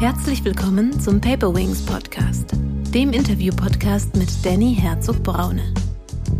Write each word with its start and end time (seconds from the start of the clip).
Herzlich 0.00 0.44
willkommen 0.44 1.00
zum 1.00 1.20
Paper 1.20 1.52
Wings 1.52 1.84
Podcast, 1.84 2.52
dem 2.94 3.12
Interview-Podcast 3.12 4.14
mit 4.16 4.28
Danny 4.46 4.72
Herzog-Braune. 4.76 5.74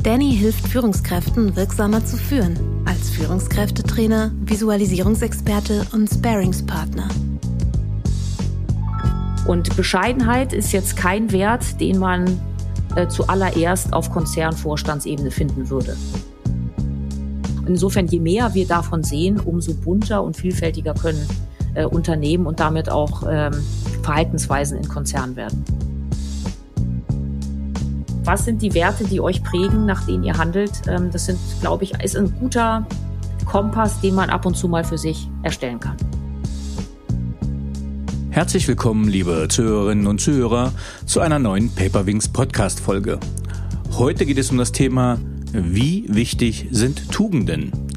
Danny 0.05 0.31
hilft 0.37 0.69
Führungskräften 0.69 1.57
wirksamer 1.57 2.05
zu 2.05 2.17
führen, 2.17 2.57
als 2.85 3.11
Führungskräftetrainer, 3.11 4.31
Visualisierungsexperte 4.43 5.85
und 5.93 6.09
Sparingspartner. 6.09 7.09
Und 9.49 9.77
Bescheidenheit 9.77 10.53
ist 10.53 10.71
jetzt 10.71 10.97
kein 10.97 11.33
Wert, 11.33 11.81
den 11.81 11.99
man 11.99 12.41
äh, 12.95 13.09
zuallererst 13.09 13.93
auf 13.93 14.13
Konzernvorstandsebene 14.13 15.33
finden 15.33 15.69
würde. 15.69 15.97
Insofern, 17.67 18.07
je 18.07 18.21
mehr 18.21 18.55
wir 18.55 18.69
davon 18.69 19.03
sehen, 19.03 19.41
umso 19.41 19.75
bunter 19.75 20.23
und 20.23 20.37
vielfältiger 20.37 20.95
können 20.95 21.27
äh, 21.75 21.85
Unternehmen 21.85 22.47
und 22.47 22.61
damit 22.61 22.91
auch 22.91 23.23
ähm, 23.29 23.53
Verhaltensweisen 24.03 24.79
in 24.79 24.89
Konzernen 24.89 25.37
werden. 25.37 25.65
Was 28.25 28.45
sind 28.45 28.61
die 28.61 28.75
Werte, 28.75 29.05
die 29.05 29.21
euch 29.21 29.43
prägen, 29.43 29.87
nach 29.87 30.05
denen 30.05 30.23
ihr 30.23 30.37
handelt? 30.37 30.83
Ähm, 30.87 31.11
das 31.11 31.27
sind, 31.27 31.39
glaube 31.61 31.85
ich, 31.85 31.95
ist 32.03 32.17
ein 32.17 32.33
guter 32.39 32.87
Kompass, 33.47 34.01
den 34.01 34.15
man 34.15 34.29
ab 34.29 34.45
und 34.45 34.57
zu 34.57 34.69
mal 34.69 34.85
für 34.85 34.99
sich 34.99 35.29
erstellen 35.43 35.81
kann. 35.81 35.97
Herzlich 38.31 38.69
willkommen, 38.69 39.09
liebe 39.09 39.47
Zuhörerinnen 39.49 40.07
und 40.07 40.21
Zuhörer, 40.21 40.73
zu 41.07 41.21
einer 41.21 41.39
neuen 41.39 41.75
Paperwings 41.75 42.29
Podcast 42.29 42.79
Folge. 42.79 43.19
Heute 43.93 44.27
geht 44.27 44.39
es 44.39 44.51
um 44.51 44.59
das 44.59 44.71
Thema, 44.71 45.19
wie 45.53 46.05
wichtig 46.09 46.69
sind 46.71 47.11
Tugenden? 47.11 47.88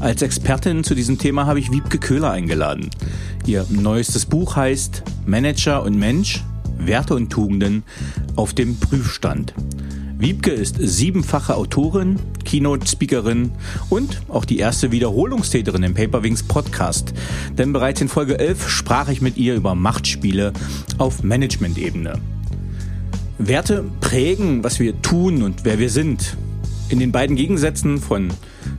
Als 0.00 0.22
Expertin 0.22 0.82
zu 0.82 0.94
diesem 0.94 1.18
Thema 1.18 1.44
habe 1.44 1.58
ich 1.58 1.70
Wiebke 1.70 1.98
Köhler 1.98 2.30
eingeladen. 2.30 2.88
Ihr 3.44 3.66
neuestes 3.68 4.24
Buch 4.24 4.56
heißt 4.56 5.02
Manager 5.26 5.82
und 5.82 5.98
Mensch, 5.98 6.42
Werte 6.78 7.14
und 7.14 7.28
Tugenden 7.28 7.82
auf 8.34 8.54
dem 8.54 8.80
Prüfstand. 8.80 9.52
Wiebke 10.16 10.52
ist 10.52 10.76
siebenfache 10.78 11.54
Autorin, 11.54 12.18
Keynote-Speakerin 12.46 13.52
und 13.90 14.22
auch 14.28 14.46
die 14.46 14.58
erste 14.58 14.90
Wiederholungstäterin 14.90 15.82
im 15.82 15.94
Paperwings 15.94 16.44
Podcast. 16.44 17.12
Denn 17.58 17.74
bereits 17.74 18.00
in 18.00 18.08
Folge 18.08 18.38
11 18.38 18.70
sprach 18.70 19.10
ich 19.10 19.20
mit 19.20 19.36
ihr 19.36 19.54
über 19.54 19.74
Machtspiele 19.74 20.54
auf 20.96 21.22
Management-Ebene. 21.22 22.18
Werte 23.36 23.84
prägen, 24.00 24.64
was 24.64 24.80
wir 24.80 25.00
tun 25.02 25.42
und 25.42 25.66
wer 25.66 25.78
wir 25.78 25.90
sind. 25.90 26.38
In 26.88 26.98
den 26.98 27.12
beiden 27.12 27.36
Gegensätzen 27.36 27.98
von 27.98 28.30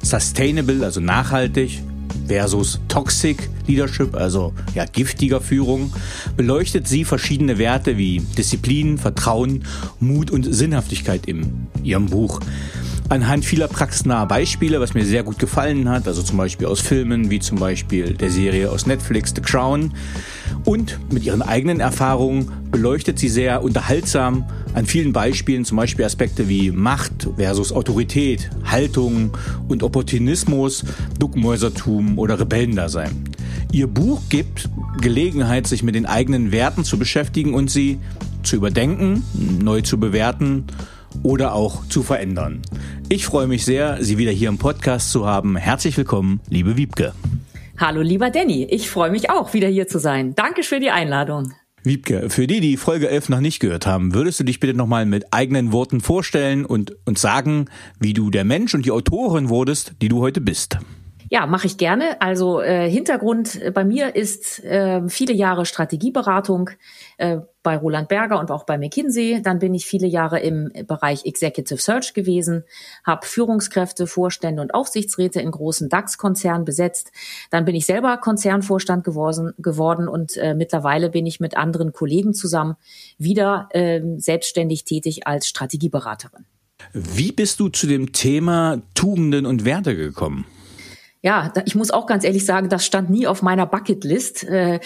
Sustainable, 0.02 0.84
also 0.84 1.00
nachhaltig, 1.00 1.82
versus 2.28 2.80
Toxic 2.88 3.50
Leadership, 3.68 4.16
also 4.16 4.54
ja, 4.74 4.86
giftiger 4.86 5.42
Führung, 5.42 5.94
beleuchtet 6.38 6.88
sie 6.88 7.06
verschiedene 7.06 7.58
Werte 7.58 7.98
wie 7.98 8.20
Disziplin, 8.38 8.98
Vertrauen, 8.98 9.66
Mut 10.00 10.32
und 10.32 10.44
Sinnhaftigkeit 10.44 11.26
in 11.26 11.68
ihrem 11.84 12.08
Buch. 12.08 12.40
Anhand 13.10 13.44
vieler 13.44 13.68
praxisnaher 13.68 14.26
Beispiele, 14.26 14.80
was 14.80 14.94
mir 14.94 15.04
sehr 15.04 15.24
gut 15.24 15.38
gefallen 15.38 15.90
hat, 15.90 16.08
also 16.08 16.24
zum 16.24 16.38
Beispiel 16.38 16.68
aus 16.68 16.80
Filmen 16.80 17.30
wie 17.30 17.40
zum 17.40 17.60
Beispiel 17.60 18.14
der 18.14 18.30
Serie 18.30 18.72
aus 18.72 18.86
Netflix 18.86 19.34
The 19.36 19.42
Crown 19.42 19.94
und 20.64 20.98
mit 21.12 21.26
ihren 21.26 21.42
eigenen 21.42 21.82
Erfahrungen 21.82 22.50
beleuchtet 22.72 23.20
sie 23.20 23.30
sehr 23.30 23.64
unterhaltsam 23.64 24.46
an 24.74 24.86
vielen 24.86 25.14
Beispielen 25.14 25.66
zum 25.66 25.78
Beispiel 25.78 26.06
Aspekte 26.06 26.48
wie 26.48 26.72
Macht 26.72 27.28
versus 27.38 27.72
Autorität, 27.72 28.50
Haltung 28.64 29.38
und 29.68 29.84
Opportunismus, 29.84 30.86
Duckmäusertum 31.20 32.18
oder 32.18 32.40
Rebellendasein. 32.40 33.26
Ihr 33.72 33.88
Buch 33.88 34.22
gibt 34.30 34.70
Gelegenheit, 35.00 35.68
sich 35.68 35.84
mit 35.84 35.96
den 35.96 36.06
eigenen 36.06 36.52
Werten 36.52 36.84
zu 36.84 36.98
beschäftigen 36.98 37.54
und 37.54 37.70
sie 37.70 38.00
zu 38.44 38.56
überdenken, 38.56 39.24
neu 39.62 39.82
zu 39.82 40.00
bewerten 40.00 40.66
oder 41.24 41.54
auch 41.54 41.86
zu 41.88 42.04
verändern. 42.04 42.62
Ich 43.10 43.26
freue 43.26 43.48
mich 43.48 43.66
sehr, 43.66 43.98
Sie 44.02 44.18
wieder 44.18 44.32
hier 44.32 44.50
im 44.50 44.58
Podcast 44.58 45.12
zu 45.12 45.26
haben. 45.26 45.56
Herzlich 45.56 45.98
willkommen, 45.98 46.40
liebe 46.50 46.78
Wiebke. 46.78 47.14
Hallo, 47.78 48.02
lieber 48.02 48.30
Danny. 48.30 48.66
Ich 48.70 48.90
freue 48.90 49.12
mich 49.12 49.30
auch, 49.30 49.54
wieder 49.54 49.68
hier 49.68 49.88
zu 49.88 50.00
sein. 50.00 50.36
Danke 50.36 50.64
für 50.64 50.80
die 50.80 50.92
Einladung. 50.92 51.54
Wiebke, 51.84 52.30
für 52.30 52.46
die, 52.46 52.60
die 52.60 52.78
Folge 52.78 53.10
11 53.10 53.30
noch 53.30 53.40
nicht 53.40 53.60
gehört 53.60 53.88
haben, 53.88 54.14
würdest 54.14 54.40
du 54.40 54.44
dich 54.44 54.60
bitte 54.60 54.76
nochmal 54.76 55.08
mit 55.08 55.34
eigenen 55.34 55.72
Worten 55.72 56.00
vorstellen 56.00 56.64
und 56.64 56.96
uns 57.06 57.22
sagen, 57.22 57.66
wie 58.00 58.14
du 58.14 58.30
der 58.30 58.46
Mensch 58.46 58.76
und 58.76 58.86
die 58.86 58.92
Autorin 58.92 59.50
wurdest, 59.50 59.94
die 60.00 60.08
du 60.08 60.20
heute 60.20 60.42
bist? 60.42 60.78
Ja, 61.34 61.46
mache 61.46 61.66
ich 61.66 61.78
gerne. 61.78 62.20
Also 62.20 62.60
äh, 62.60 62.90
Hintergrund 62.90 63.56
äh, 63.62 63.72
bei 63.72 63.86
mir 63.86 64.18
ist 64.18 64.62
äh, 64.66 65.08
viele 65.08 65.32
Jahre 65.32 65.66
Strategieberatung 65.66 66.72
äh, 67.18 67.38
bei 67.64 67.78
Roland 67.78 68.10
Berger 68.10 68.38
und 68.38 68.52
auch 68.52 68.66
bei 68.66 68.78
McKinsey. 68.78 69.42
Dann 69.42 69.60
bin 69.60 69.74
ich 69.74 69.86
viele 69.86 70.08
Jahre 70.08 70.42
im 70.42 70.74
Bereich 70.88 71.26
Executive 71.26 71.82
Search 71.82 72.14
gewesen, 72.14 72.66
habe 73.06 73.26
Führungskräfte, 73.26 74.08
Vorstände 74.08 74.62
und 74.62 74.74
Aufsichtsräte 74.74 75.40
in 75.40 75.52
großen 75.52 75.88
DAX-Konzernen 75.88 76.66
besetzt. 76.66 77.14
Dann 77.50 77.64
bin 77.64 77.76
ich 77.76 77.86
selber 77.86 78.18
Konzernvorstand 78.18 79.06
geworden, 79.06 79.54
geworden 79.58 80.10
und 80.10 80.36
äh, 80.36 80.54
mittlerweile 80.54 81.10
bin 81.10 81.26
ich 81.26 81.40
mit 81.40 81.56
anderen 81.56 81.94
Kollegen 81.94 82.34
zusammen 82.34 82.76
wieder 83.18 83.70
äh, 83.72 84.02
selbstständig 84.18 84.84
tätig 84.84 85.28
als 85.28 85.48
Strategieberaterin. 85.48 86.46
Wie 86.92 87.32
bist 87.32 87.62
du 87.62 87.70
zu 87.70 87.88
dem 87.88 88.12
Thema 88.12 88.82
Tugenden 88.96 89.46
und 89.46 89.64
Werte 89.64 89.96
gekommen? 89.96 90.46
Ja, 91.24 91.54
ich 91.66 91.76
muss 91.76 91.92
auch 91.92 92.08
ganz 92.08 92.24
ehrlich 92.24 92.46
sagen, 92.46 92.70
das 92.70 92.84
stand 92.84 93.12
nie 93.12 93.28
auf 93.28 93.44
meiner 93.44 93.68
Bucketlist. 93.68 94.44
Äh, 94.44 94.80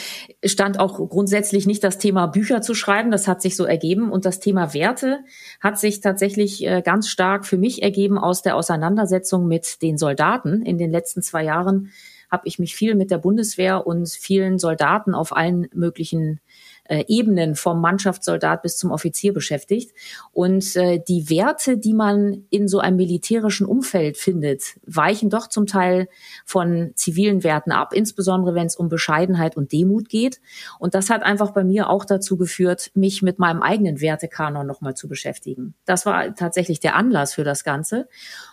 stand 0.44 0.80
auch 0.80 0.98
grundsätzlich 1.10 1.66
nicht 1.66 1.82
das 1.82 1.98
Thema 1.98 2.28
Bücher 2.28 2.62
zu 2.62 2.74
schreiben. 2.74 3.10
Das 3.10 3.28
hat 3.28 3.42
sich 3.42 3.56
so 3.56 3.64
ergeben. 3.64 4.12
Und 4.12 4.26
das 4.26 4.42
Thema 4.42 4.74
Werte 4.74 5.20
hat 5.62 5.80
sich 5.80 6.02
tatsächlich 6.02 6.66
äh, 6.66 6.82
ganz 6.82 7.08
stark 7.08 7.46
für 7.46 7.58
mich 7.58 7.84
ergeben 7.84 8.18
aus 8.18 8.42
der 8.42 8.58
Auseinandersetzung 8.58 9.48
mit 9.48 9.82
den 9.82 9.98
Soldaten. 9.98 10.62
In 10.62 10.78
den 10.78 10.92
letzten 10.92 11.22
zwei 11.22 11.46
Jahren 11.46 11.92
habe 12.30 12.48
ich 12.48 12.60
mich 12.60 12.76
viel 12.76 12.96
mit 12.96 13.12
der 13.12 13.18
Bundeswehr 13.20 13.88
und 13.88 14.10
vielen 14.10 14.60
Soldaten 14.60 15.14
auf 15.14 15.34
allen 15.34 15.70
möglichen 15.74 16.42
äh, 16.86 17.04
Ebenen 17.08 17.56
vom 17.56 17.82
Mannschaftssoldat 17.82 18.62
bis 18.62 18.78
zum 18.78 18.92
Offizier 18.92 19.34
beschäftigt. 19.34 19.92
Und 20.32 20.76
äh, 20.76 21.00
die 21.06 21.30
Werte, 21.30 21.78
die 21.78 21.94
man 21.94 22.46
in 22.50 22.68
so 22.68 22.80
einem 22.80 22.98
militärischen 22.98 23.66
Umfeld 23.66 24.18
findet, 24.18 24.78
weichen 24.86 25.30
doch 25.30 25.48
zum 25.48 25.66
Teil 25.66 26.08
von 26.46 26.92
zivilen 26.96 27.44
Werten 27.44 27.72
ab, 27.72 27.94
insbesondere 27.94 28.56
wenn 28.56 28.68
es 28.68 28.76
um 28.76 28.90
Bescheidenheit 28.90 29.58
und 29.58 29.72
Demut 29.72 30.10
geht. 30.10 30.42
Und 30.80 30.96
das 30.96 31.10
hat 31.10 31.24
einfach 31.24 31.52
bei 31.52 31.64
mir 31.64 31.90
auch 31.90 32.06
dazu 32.06 32.38
geführt, 32.38 32.92
mich 32.94 33.22
mit 33.22 33.40
meinem 33.40 33.62
eigenen 33.62 34.02
Wertekanon 34.02 34.68
nochmal 34.68 34.96
zu 34.96 35.08
beschäftigen. 35.08 35.74
Das 35.86 36.06
war 36.06 36.36
tatsächlich 36.36 36.80
der 36.80 36.96
Anlass 36.96 37.34
für 37.34 37.44
das 37.44 37.64
Ganze. 37.64 38.08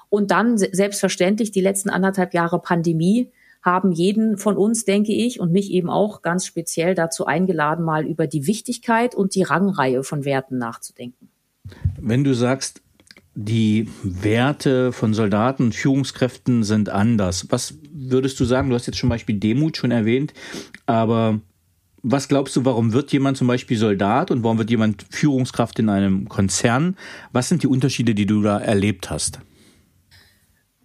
Und 0.08 0.30
dann 0.30 0.58
selbstverständlich 0.58 1.52
die 1.52 1.60
letzten 1.60 1.88
anderthalb 1.88 2.34
Jahre 2.34 2.60
Pandemie 2.60 3.32
haben 3.62 3.92
jeden 3.92 4.38
von 4.38 4.56
uns, 4.56 4.84
denke 4.84 5.12
ich, 5.12 5.40
und 5.40 5.52
mich 5.52 5.70
eben 5.70 5.88
auch 5.88 6.22
ganz 6.22 6.46
speziell 6.46 6.94
dazu 6.94 7.26
eingeladen, 7.26 7.84
mal 7.84 8.06
über 8.06 8.26
die 8.26 8.46
Wichtigkeit 8.46 9.14
und 9.14 9.34
die 9.34 9.42
Rangreihe 9.42 10.02
von 10.02 10.24
Werten 10.24 10.58
nachzudenken. 10.58 11.28
Wenn 12.00 12.24
du 12.24 12.34
sagst, 12.34 12.82
die 13.34 13.88
Werte 14.02 14.92
von 14.92 15.14
Soldaten 15.14 15.64
und 15.64 15.74
Führungskräften 15.74 16.64
sind 16.64 16.90
anders, 16.90 17.46
was 17.50 17.74
würdest 17.90 18.38
du 18.40 18.44
sagen? 18.44 18.68
Du 18.68 18.74
hast 18.74 18.86
jetzt 18.86 18.98
zum 18.98 19.08
Beispiel 19.08 19.38
Demut 19.38 19.76
schon 19.76 19.90
erwähnt, 19.90 20.34
aber 20.84 21.40
was 22.02 22.28
glaubst 22.28 22.56
du, 22.56 22.64
warum 22.64 22.92
wird 22.92 23.12
jemand 23.12 23.36
zum 23.36 23.46
Beispiel 23.46 23.76
Soldat 23.78 24.30
und 24.30 24.42
warum 24.42 24.58
wird 24.58 24.70
jemand 24.70 25.06
Führungskraft 25.08 25.78
in 25.78 25.88
einem 25.88 26.28
Konzern? 26.28 26.96
Was 27.32 27.48
sind 27.48 27.62
die 27.62 27.68
Unterschiede, 27.68 28.14
die 28.14 28.26
du 28.26 28.42
da 28.42 28.58
erlebt 28.58 29.08
hast? 29.08 29.38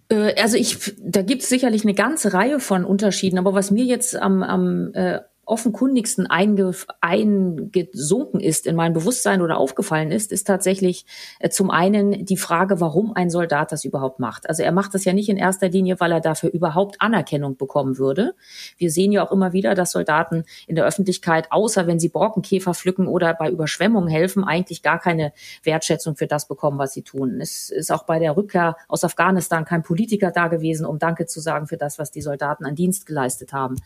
Äh, 0.08 0.34
also 0.40 0.56
ich, 0.56 0.94
da 0.98 1.22
gibt 1.22 1.42
es 1.42 1.48
sicherlich 1.48 1.84
eine 1.84 1.94
ganze 1.94 2.32
Reihe 2.32 2.60
von 2.60 2.84
Unterschieden, 2.84 3.38
aber 3.38 3.54
was 3.54 3.70
mir 3.70 3.84
jetzt 3.84 4.16
am, 4.16 4.42
am 4.42 4.92
äh, 4.94 5.20
offenkundigsten 5.48 6.26
einge, 6.26 6.72
eingesunken 7.00 8.40
ist 8.40 8.66
in 8.66 8.76
mein 8.76 8.92
Bewusstsein 8.92 9.40
oder 9.40 9.58
aufgefallen 9.58 10.10
ist, 10.10 10.32
ist 10.32 10.46
tatsächlich 10.46 11.06
äh, 11.40 11.48
zum 11.48 11.70
einen 11.70 12.24
die 12.24 12.36
Frage, 12.36 12.80
warum 12.80 13.12
ein 13.14 13.30
Soldat 13.30 13.72
das 13.72 13.84
überhaupt 13.84 14.20
macht. 14.20 14.48
Also 14.48 14.62
er 14.62 14.72
macht 14.72 14.94
das 14.94 15.04
ja 15.04 15.12
nicht 15.12 15.28
in 15.28 15.36
erster 15.36 15.68
Linie, 15.68 16.00
weil 16.00 16.12
er 16.12 16.20
dafür 16.20 16.50
überhaupt 16.50 17.00
Anerkennung 17.00 17.56
bekommen 17.56 17.98
würde. 17.98 18.34
Wir 18.76 18.90
sehen 18.90 19.12
ja 19.12 19.26
auch 19.26 19.32
immer 19.32 19.52
wieder, 19.52 19.74
dass 19.74 19.92
Soldaten 19.92 20.44
in 20.66 20.76
der 20.76 20.84
Öffentlichkeit, 20.84 21.50
außer 21.50 21.86
wenn 21.86 21.98
sie 21.98 22.08
Borkenkäfer 22.08 22.74
pflücken 22.74 23.06
oder 23.06 23.34
bei 23.34 23.50
Überschwemmungen 23.50 24.08
helfen, 24.08 24.44
eigentlich 24.44 24.82
gar 24.82 24.98
keine 24.98 25.32
Wertschätzung 25.62 26.16
für 26.16 26.26
das 26.26 26.46
bekommen, 26.46 26.78
was 26.78 26.92
sie 26.92 27.02
tun. 27.02 27.40
Es 27.40 27.70
ist 27.70 27.90
auch 27.90 28.04
bei 28.04 28.18
der 28.18 28.36
Rückkehr 28.36 28.76
aus 28.88 29.04
Afghanistan 29.04 29.64
kein 29.64 29.82
Politiker 29.82 30.30
da 30.30 30.48
gewesen, 30.48 30.84
um 30.84 30.98
Danke 30.98 31.26
zu 31.26 31.40
sagen 31.40 31.66
für 31.66 31.76
das, 31.76 31.98
was 31.98 32.10
die 32.10 32.22
Soldaten 32.22 32.64
an 32.64 32.74
Dienst 32.74 33.06
geleistet 33.06 33.52
haben. 33.52 33.76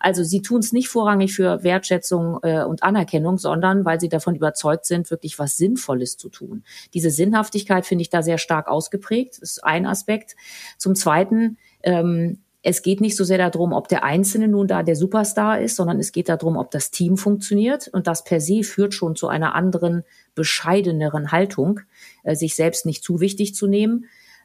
Also 0.00 0.24
sie 0.24 0.42
tun 0.42 0.60
es 0.60 0.72
nicht 0.72 0.88
vor 0.88 1.09
vorrangig 1.10 1.34
für 1.34 1.64
Wertschätzung 1.64 2.38
äh, 2.42 2.62
und 2.62 2.82
Anerkennung, 2.82 3.38
sondern 3.38 3.84
weil 3.84 3.98
sie 3.98 4.08
davon 4.08 4.36
überzeugt 4.36 4.86
sind, 4.86 5.10
wirklich 5.10 5.38
was 5.38 5.56
Sinnvolles 5.56 6.16
zu 6.16 6.28
tun. 6.28 6.62
Diese 6.94 7.10
Sinnhaftigkeit 7.10 7.84
finde 7.84 8.02
ich 8.02 8.10
da 8.10 8.22
sehr 8.22 8.38
stark 8.38 8.68
ausgeprägt. 8.68 9.38
Ist 9.38 9.64
ein 9.64 9.86
Aspekt. 9.86 10.36
Zum 10.78 10.94
Zweiten, 10.94 11.58
ähm, 11.82 12.38
es 12.62 12.82
geht 12.82 13.00
nicht 13.00 13.16
so 13.16 13.24
sehr 13.24 13.38
darum, 13.38 13.72
ob 13.72 13.88
der 13.88 14.04
Einzelne 14.04 14.46
nun 14.46 14.68
da 14.68 14.82
der 14.82 14.94
Superstar 14.94 15.60
ist, 15.60 15.76
sondern 15.76 15.98
es 15.98 16.12
geht 16.12 16.28
darum, 16.28 16.56
ob 16.56 16.70
das 16.70 16.90
Team 16.90 17.16
funktioniert. 17.16 17.88
Und 17.88 18.06
das 18.06 18.22
per 18.22 18.40
se 18.40 18.62
führt 18.62 18.94
schon 18.94 19.16
zu 19.16 19.26
einer 19.28 19.54
anderen, 19.54 20.04
bescheideneren 20.36 21.32
Haltung, 21.32 21.80
äh, 22.22 22.36
sich 22.36 22.54
selbst 22.54 22.86
nicht 22.86 23.02
zu 23.02 23.20
wichtig 23.20 23.54
zu 23.54 23.66
nehmen, 23.66 24.04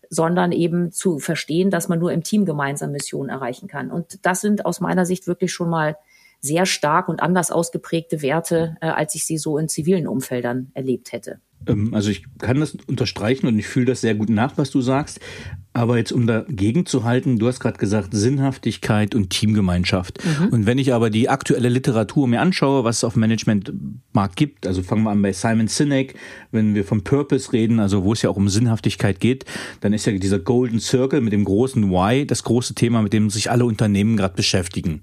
sondern 0.10 0.52
eben 0.52 0.92
zu 0.92 1.20
verstehen, 1.20 1.70
dass 1.70 1.90
man 1.90 2.00
nur 2.00 2.12
im 2.12 2.24
Team 2.24 2.46
gemeinsam 2.46 2.92
Missionen 2.92 3.30
erreichen 3.30 3.68
kann. 3.68 3.92
Und 3.92 4.26
das 4.26 4.42
sind 4.42 4.66
aus 4.66 4.80
meiner 4.80 5.06
Sicht 5.06 5.28
wirklich 5.28 5.52
schon 5.52 5.70
mal 5.70 5.98
sehr 6.40 6.66
stark 6.66 7.10
und 7.10 7.22
anders 7.22 7.52
ausgeprägte 7.52 8.22
Werte, 8.22 8.78
äh, 8.82 8.88
als 8.88 9.16
ich 9.16 9.26
sie 9.26 9.38
so 9.38 9.58
in 9.58 9.68
zivilen 9.68 10.08
Umfeldern 10.08 10.72
erlebt 10.74 11.12
hätte. 11.12 11.40
Ähm, 11.68 11.94
also 11.94 12.10
ich 12.10 12.26
kann 12.40 12.60
das 12.60 12.78
unterstreichen 12.88 13.48
und 13.48 13.58
ich 13.60 13.68
fühle 13.68 13.88
das 13.88 14.02
sehr 14.02 14.16
gut 14.16 14.30
nach, 14.30 14.58
was 14.58 14.72
du 14.72 14.82
sagst. 14.82 15.20
Aber 15.76 15.98
jetzt, 15.98 16.14
um 16.14 16.26
dagegen 16.26 16.86
zu 16.86 17.04
halten, 17.04 17.38
du 17.38 17.48
hast 17.48 17.60
gerade 17.60 17.78
gesagt, 17.78 18.14
Sinnhaftigkeit 18.14 19.14
und 19.14 19.30
Teamgemeinschaft. 19.30 20.24
Mhm. 20.24 20.48
Und 20.48 20.66
wenn 20.66 20.78
ich 20.78 20.94
aber 20.94 21.10
die 21.10 21.28
aktuelle 21.28 21.68
Literatur 21.68 22.30
mir 22.30 22.40
anschaue, 22.40 22.86
was 22.86 22.98
es 22.98 23.04
auf 23.04 23.18
Managementmarkt 23.18 24.38
gibt, 24.38 24.68
also 24.68 24.84
fangen 24.84 25.04
wir 25.04 25.12
an 25.12 25.22
bei 25.22 25.34
Simon 25.34 25.68
Sinek, 25.68 26.16
wenn 26.54 26.76
wir 26.76 26.86
vom 26.86 27.04
Purpose 27.04 27.52
reden, 27.52 27.82
also 27.82 28.06
wo 28.06 28.14
es 28.14 28.22
ja 28.22 28.30
auch 28.30 28.38
um 28.38 28.48
Sinnhaftigkeit 28.48 29.20
geht, 29.20 29.44
dann 29.82 29.92
ist 29.92 30.06
ja 30.06 30.14
dieser 30.14 30.40
Golden 30.40 30.80
Circle 30.80 31.20
mit 31.20 31.34
dem 31.34 31.44
großen 31.44 31.92
Why 31.92 32.26
das 32.26 32.46
große 32.46 32.74
Thema, 32.74 33.02
mit 33.02 33.12
dem 33.12 33.30
sich 33.30 33.52
alle 33.52 33.66
Unternehmen 33.66 34.16
gerade 34.16 34.34
beschäftigen. 34.34 35.02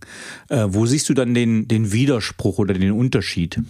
Äh, 0.48 0.68
wo 0.68 0.86
siehst 0.86 1.06
du 1.10 1.12
dann 1.12 1.34
den, 1.34 1.68
den 1.68 1.92
Widerspruch 1.92 2.58
oder 2.58 2.72
den 2.72 2.92
Unterschied? 2.92 3.60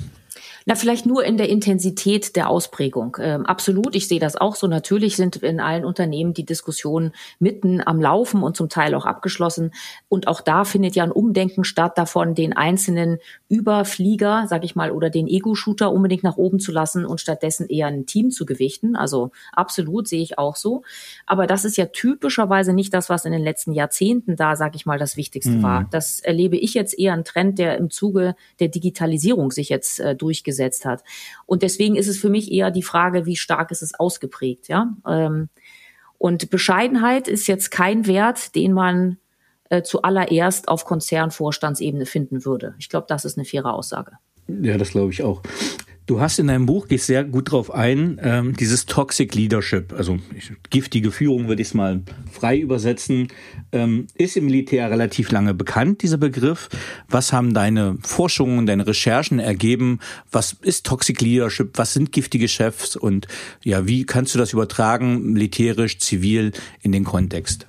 Na, 0.64 0.74
vielleicht 0.76 1.06
nur 1.06 1.24
in 1.24 1.36
der 1.36 1.48
Intensität 1.48 2.36
der 2.36 2.48
Ausprägung. 2.48 3.16
Ähm, 3.20 3.46
absolut, 3.46 3.96
ich 3.96 4.06
sehe 4.06 4.20
das 4.20 4.36
auch 4.36 4.54
so. 4.54 4.66
Natürlich 4.68 5.16
sind 5.16 5.36
in 5.36 5.60
allen 5.60 5.84
Unternehmen 5.84 6.34
die 6.34 6.44
Diskussionen 6.44 7.12
mitten 7.40 7.80
am 7.84 8.00
Laufen 8.00 8.42
und 8.42 8.56
zum 8.56 8.68
Teil 8.68 8.94
auch 8.94 9.04
abgeschlossen. 9.04 9.72
Und 10.08 10.28
auch 10.28 10.40
da 10.40 10.64
findet 10.64 10.94
ja 10.94 11.02
ein 11.02 11.12
Umdenken 11.12 11.64
statt, 11.64 11.98
davon 11.98 12.34
den 12.34 12.52
einzelnen 12.52 13.18
Überflieger, 13.48 14.46
sag 14.48 14.64
ich 14.64 14.76
mal, 14.76 14.92
oder 14.92 15.10
den 15.10 15.26
Ego-Shooter 15.26 15.92
unbedingt 15.92 16.22
nach 16.22 16.36
oben 16.36 16.60
zu 16.60 16.70
lassen 16.70 17.04
und 17.04 17.20
stattdessen 17.20 17.68
eher 17.68 17.88
ein 17.88 18.06
Team 18.06 18.30
zu 18.30 18.46
gewichten. 18.46 18.94
Also 18.94 19.32
absolut 19.52 20.06
sehe 20.06 20.22
ich 20.22 20.38
auch 20.38 20.54
so. 20.54 20.82
Aber 21.26 21.46
das 21.46 21.64
ist 21.64 21.76
ja 21.76 21.86
typischerweise 21.86 22.72
nicht 22.72 22.94
das, 22.94 23.08
was 23.08 23.24
in 23.24 23.32
den 23.32 23.42
letzten 23.42 23.72
Jahrzehnten 23.72 24.36
da, 24.36 24.54
sag 24.54 24.76
ich 24.76 24.86
mal, 24.86 24.98
das 24.98 25.16
Wichtigste 25.16 25.52
mhm. 25.52 25.62
war. 25.62 25.88
Das 25.90 26.20
erlebe 26.20 26.56
ich 26.56 26.74
jetzt 26.74 26.96
eher 26.96 27.14
ein 27.14 27.24
Trend, 27.24 27.58
der 27.58 27.78
im 27.78 27.90
Zuge 27.90 28.36
der 28.60 28.68
Digitalisierung 28.68 29.50
sich 29.50 29.68
jetzt 29.68 29.98
äh, 29.98 30.14
durchgesetzt 30.14 30.51
durchgesetzt 30.52 30.84
hat. 30.84 31.02
Und 31.46 31.62
deswegen 31.62 31.96
ist 31.96 32.08
es 32.08 32.18
für 32.18 32.30
mich 32.30 32.52
eher 32.52 32.70
die 32.70 32.82
Frage, 32.82 33.26
wie 33.26 33.36
stark 33.36 33.70
ist 33.70 33.82
es 33.82 33.94
ausgeprägt, 33.94 34.68
ja. 34.68 34.94
Ähm, 35.06 35.48
und 36.18 36.50
Bescheidenheit 36.50 37.26
ist 37.26 37.48
jetzt 37.48 37.72
kein 37.72 38.06
Wert, 38.06 38.54
den 38.54 38.72
man 38.72 39.18
äh, 39.70 39.82
zuallererst 39.82 40.68
auf 40.68 40.84
Konzernvorstandsebene 40.84 42.06
finden 42.06 42.44
würde. 42.44 42.76
Ich 42.78 42.88
glaube, 42.88 43.06
das 43.08 43.24
ist 43.24 43.36
eine 43.36 43.44
faire 43.44 43.74
Aussage. 43.74 44.12
Ja, 44.46 44.78
das 44.78 44.90
glaube 44.90 45.10
ich 45.10 45.24
auch. 45.24 45.42
Du 46.06 46.20
hast 46.20 46.40
in 46.40 46.48
deinem 46.48 46.66
Buch, 46.66 46.88
gehst 46.88 47.06
sehr 47.06 47.22
gut 47.22 47.52
drauf 47.52 47.72
ein, 47.72 48.20
ähm, 48.22 48.56
dieses 48.56 48.86
Toxic 48.86 49.34
Leadership, 49.36 49.92
also 49.92 50.18
giftige 50.70 51.12
Führung 51.12 51.46
würde 51.46 51.62
ich 51.62 51.68
es 51.68 51.74
mal 51.74 52.02
frei 52.30 52.58
übersetzen, 52.58 53.28
ähm, 53.70 54.08
ist 54.14 54.36
im 54.36 54.46
Militär 54.46 54.90
relativ 54.90 55.30
lange 55.30 55.54
bekannt, 55.54 56.02
dieser 56.02 56.18
Begriff. 56.18 56.68
Was 57.08 57.32
haben 57.32 57.54
deine 57.54 57.98
Forschungen, 58.02 58.66
deine 58.66 58.86
Recherchen 58.86 59.38
ergeben? 59.38 60.00
Was 60.32 60.56
ist 60.60 60.86
Toxic 60.86 61.20
Leadership? 61.20 61.78
Was 61.78 61.92
sind 61.92 62.10
giftige 62.10 62.48
Chefs? 62.48 62.96
Und 62.96 63.28
ja, 63.62 63.86
wie 63.86 64.04
kannst 64.04 64.34
du 64.34 64.38
das 64.40 64.52
übertragen, 64.52 65.32
militärisch, 65.32 65.98
zivil, 65.98 66.50
in 66.80 66.90
den 66.90 67.04
Kontext? 67.04 67.68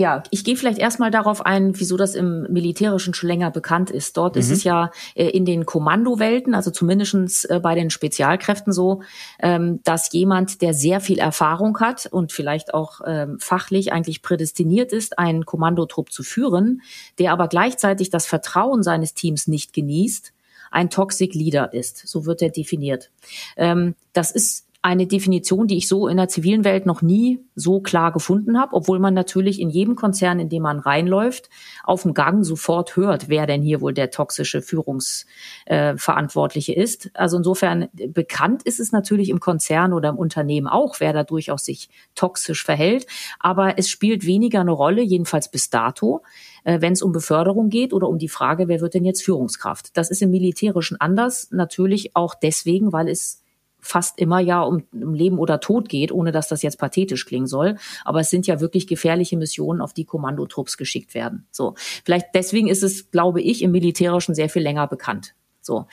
Ja, 0.00 0.22
ich 0.30 0.44
gehe 0.44 0.56
vielleicht 0.56 0.78
erstmal 0.78 1.10
darauf 1.10 1.44
ein, 1.44 1.78
wieso 1.78 1.98
das 1.98 2.14
im 2.14 2.50
Militärischen 2.50 3.12
schon 3.12 3.28
länger 3.28 3.50
bekannt 3.50 3.90
ist. 3.90 4.16
Dort 4.16 4.34
mhm. 4.34 4.40
ist 4.40 4.50
es 4.50 4.64
ja 4.64 4.92
äh, 5.14 5.28
in 5.28 5.44
den 5.44 5.66
Kommandowelten, 5.66 6.54
also 6.54 6.70
zumindestens 6.70 7.44
äh, 7.44 7.60
bei 7.62 7.74
den 7.74 7.90
Spezialkräften 7.90 8.72
so, 8.72 9.02
ähm, 9.40 9.80
dass 9.84 10.10
jemand, 10.10 10.62
der 10.62 10.72
sehr 10.72 11.00
viel 11.02 11.18
Erfahrung 11.18 11.78
hat 11.80 12.06
und 12.10 12.32
vielleicht 12.32 12.72
auch 12.72 13.02
ähm, 13.06 13.36
fachlich 13.40 13.92
eigentlich 13.92 14.22
prädestiniert 14.22 14.90
ist, 14.94 15.18
einen 15.18 15.44
Kommandotrupp 15.44 16.10
zu 16.10 16.22
führen, 16.22 16.80
der 17.18 17.32
aber 17.32 17.46
gleichzeitig 17.48 18.08
das 18.08 18.24
Vertrauen 18.24 18.82
seines 18.82 19.12
Teams 19.12 19.48
nicht 19.48 19.74
genießt, 19.74 20.32
ein 20.70 20.88
Toxic 20.88 21.34
Leader 21.34 21.74
ist. 21.74 22.08
So 22.08 22.24
wird 22.24 22.40
er 22.40 22.48
definiert. 22.48 23.10
Ähm, 23.58 23.94
das 24.14 24.30
ist 24.30 24.69
eine 24.82 25.06
Definition, 25.06 25.66
die 25.66 25.76
ich 25.76 25.88
so 25.88 26.08
in 26.08 26.16
der 26.16 26.28
zivilen 26.28 26.64
Welt 26.64 26.86
noch 26.86 27.02
nie 27.02 27.44
so 27.54 27.80
klar 27.80 28.12
gefunden 28.12 28.58
habe, 28.58 28.74
obwohl 28.74 28.98
man 28.98 29.12
natürlich 29.12 29.60
in 29.60 29.68
jedem 29.68 29.94
Konzern, 29.94 30.40
in 30.40 30.48
dem 30.48 30.62
man 30.62 30.78
reinläuft, 30.78 31.50
auf 31.84 32.00
dem 32.02 32.14
Gang 32.14 32.46
sofort 32.46 32.96
hört, 32.96 33.28
wer 33.28 33.46
denn 33.46 33.60
hier 33.60 33.82
wohl 33.82 33.92
der 33.92 34.10
toxische 34.10 34.62
Führungsverantwortliche 34.62 36.74
äh, 36.74 36.82
ist. 36.82 37.10
Also 37.12 37.36
insofern 37.36 37.88
bekannt 37.92 38.62
ist 38.62 38.80
es 38.80 38.90
natürlich 38.90 39.28
im 39.28 39.38
Konzern 39.38 39.92
oder 39.92 40.08
im 40.08 40.16
Unternehmen 40.16 40.66
auch, 40.66 40.98
wer 40.98 41.12
da 41.12 41.24
durchaus 41.24 41.66
sich 41.66 41.90
toxisch 42.14 42.64
verhält. 42.64 43.06
Aber 43.38 43.78
es 43.78 43.90
spielt 43.90 44.24
weniger 44.24 44.60
eine 44.60 44.70
Rolle, 44.70 45.02
jedenfalls 45.02 45.50
bis 45.50 45.68
dato, 45.68 46.22
äh, 46.64 46.80
wenn 46.80 46.94
es 46.94 47.02
um 47.02 47.12
Beförderung 47.12 47.68
geht 47.68 47.92
oder 47.92 48.08
um 48.08 48.16
die 48.16 48.28
Frage, 48.28 48.66
wer 48.68 48.80
wird 48.80 48.94
denn 48.94 49.04
jetzt 49.04 49.22
Führungskraft. 49.22 49.94
Das 49.98 50.10
ist 50.10 50.22
im 50.22 50.30
Militärischen 50.30 50.98
anders, 50.98 51.48
natürlich 51.50 52.16
auch 52.16 52.34
deswegen, 52.34 52.94
weil 52.94 53.08
es 53.08 53.42
fast 53.80 54.18
immer 54.18 54.40
ja 54.40 54.62
um, 54.62 54.84
um 54.92 55.14
Leben 55.14 55.38
oder 55.38 55.60
Tod 55.60 55.88
geht, 55.88 56.12
ohne 56.12 56.32
dass 56.32 56.48
das 56.48 56.62
jetzt 56.62 56.78
pathetisch 56.78 57.26
klingen 57.26 57.46
soll. 57.46 57.76
Aber 58.04 58.20
es 58.20 58.30
sind 58.30 58.46
ja 58.46 58.60
wirklich 58.60 58.86
gefährliche 58.86 59.36
Missionen, 59.36 59.80
auf 59.80 59.92
die 59.92 60.04
Kommandotrupps 60.04 60.76
geschickt 60.76 61.14
werden. 61.14 61.46
So. 61.50 61.74
Vielleicht 62.04 62.26
deswegen 62.34 62.68
ist 62.68 62.82
es, 62.82 63.10
glaube 63.10 63.40
ich, 63.40 63.62
im 63.62 63.72
Militärischen 63.72 64.34
sehr 64.34 64.48
viel 64.48 64.62
länger 64.62 64.86
bekannt. 64.86 65.34
So. 65.60 65.86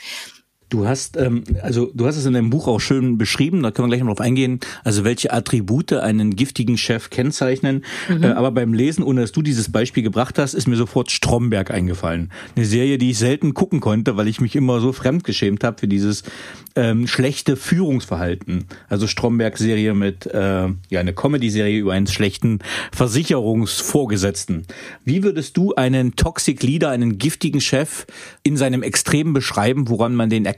Du 0.70 0.86
hast, 0.86 1.16
ähm, 1.16 1.46
also 1.62 1.90
du 1.94 2.06
hast 2.06 2.18
es 2.18 2.26
in 2.26 2.34
deinem 2.34 2.50
Buch 2.50 2.68
auch 2.68 2.80
schön 2.82 3.18
beschrieben, 3.18 3.64
da 3.64 3.72
können 3.72 3.88
wir 3.88 3.96
gleich 3.96 4.02
noch 4.02 4.16
drauf 4.16 4.26
eingehen, 4.26 4.60
also 4.84 5.06
welche 5.06 5.32
Attribute 5.32 5.94
einen 5.94 6.36
giftigen 6.36 6.78
Chef 6.78 7.10
kennzeichnen. 7.10 7.86
Mhm. 8.10 8.24
Äh, 8.24 8.28
aber 8.28 8.52
beim 8.52 8.74
Lesen, 8.74 9.02
ohne 9.02 9.22
dass 9.22 9.32
du 9.32 9.42
dieses 9.42 9.72
Beispiel 9.72 10.04
gebracht 10.04 10.38
hast, 10.38 10.54
ist 10.54 10.68
mir 10.68 10.76
sofort 10.76 11.10
Stromberg 11.10 11.72
eingefallen. 11.72 12.32
Eine 12.58 12.66
Serie, 12.66 12.98
die 12.98 13.12
ich 13.12 13.18
selten 13.18 13.54
gucken 13.54 13.80
konnte, 13.80 14.18
weil 14.18 14.28
ich 14.28 14.42
mich 14.42 14.58
immer 14.58 14.82
so 14.82 14.92
fremdgeschämt 14.92 15.64
habe 15.64 15.80
für 15.80 15.88
dieses 15.88 16.24
ähm, 16.76 17.08
schlechte 17.08 17.56
Führungsverhalten. 17.56 18.66
Also 18.90 19.08
Stromberg-Serie 19.08 19.94
mit, 19.94 20.26
äh, 20.26 20.68
ja, 20.90 21.00
eine 21.00 21.14
Comedy-Serie 21.14 21.80
über 21.80 21.94
einen 21.94 22.08
schlechten 22.08 22.60
Versicherungsvorgesetzten. 22.92 24.66
Wie 25.06 25.24
würdest 25.24 25.56
du 25.56 25.76
einen 25.76 26.18
Toxic 26.18 26.62
Leader, 26.62 26.90
einen 26.90 27.18
giftigen 27.18 27.62
Chef 27.62 28.06
in 28.44 28.58
seinem 28.58 28.84
Extrem 28.84 29.32
beschreiben, 29.32 29.88
woran 29.88 30.14
man 30.14 30.30
den 30.30 30.44
erkennt? 30.44 30.57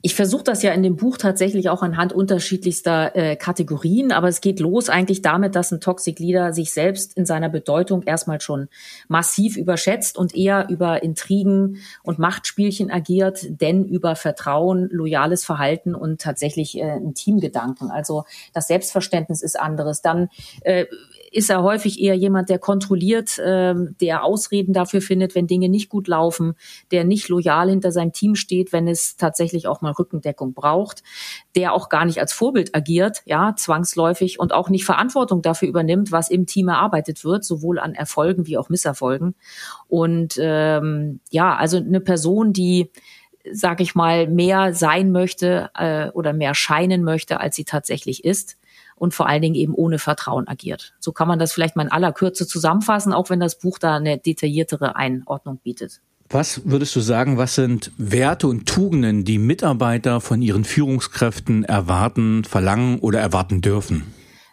Ich 0.00 0.14
versuche 0.14 0.44
das 0.44 0.62
ja 0.62 0.72
in 0.72 0.84
dem 0.84 0.94
Buch 0.94 1.16
tatsächlich 1.16 1.70
auch 1.70 1.82
anhand 1.82 2.12
unterschiedlichster 2.12 3.16
äh, 3.16 3.34
Kategorien, 3.34 4.12
aber 4.12 4.28
es 4.28 4.40
geht 4.40 4.60
los 4.60 4.88
eigentlich 4.88 5.22
damit, 5.22 5.56
dass 5.56 5.72
ein 5.72 5.80
Toxic 5.80 6.20
Leader 6.20 6.52
sich 6.52 6.72
selbst 6.72 7.16
in 7.16 7.26
seiner 7.26 7.48
Bedeutung 7.48 8.04
erstmal 8.04 8.40
schon 8.40 8.68
massiv 9.08 9.56
überschätzt 9.56 10.16
und 10.16 10.36
eher 10.36 10.68
über 10.68 11.02
Intrigen 11.02 11.78
und 12.04 12.20
Machtspielchen 12.20 12.92
agiert, 12.92 13.40
denn 13.48 13.86
über 13.86 14.14
Vertrauen, 14.14 14.88
loyales 14.92 15.44
Verhalten 15.44 15.96
und 15.96 16.20
tatsächlich 16.20 16.78
äh, 16.78 16.92
ein 16.92 17.14
Teamgedanken. 17.14 17.90
Also 17.90 18.24
das 18.54 18.68
Selbstverständnis 18.68 19.42
ist 19.42 19.58
anderes. 19.58 20.00
Dann 20.00 20.28
äh, 20.60 20.86
ist 21.32 21.50
er 21.50 21.62
häufig 21.62 22.00
eher 22.00 22.14
jemand, 22.14 22.48
der 22.48 22.58
kontrolliert, 22.58 23.38
äh, 23.38 23.74
der 24.00 24.24
Ausreden 24.24 24.72
dafür 24.72 25.00
findet, 25.00 25.34
wenn 25.34 25.46
Dinge 25.46 25.68
nicht 25.68 25.88
gut 25.88 26.08
laufen, 26.08 26.54
der 26.90 27.04
nicht 27.04 27.28
loyal 27.28 27.70
hinter 27.70 27.92
seinem 27.92 28.12
Team 28.12 28.34
steht, 28.34 28.72
wenn 28.72 28.88
es 28.88 29.16
tatsächlich 29.16 29.66
auch 29.66 29.80
mal 29.80 29.92
Rückendeckung 29.92 30.54
braucht, 30.54 31.02
der 31.56 31.72
auch 31.72 31.88
gar 31.88 32.04
nicht 32.04 32.20
als 32.20 32.32
Vorbild 32.32 32.74
agiert, 32.74 33.22
ja, 33.24 33.54
zwangsläufig 33.56 34.38
und 34.38 34.52
auch 34.52 34.68
nicht 34.68 34.84
Verantwortung 34.84 35.42
dafür 35.42 35.68
übernimmt, 35.68 36.12
was 36.12 36.30
im 36.30 36.46
Team 36.46 36.68
erarbeitet 36.68 37.24
wird, 37.24 37.44
sowohl 37.44 37.78
an 37.78 37.94
Erfolgen 37.94 38.46
wie 38.46 38.58
auch 38.58 38.68
Misserfolgen. 38.68 39.34
Und 39.88 40.38
ähm, 40.40 41.20
ja, 41.30 41.56
also 41.56 41.78
eine 41.78 42.00
Person, 42.00 42.52
die 42.52 42.90
sag 43.50 43.80
ich 43.80 43.94
mal, 43.94 44.26
mehr 44.26 44.74
sein 44.74 45.10
möchte 45.10 45.70
äh, 45.74 46.10
oder 46.10 46.34
mehr 46.34 46.54
scheinen 46.54 47.02
möchte, 47.02 47.40
als 47.40 47.56
sie 47.56 47.64
tatsächlich 47.64 48.24
ist 48.24 48.58
und 48.98 49.14
vor 49.14 49.28
allen 49.28 49.42
Dingen 49.42 49.54
eben 49.54 49.74
ohne 49.74 49.98
Vertrauen 49.98 50.48
agiert. 50.48 50.94
So 50.98 51.12
kann 51.12 51.28
man 51.28 51.38
das 51.38 51.52
vielleicht 51.52 51.76
mal 51.76 51.84
in 51.84 51.92
aller 51.92 52.12
Kürze 52.12 52.46
zusammenfassen, 52.46 53.12
auch 53.12 53.30
wenn 53.30 53.40
das 53.40 53.58
Buch 53.58 53.78
da 53.78 53.96
eine 53.96 54.18
detailliertere 54.18 54.96
Einordnung 54.96 55.58
bietet. 55.58 56.00
Was 56.30 56.66
würdest 56.66 56.94
du 56.94 57.00
sagen, 57.00 57.38
was 57.38 57.54
sind 57.54 57.90
Werte 57.96 58.48
und 58.48 58.66
Tugenden, 58.66 59.24
die 59.24 59.38
Mitarbeiter 59.38 60.20
von 60.20 60.42
ihren 60.42 60.64
Führungskräften 60.64 61.64
erwarten, 61.64 62.44
verlangen 62.44 62.98
oder 62.98 63.18
erwarten 63.18 63.62
dürfen? 63.62 64.04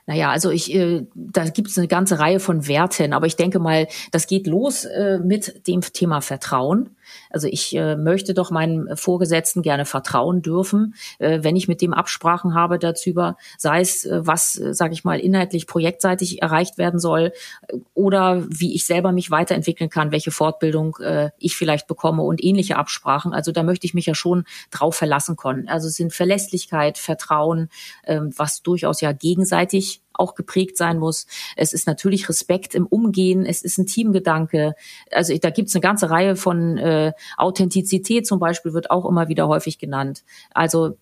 Naja, 0.07 0.29
also 0.29 0.51
ich, 0.51 0.73
äh, 0.73 1.07
da 1.15 1.45
gibt 1.49 1.69
es 1.69 1.77
eine 1.77 1.87
ganze 1.87 2.19
Reihe 2.19 2.39
von 2.39 2.67
Werten, 2.67 3.11
aber 3.11 3.25
ich 3.25 3.35
denke 3.35 3.59
mal, 3.59 3.87
das 4.11 4.27
geht 4.27 4.45
los 4.45 4.85
äh, 4.85 5.19
mit 5.19 5.67
dem 5.67 5.81
Thema 5.81 6.21
Vertrauen. 6.21 6.95
Also 7.29 7.47
ich 7.47 7.75
äh, 7.75 7.95
möchte 7.95 8.33
doch 8.33 8.51
meinem 8.51 8.95
Vorgesetzten 8.95 9.61
gerne 9.61 9.85
vertrauen 9.85 10.41
dürfen, 10.41 10.95
äh, 11.19 11.39
wenn 11.41 11.55
ich 11.55 11.67
mit 11.67 11.81
dem 11.81 11.93
Absprachen 11.93 12.53
habe 12.53 12.79
darüber, 12.79 13.37
sei 13.57 13.81
es 13.81 14.05
äh, 14.05 14.25
was, 14.25 14.59
äh, 14.59 14.73
sage 14.73 14.93
ich 14.93 15.03
mal, 15.03 15.19
inhaltlich 15.19 15.67
projektseitig 15.67 16.41
erreicht 16.41 16.77
werden 16.77 16.99
soll 16.99 17.33
äh, 17.67 17.77
oder 17.93 18.43
wie 18.49 18.75
ich 18.75 18.85
selber 18.85 19.11
mich 19.11 19.31
weiterentwickeln 19.31 19.89
kann, 19.89 20.11
welche 20.11 20.31
Fortbildung 20.31 20.97
äh, 21.01 21.31
ich 21.37 21.55
vielleicht 21.55 21.87
bekomme 21.87 22.23
und 22.23 22.43
ähnliche 22.43 22.77
Absprachen. 22.77 23.33
Also 23.33 23.51
da 23.51 23.63
möchte 23.63 23.85
ich 23.85 23.93
mich 23.93 24.05
ja 24.05 24.15
schon 24.15 24.45
drauf 24.71 24.95
verlassen 24.95 25.35
können. 25.35 25.67
Also 25.67 25.87
es 25.87 25.95
sind 25.95 26.13
Verlässlichkeit, 26.13 26.97
Vertrauen, 26.97 27.69
äh, 28.03 28.21
was 28.21 28.61
durchaus 28.61 29.01
ja 29.01 29.11
gegenseitig 29.11 30.01
auch 30.17 30.35
geprägt 30.35 30.77
sein 30.77 30.97
muss. 30.97 31.27
Es 31.55 31.73
ist 31.73 31.87
natürlich 31.87 32.29
Respekt 32.29 32.75
im 32.75 32.85
Umgehen, 32.85 33.45
es 33.45 33.61
ist 33.61 33.77
ein 33.77 33.85
Teamgedanke. 33.85 34.75
Also 35.11 35.37
da 35.37 35.49
gibt 35.49 35.69
es 35.69 35.75
eine 35.75 35.81
ganze 35.81 36.09
Reihe 36.09 36.35
von 36.35 36.77
äh, 36.77 37.13
Authentizität 37.37 38.25
zum 38.25 38.39
Beispiel 38.39 38.73
wird 38.73 38.91
auch 38.91 39.05
immer 39.05 39.27
wieder 39.27 39.47
häufig 39.47 39.77
genannt. 39.77 40.23
Also 40.53 40.97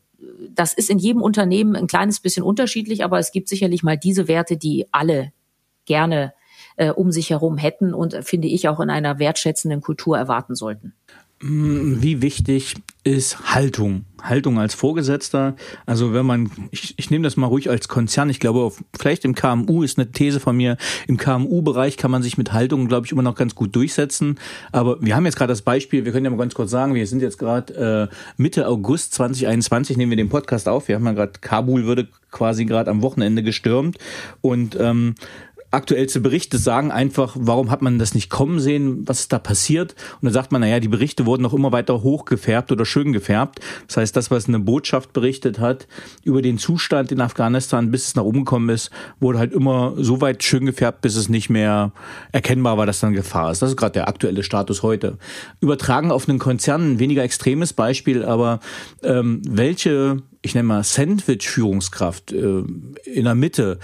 das 0.50 0.74
ist 0.74 0.89
in 0.89 1.00
jedem 1.00 1.22
Unternehmen 1.22 1.75
ein 1.75 1.88
kleines 1.88 2.20
bisschen 2.20 2.43
unterschiedlich, 2.43 3.03
aber 3.03 3.20
es 3.20 3.32
gibt 3.32 3.50
sicherlich 3.50 3.84
mal 3.84 3.98
diese 3.98 4.27
Werte, 4.27 4.58
die 4.58 4.88
alle 4.91 5.34
gerne 5.86 6.34
äh, 6.77 6.91
um 6.91 7.12
sich 7.12 7.29
herum 7.29 7.58
hätten 7.58 7.93
und 7.93 8.15
finde 8.24 8.48
ich 8.48 8.67
auch 8.70 8.79
in 8.79 8.89
einer 8.89 9.20
wertschätzenden 9.20 9.82
Kultur 9.82 10.17
erwarten 10.17 10.55
sollten. 10.55 10.93
Mm, 11.42 12.02
wie 12.02 12.22
wichtig 12.22 12.75
ist 13.04 13.54
Haltung? 13.54 14.06
Haltung 14.22 14.58
als 14.60 14.74
Vorgesetzter. 14.74 15.56
Also 15.86 16.13
wenn 16.13 16.25
man, 16.25 16.50
ich, 16.72 16.94
ich 16.98 17.12
nehme 17.12 17.24
das 17.24 17.36
mal 17.36 17.48
ruhig 17.48 17.70
als 17.70 17.90
Konzern. 17.90 18.30
Ich 18.30 18.40
glaube, 18.40 18.62
auf, 18.62 18.82
vielleicht 18.98 19.25
im 19.25 19.36
KMU 19.36 19.84
ist 19.84 19.98
eine 19.98 20.12
These 20.12 20.40
von 20.40 20.56
mir. 20.56 20.78
Im 21.08 21.18
KMU-Bereich 21.18 21.98
kann 21.98 22.12
man 22.12 22.24
sich 22.24 22.38
mit 22.38 22.54
Haltung, 22.54 22.88
glaube 22.88 23.06
ich, 23.06 23.12
immer 23.12 23.22
noch 23.22 23.36
ganz 23.36 23.56
gut 23.56 23.75
durchsetzen. 23.75 24.40
Aber 24.72 25.02
wir 25.02 25.16
haben 25.16 25.25
jetzt 25.25 25.36
gerade 25.36 25.52
das 25.52 25.62
Beispiel. 25.62 26.06
Wir 26.06 26.13
können 26.13 26.24
ja 26.24 26.32
mal 26.32 26.38
ganz 26.38 26.54
kurz 26.54 26.72
sagen, 26.72 26.94
wir 26.94 27.06
sind 27.06 27.22
jetzt 27.22 27.38
gerade 27.38 28.10
äh, 28.10 28.16
Mitte 28.38 28.68
August 28.68 29.13
2021 29.16 29.98
nehmen 29.98 30.12
wir 30.12 30.18
den 30.18 30.30
Podcast 30.30 30.70
auf. 30.70 30.88
Wir 30.88 30.96
haben 30.96 31.06
ja 31.06 31.12
gerade 31.12 31.34
Kabul 31.42 31.86
würde 31.86 32.08
quasi 32.32 32.66
gerade 32.66 32.90
am 32.90 33.02
Wochenende 33.02 33.44
gestürmt 33.44 33.98
und 34.42 34.78
ähm, 34.80 35.16
aktuellste 35.74 36.20
Berichte 36.20 36.58
sagen 36.58 36.92
einfach, 36.92 37.36
warum 37.39 37.72
hat 37.72 37.82
man 37.82 38.00
das 38.00 38.13
nicht 38.13 38.30
kommen 38.30 38.60
sehen, 38.60 39.08
was 39.08 39.22
ist 39.22 39.34
da 39.34 39.39
passiert? 39.39 39.96
Und 40.15 40.25
dann 40.25 40.34
sagt 40.34 40.51
man, 40.51 40.62
naja, 40.62 40.80
die 40.80 40.88
Berichte 40.88 41.25
wurden 41.25 41.42
noch 41.42 41.53
immer 41.53 41.72
weiter 41.72 42.03
hochgefärbt 42.03 42.72
oder 42.72 42.86
schön 42.86 43.13
gefärbt. 43.13 43.60
Das 43.88 43.98
heißt, 43.98 44.15
das, 44.15 44.32
was 44.32 44.48
eine 44.48 44.60
Botschaft 44.60 45.13
berichtet 45.13 45.60
hat 45.60 45.88
über 46.24 46.42
den 46.42 46.58
Zustand 46.58 47.12
in 47.12 47.22
Afghanistan, 47.22 47.92
bis 47.92 48.08
es 48.08 48.15
nach 48.15 48.24
oben 48.24 48.39
gekommen 48.39 48.70
ist, 48.70 48.92
wurde 49.20 49.39
halt 49.39 49.53
immer 49.53 49.94
so 49.98 50.22
weit 50.22 50.44
schön 50.44 50.65
gefärbt, 50.65 51.01
bis 51.01 51.15
es 51.15 51.30
nicht 51.30 51.50
mehr 51.50 51.92
erkennbar 52.32 52.77
war, 52.77 52.86
dass 52.86 53.00
dann 53.00 53.13
Gefahr 53.13 53.51
ist. 53.51 53.62
Das 53.62 53.72
ist 53.72 53.77
gerade 53.77 53.94
der 53.94 54.08
aktuelle 54.08 54.44
Status 54.44 54.84
heute. 54.84 55.18
Übertragen 55.60 56.12
auf 56.12 56.30
einen 56.30 56.39
Konzern, 56.39 56.94
ein 56.94 57.00
weniger 57.00 57.24
extremes 57.24 57.74
Beispiel, 57.74 58.24
aber 58.24 58.60
ähm, 59.03 59.42
welche 59.48 60.22
ich 60.46 60.53
nenne 60.56 60.68
mal 60.68 60.84
Sandwich-Führungskraft 60.84 62.34
äh, 62.34 62.63
in 63.06 63.24
der 63.24 63.34
Mitte 63.34 63.80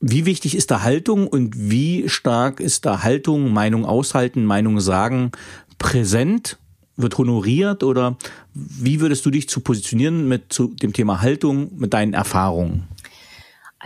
wie 0.00 0.26
wichtig 0.26 0.56
ist 0.56 0.70
da 0.70 0.82
Haltung 0.82 1.26
und 1.26 1.54
wie 1.56 2.08
stark 2.08 2.60
ist 2.60 2.86
da 2.86 3.02
Haltung, 3.02 3.52
Meinung 3.52 3.84
aushalten, 3.84 4.44
Meinung 4.44 4.80
sagen 4.80 5.32
präsent, 5.78 6.58
wird 6.96 7.18
honoriert 7.18 7.82
oder 7.82 8.16
wie 8.54 9.00
würdest 9.00 9.26
du 9.26 9.30
dich 9.30 9.48
zu 9.48 9.60
positionieren 9.60 10.28
mit 10.28 10.52
zu 10.52 10.68
dem 10.68 10.92
Thema 10.92 11.20
Haltung, 11.20 11.70
mit 11.76 11.92
deinen 11.92 12.14
Erfahrungen? 12.14 12.84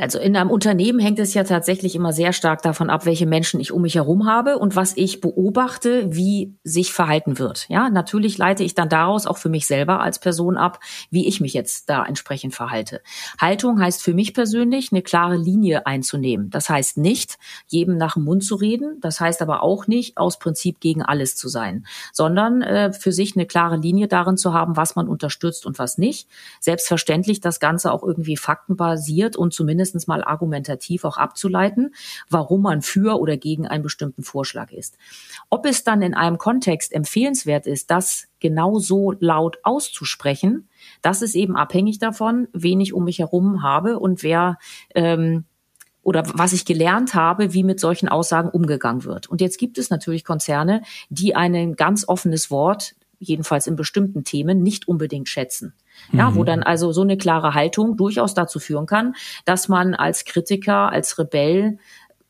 Also 0.00 0.19
in 0.19 0.35
einem 0.35 0.50
Unternehmen 0.50 0.99
hängt 0.99 1.19
es 1.19 1.35
ja 1.35 1.45
tatsächlich 1.45 1.95
immer 1.95 2.14
sehr 2.14 2.33
stark 2.33 2.62
davon 2.62 2.88
ab, 2.88 3.04
welche 3.04 3.26
Menschen 3.26 3.61
ich 3.61 3.71
um 3.71 3.83
mich 3.83 3.97
herum 3.97 4.26
habe 4.26 4.57
und 4.57 4.75
was 4.75 4.97
ich 4.97 5.21
beobachte, 5.21 6.14
wie 6.14 6.54
sich 6.64 6.95
verhalten 6.95 7.38
wird. 7.38 7.66
Ja, 7.69 7.90
natürlich 7.90 8.38
leite 8.38 8.64
ich 8.64 8.75
dann 8.75 8.88
daraus 8.88 9.26
auch 9.26 9.37
für 9.37 9.50
mich 9.50 9.66
selber 9.66 10.00
als 10.00 10.19
Person 10.19 10.57
ab, 10.57 10.80
wie 11.11 11.28
ich 11.28 11.42
mich 11.42 11.52
jetzt 11.52 11.90
da 11.90 12.02
entsprechend 12.07 12.54
verhalte. 12.54 13.02
Haltung 13.38 13.78
heißt 13.78 14.02
für 14.02 14.14
mich 14.14 14.33
persönlich, 14.33 14.90
eine 14.90 15.02
klare 15.02 15.37
Linie 15.37 15.87
einzunehmen. 15.87 16.49
Das 16.49 16.71
heißt 16.71 16.97
nicht, 16.97 17.38
jedem 17.66 17.99
nach 17.99 18.14
dem 18.14 18.25
Mund 18.25 18.42
zu 18.42 18.54
reden. 18.54 18.97
Das 19.02 19.21
heißt 19.21 19.42
aber 19.42 19.62
auch 19.62 19.87
nicht, 19.87 20.16
aus 20.16 20.38
Prinzip 20.38 20.80
gegen 20.80 21.02
alles 21.02 21.37
zu 21.37 21.49
sein, 21.49 21.85
sondern 22.12 22.62
äh, 22.62 22.92
für 22.95 23.12
sich 23.12 23.37
eine 23.37 23.45
klare 23.45 23.76
Linie 23.76 24.09
darin 24.09 24.38
zu 24.38 24.54
haben, 24.54 24.78
was 24.78 24.97
man 24.97 25.09
unterstützt 25.09 25.66
und 25.66 25.78
was 25.78 25.99
nicht. 25.99 26.26
Selbstverständlich 26.59 27.40
das 27.40 27.61
Ganze 27.61 27.92
auch 27.92 28.02
irgendwie 28.02 28.38
faktenbasiert 28.38 29.37
und 29.37 29.52
zumindest 29.52 29.89
mindestens 29.90 30.06
mal 30.06 30.23
argumentativ 30.25 31.04
auch 31.04 31.16
abzuleiten, 31.16 31.94
warum 32.28 32.62
man 32.62 32.82
für 32.82 33.20
oder 33.20 33.37
gegen 33.37 33.66
einen 33.66 33.82
bestimmten 33.82 34.23
Vorschlag 34.23 34.73
ist. 34.73 34.97
Ob 35.49 35.66
es 35.66 35.85
dann 35.85 36.02
in 36.02 36.14
einem 36.14 36.38
Kontext 36.38 36.92
empfehlenswert 36.92 37.66
ist, 37.66 37.90
das 37.90 38.28
genau 38.38 38.78
so 38.78 39.12
laut 39.18 39.59
auszusprechen, 39.62 40.68
das 41.02 41.23
ist 41.23 41.35
eben 41.35 41.56
abhängig 41.56 41.99
davon, 41.99 42.49
wen 42.52 42.80
ich 42.80 42.94
um 42.94 43.04
mich 43.04 43.18
herum 43.18 43.62
habe 43.62 43.99
und 43.99 44.23
wer 44.23 44.59
ähm, 44.94 45.44
oder 46.02 46.25
was 46.32 46.54
ich 46.54 46.64
gelernt 46.64 47.14
habe, 47.14 47.52
wie 47.52 47.62
mit 47.62 47.78
solchen 47.78 48.09
Aussagen 48.09 48.49
umgegangen 48.49 49.04
wird. 49.04 49.26
Und 49.26 49.42
jetzt 49.42 49.59
gibt 49.59 49.76
es 49.76 49.90
natürlich 49.90 50.25
Konzerne, 50.25 50.82
die 51.11 51.35
ein 51.35 51.76
ganz 51.76 52.09
offenes 52.09 52.50
Wort, 52.50 52.94
jedenfalls 53.18 53.66
in 53.66 53.76
bestimmten 53.76 54.25
Themen, 54.25 54.62
nicht 54.62 54.88
unbedingt 54.88 55.28
schätzen. 55.28 55.75
Ja, 56.12 56.30
mhm. 56.30 56.35
wo 56.37 56.45
dann 56.45 56.62
also 56.62 56.92
so 56.92 57.02
eine 57.02 57.16
klare 57.16 57.54
Haltung 57.54 57.97
durchaus 57.97 58.35
dazu 58.35 58.59
führen 58.59 58.87
kann, 58.87 59.14
dass 59.45 59.69
man 59.69 59.95
als 59.95 60.25
Kritiker, 60.25 60.90
als 60.90 61.19
Rebell 61.19 61.78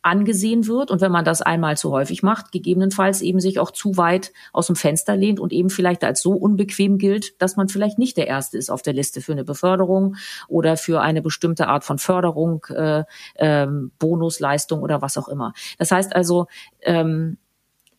angesehen 0.03 0.67
wird 0.67 0.91
und 0.91 1.01
wenn 1.01 1.13
man 1.13 1.25
das 1.25 1.43
einmal 1.43 1.77
zu 1.77 1.91
häufig 1.91 2.23
macht, 2.23 2.53
gegebenenfalls 2.53 3.21
eben 3.21 3.41
sich 3.41 3.59
auch 3.59 3.71
zu 3.71 3.97
weit 3.97 4.33
aus 4.53 4.67
dem 4.69 4.77
Fenster 4.77 5.15
lehnt 5.15 5.39
und 5.41 5.53
eben 5.53 5.69
vielleicht 5.69 6.05
als 6.05 6.23
so 6.23 6.33
unbequem 6.33 6.97
gilt, 6.97 7.41
dass 7.41 7.57
man 7.57 7.69
vielleicht 7.69 7.99
nicht 7.99 8.17
der 8.17 8.27
Erste 8.27 8.57
ist 8.57 8.71
auf 8.71 8.83
der 8.83 8.95
Liste 8.95 9.21
für 9.21 9.33
eine 9.33 9.45
Beförderung 9.45 10.17
oder 10.49 10.77
für 10.77 11.03
eine 11.03 11.21
bestimmte 11.21 11.69
Art 11.69 11.85
von 11.85 11.99
Förderung, 11.99 12.65
äh, 12.71 13.05
ähm, 13.37 13.93
Bonusleistung 13.99 14.81
oder 14.81 15.03
was 15.03 15.19
auch 15.19 15.29
immer. 15.29 15.53
Das 15.79 15.91
heißt 15.91 16.17
also, 16.17 16.47
ähm, 16.81 17.37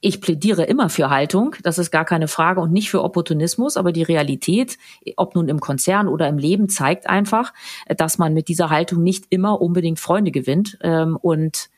ich 0.02 0.20
plädiere 0.20 0.64
immer 0.64 0.90
für 0.90 1.12
Haltung, 1.12 1.56
das 1.62 1.78
ist 1.78 1.92
gar 1.92 2.06
keine 2.06 2.28
Frage 2.28 2.60
und 2.60 2.74
nicht 2.74 2.90
für 2.90 3.04
Opportunismus, 3.04 3.78
aber 3.78 3.92
die 3.92 4.02
Realität, 4.02 4.80
ob 5.16 5.36
nun 5.36 5.48
im 5.48 5.60
Konzern 5.60 6.08
oder 6.08 6.28
im 6.28 6.40
Leben, 6.40 6.70
zeigt 6.70 7.08
einfach, 7.08 7.54
dass 7.88 8.18
man 8.18 8.34
mit 8.34 8.48
dieser 8.48 8.72
Haltung 8.72 9.04
nicht 9.04 9.26
immer 9.30 9.62
unbedingt 9.62 10.00
Freunde 10.00 10.32
gewinnt 10.32 10.80
ähm, 10.82 11.18
und 11.22 11.70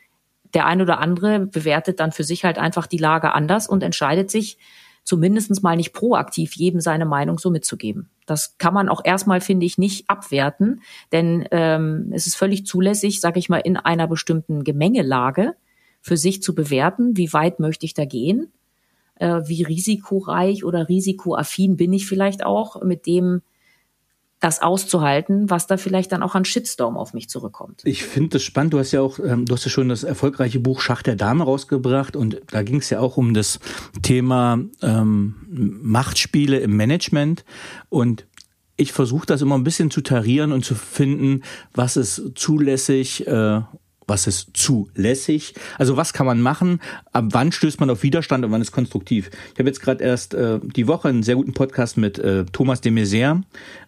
der 0.54 0.68
ein 0.68 0.82
oder 0.82 1.00
andere 1.00 1.40
bewertet 1.42 2.00
dann 2.00 2.14
für 2.14 2.24
sich 2.24 2.46
halt 2.46 2.58
einfach 2.58 2.88
die 2.88 2.98
Lage 2.98 3.34
anders 3.34 3.68
und 3.68 3.84
entscheidet 3.84 4.32
sich, 4.32 4.58
zumindestens 5.04 5.62
mal 5.62 5.76
nicht 5.76 5.92
proaktiv 5.92 6.54
jedem 6.56 6.80
seine 6.80 7.06
Meinung 7.06 7.38
so 7.38 7.50
mitzugeben. 7.50 8.10
Das 8.26 8.58
kann 8.58 8.74
man 8.74 8.88
auch 8.88 9.02
erstmal, 9.04 9.42
finde 9.42 9.66
ich, 9.66 9.78
nicht 9.78 10.10
abwerten, 10.10 10.82
denn 11.12 11.46
ähm, 11.52 12.12
es 12.14 12.26
ist 12.26 12.38
völlig 12.38 12.66
zulässig, 12.66 13.20
sage 13.20 13.38
ich 13.38 13.50
mal, 13.50 13.58
in 13.58 13.76
einer 13.76 14.08
bestimmten 14.08 14.64
Gemengelage 14.64 15.56
für 16.04 16.18
sich 16.18 16.44
zu 16.44 16.54
bewerten, 16.54 17.18
wie 17.18 17.32
weit 17.34 17.60
möchte 17.60 17.86
ich 17.86 17.94
da 17.94 18.04
gehen, 18.04 18.52
äh, 19.16 19.42
wie 19.46 19.64
risikoreich 19.64 20.66
oder 20.66 20.90
risikoaffin 20.90 21.78
bin 21.78 21.94
ich 21.94 22.06
vielleicht 22.06 22.46
auch 22.46 22.84
mit 22.84 23.08
dem 23.08 23.42
das 24.42 24.62
auszuhalten, 24.62 25.50
was 25.50 25.68
da 25.68 25.78
vielleicht 25.78 26.12
dann 26.12 26.22
auch 26.22 26.36
an 26.36 26.44
Shitstorm 26.44 26.98
auf 26.98 27.14
mich 27.14 27.30
zurückkommt. 27.30 27.80
Ich 27.86 28.04
finde 28.04 28.32
das 28.32 28.44
spannend. 28.44 28.74
Du 28.74 28.80
hast 28.80 28.92
ja 28.92 29.00
auch, 29.00 29.18
ähm, 29.20 29.46
du 29.46 29.54
hast 29.54 29.64
ja 29.64 29.72
schon 29.72 29.88
das 29.88 30.04
erfolgreiche 30.04 30.60
Buch 30.60 30.82
Schach 30.82 31.02
der 31.02 31.16
Dame 31.16 31.46
rausgebracht 31.46 32.18
und 32.18 32.42
da 32.52 32.64
ging 32.64 32.80
es 32.80 32.90
ja 32.90 33.00
auch 33.00 33.16
um 33.16 33.34
das 33.34 33.62
Thema 34.02 34.60
ähm, 34.82 35.36
Machtspiele 35.50 36.60
im 36.60 36.76
Management 36.76 37.46
und 37.88 38.26
ich 38.76 38.92
versuche 38.92 39.26
das 39.26 39.42
immer 39.42 39.56
ein 39.56 39.64
bisschen 39.64 39.92
zu 39.92 40.02
tarieren 40.02 40.52
und 40.52 40.66
zu 40.66 40.76
finden, 40.76 41.44
was 41.74 41.96
ist 41.96 42.34
zulässig 42.36 43.26
äh, 43.26 43.62
was 44.08 44.28
ist 44.28 44.50
zulässig? 44.54 45.54
Also 45.78 45.98
was 45.98 46.14
kann 46.14 46.26
man 46.26 46.42
machen? 46.42 46.80
Ab 47.12 47.26
wann 47.30 47.52
stößt 47.52 47.80
man 47.80 47.90
auf 47.90 48.04
Widerstand 48.04 48.44
und 48.46 48.52
wann 48.52 48.62
ist 48.62 48.72
konstruktiv? 48.72 49.30
Ich 49.54 49.60
habe 49.60 49.70
jetzt 49.70 49.82
gerade 49.82 50.04
erst 50.04 50.34
äh, 50.34 50.60
die 50.62 50.88
Woche 50.88 51.10
einen 51.10 51.24
sehr 51.24 51.36
guten 51.36 51.54
Podcast 51.54 51.98
mit 51.98 52.20
äh, 52.20 52.46
Thomas 52.52 52.82
de 52.82 52.92
Maizière 52.92 53.42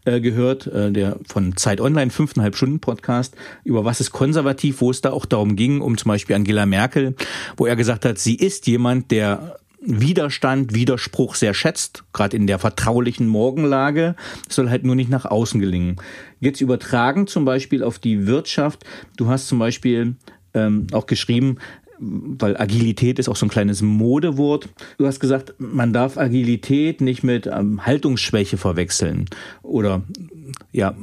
äh, 0.05 0.21
gehört, 0.21 0.67
äh, 0.67 0.91
der 0.91 1.17
von 1.27 1.57
Zeit 1.57 1.81
Online, 1.81 2.11
fünfeinhalb 2.11 2.55
Stunden 2.55 2.79
Podcast, 2.79 3.35
über 3.63 3.85
was 3.85 3.99
ist 3.99 4.11
konservativ, 4.11 4.81
wo 4.81 4.91
es 4.91 5.01
da 5.01 5.11
auch 5.11 5.25
darum 5.25 5.55
ging, 5.55 5.81
um 5.81 5.97
zum 5.97 6.09
Beispiel 6.09 6.35
Angela 6.35 6.65
Merkel, 6.65 7.15
wo 7.57 7.65
er 7.65 7.75
gesagt 7.75 8.05
hat, 8.05 8.17
sie 8.17 8.35
ist 8.35 8.67
jemand, 8.67 9.11
der 9.11 9.57
Widerstand, 9.85 10.73
Widerspruch 10.73 11.35
sehr 11.35 11.53
schätzt, 11.53 12.03
gerade 12.13 12.35
in 12.35 12.47
der 12.47 12.59
vertraulichen 12.59 13.27
Morgenlage, 13.27 14.15
soll 14.49 14.69
halt 14.69 14.83
nur 14.83 14.95
nicht 14.95 15.09
nach 15.09 15.25
außen 15.25 15.59
gelingen. 15.59 15.97
Jetzt 16.39 16.61
übertragen 16.61 17.27
zum 17.27 17.45
Beispiel 17.45 17.83
auf 17.83 17.99
die 17.99 18.27
Wirtschaft. 18.27 18.83
Du 19.17 19.27
hast 19.27 19.47
zum 19.47 19.59
Beispiel 19.59 20.15
ähm, 20.53 20.87
auch 20.91 21.05
geschrieben, 21.05 21.57
weil 21.99 22.57
Agilität 22.57 23.19
ist 23.19 23.29
auch 23.29 23.35
so 23.35 23.45
ein 23.45 23.49
kleines 23.49 23.81
Modewort. 23.81 24.69
Du 24.97 25.05
hast 25.05 25.19
gesagt, 25.19 25.53
man 25.59 25.93
darf 25.93 26.17
Agilität 26.17 27.01
nicht 27.01 27.23
mit 27.23 27.47
ähm, 27.47 27.85
Haltungsschwäche 27.85 28.57
verwechseln. 28.57 29.25
Oder 29.61 30.03
ja, 30.71 30.95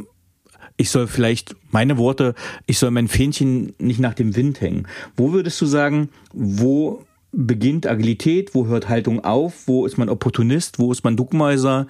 ich 0.77 0.91
soll 0.91 1.07
vielleicht, 1.07 1.55
meine 1.71 1.97
Worte, 1.99 2.35
ich 2.67 2.79
soll 2.79 2.91
mein 2.91 3.09
Fähnchen 3.09 3.75
nicht 3.79 4.01
nach 4.01 4.15
dem 4.15 4.37
Wind 4.37 4.61
hängen. 4.61 4.87
Wo 5.17 5.33
würdest 5.33 5.61
du 5.61 5.67
sagen, 5.67 6.09
wo 6.33 7.05
beginnt 7.33 7.87
Agilität, 7.87 8.55
wo 8.55 8.67
hört 8.67 8.89
Haltung 8.89 9.25
auf, 9.25 9.67
wo 9.67 9.87
ist 9.87 9.97
man 9.97 10.11
Opportunist, 10.11 10.79
wo 10.79 10.93
ist 10.93 11.03
man 11.03 11.17
Duckmäuser? 11.17 11.87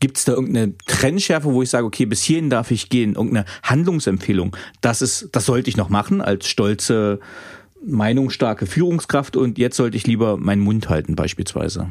Gibt 0.00 0.16
es 0.16 0.24
da 0.24 0.32
irgendeine 0.32 0.74
Trennschärfe, 0.86 1.52
wo 1.52 1.62
ich 1.62 1.70
sage, 1.70 1.84
okay, 1.84 2.06
bis 2.06 2.22
hierhin 2.22 2.50
darf 2.50 2.70
ich 2.70 2.88
gehen, 2.88 3.14
irgendeine 3.14 3.44
Handlungsempfehlung? 3.62 4.56
Das 4.80 5.02
ist, 5.02 5.28
das 5.32 5.44
sollte 5.44 5.68
ich 5.68 5.76
noch 5.76 5.90
machen 5.90 6.22
als 6.22 6.48
stolze, 6.48 7.20
meinungsstarke 7.84 8.66
Führungskraft 8.66 9.36
und 9.36 9.58
jetzt 9.58 9.76
sollte 9.76 9.96
ich 9.96 10.06
lieber 10.06 10.38
meinen 10.38 10.62
Mund 10.62 10.88
halten 10.88 11.14
beispielsweise. 11.14 11.90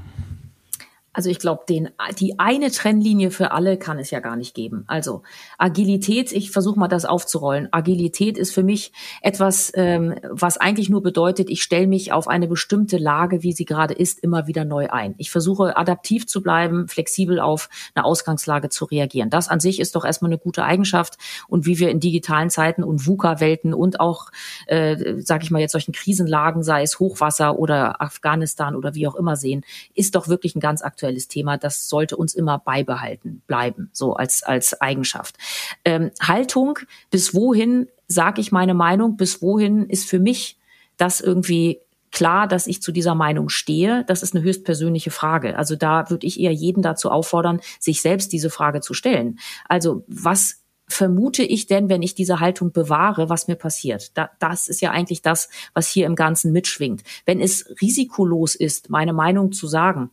Also 1.15 1.29
ich 1.29 1.39
glaube, 1.39 1.63
den 1.67 1.89
die 2.19 2.39
eine 2.39 2.71
Trennlinie 2.71 3.31
für 3.31 3.51
alle 3.51 3.77
kann 3.77 3.97
es 3.99 4.11
ja 4.11 4.19
gar 4.19 4.35
nicht 4.35 4.53
geben. 4.53 4.83
Also 4.87 5.23
Agilität, 5.57 6.33
ich 6.33 6.51
versuche 6.51 6.77
mal 6.77 6.89
das 6.89 7.05
aufzurollen. 7.05 7.69
Agilität 7.71 8.37
ist 8.37 8.53
für 8.53 8.63
mich 8.63 8.91
etwas, 9.21 9.71
ähm, 9.75 10.15
was 10.29 10.57
eigentlich 10.57 10.89
nur 10.89 11.01
bedeutet, 11.01 11.49
ich 11.49 11.63
stelle 11.63 11.87
mich 11.87 12.11
auf 12.11 12.27
eine 12.27 12.49
bestimmte 12.49 12.97
Lage, 12.97 13.43
wie 13.43 13.53
sie 13.53 13.63
gerade 13.63 13.93
ist, 13.93 14.19
immer 14.19 14.45
wieder 14.45 14.65
neu 14.65 14.89
ein. 14.89 15.15
Ich 15.17 15.31
versuche 15.31 15.77
adaptiv 15.77 16.27
zu 16.27 16.43
bleiben, 16.43 16.89
flexibel 16.89 17.39
auf 17.39 17.69
eine 17.93 18.03
Ausgangslage 18.03 18.67
zu 18.67 18.83
reagieren. 18.83 19.29
Das 19.29 19.47
an 19.47 19.61
sich 19.61 19.79
ist 19.79 19.95
doch 19.95 20.03
erstmal 20.03 20.31
eine 20.31 20.37
gute 20.37 20.65
Eigenschaft. 20.65 21.17
Und 21.47 21.65
wie 21.65 21.79
wir 21.79 21.91
in 21.91 22.01
digitalen 22.01 22.49
Zeiten 22.49 22.83
und 22.83 23.07
VUCA-Welten 23.07 23.73
und 23.73 24.01
auch, 24.01 24.31
äh, 24.67 25.21
sage 25.21 25.45
ich 25.45 25.51
mal 25.51 25.61
jetzt 25.61 25.71
solchen 25.71 25.93
Krisenlagen, 25.93 26.61
sei 26.61 26.81
es 26.81 26.99
Hochwasser 26.99 27.57
oder 27.57 28.01
Afghanistan 28.01 28.75
oder 28.75 28.95
wie 28.95 29.07
auch 29.07 29.15
immer 29.15 29.37
sehen, 29.37 29.63
ist 29.93 30.15
doch 30.15 30.27
wirklich 30.27 30.55
ein 30.55 30.59
ganz 30.59 30.81
aktuelles 30.81 31.04
aktuelles 31.05 31.27
Thema. 31.27 31.57
Das 31.57 31.87
sollte 31.87 32.17
uns 32.17 32.33
immer 32.33 32.59
beibehalten 32.59 33.41
bleiben, 33.47 33.89
so 33.93 34.13
als, 34.13 34.43
als 34.43 34.79
Eigenschaft. 34.81 35.37
Ähm, 35.83 36.11
Haltung, 36.21 36.79
bis 37.11 37.33
wohin 37.33 37.87
sage 38.07 38.41
ich 38.41 38.51
meine 38.51 38.73
Meinung, 38.73 39.17
bis 39.17 39.41
wohin 39.41 39.85
ist 39.89 40.09
für 40.09 40.19
mich 40.19 40.57
das 40.97 41.21
irgendwie 41.21 41.79
klar, 42.11 42.47
dass 42.47 42.67
ich 42.67 42.81
zu 42.81 42.91
dieser 42.91 43.15
Meinung 43.15 43.49
stehe, 43.49 44.05
das 44.07 44.23
ist 44.23 44.35
eine 44.35 44.43
höchst 44.43 44.63
persönliche 44.63 45.11
Frage. 45.11 45.57
Also 45.57 45.75
da 45.75 46.09
würde 46.09 46.25
ich 46.25 46.39
eher 46.39 46.53
jeden 46.53 46.81
dazu 46.81 47.11
auffordern, 47.11 47.59
sich 47.79 48.01
selbst 48.01 48.31
diese 48.31 48.49
Frage 48.49 48.79
zu 48.79 48.93
stellen. 48.93 49.37
Also 49.67 50.05
was 50.07 50.63
vermute 50.87 51.43
ich 51.43 51.65
denn, 51.65 51.89
wenn 51.89 52.03
ich 52.03 52.15
diese 52.15 52.39
Haltung 52.39 52.71
bewahre, 52.71 53.27
was 53.27 53.47
mir 53.47 53.55
passiert? 53.55 54.15
Da, 54.17 54.29
das 54.39 54.67
ist 54.67 54.81
ja 54.81 54.91
eigentlich 54.91 55.23
das, 55.23 55.49
was 55.73 55.89
hier 55.89 56.05
im 56.05 56.15
Ganzen 56.15 56.51
mitschwingt. 56.51 57.03
Wenn 57.25 57.41
es 57.41 57.65
risikolos 57.81 58.55
ist, 58.55 58.89
meine 58.89 59.13
Meinung 59.13 59.51
zu 59.51 59.67
sagen, 59.67 60.11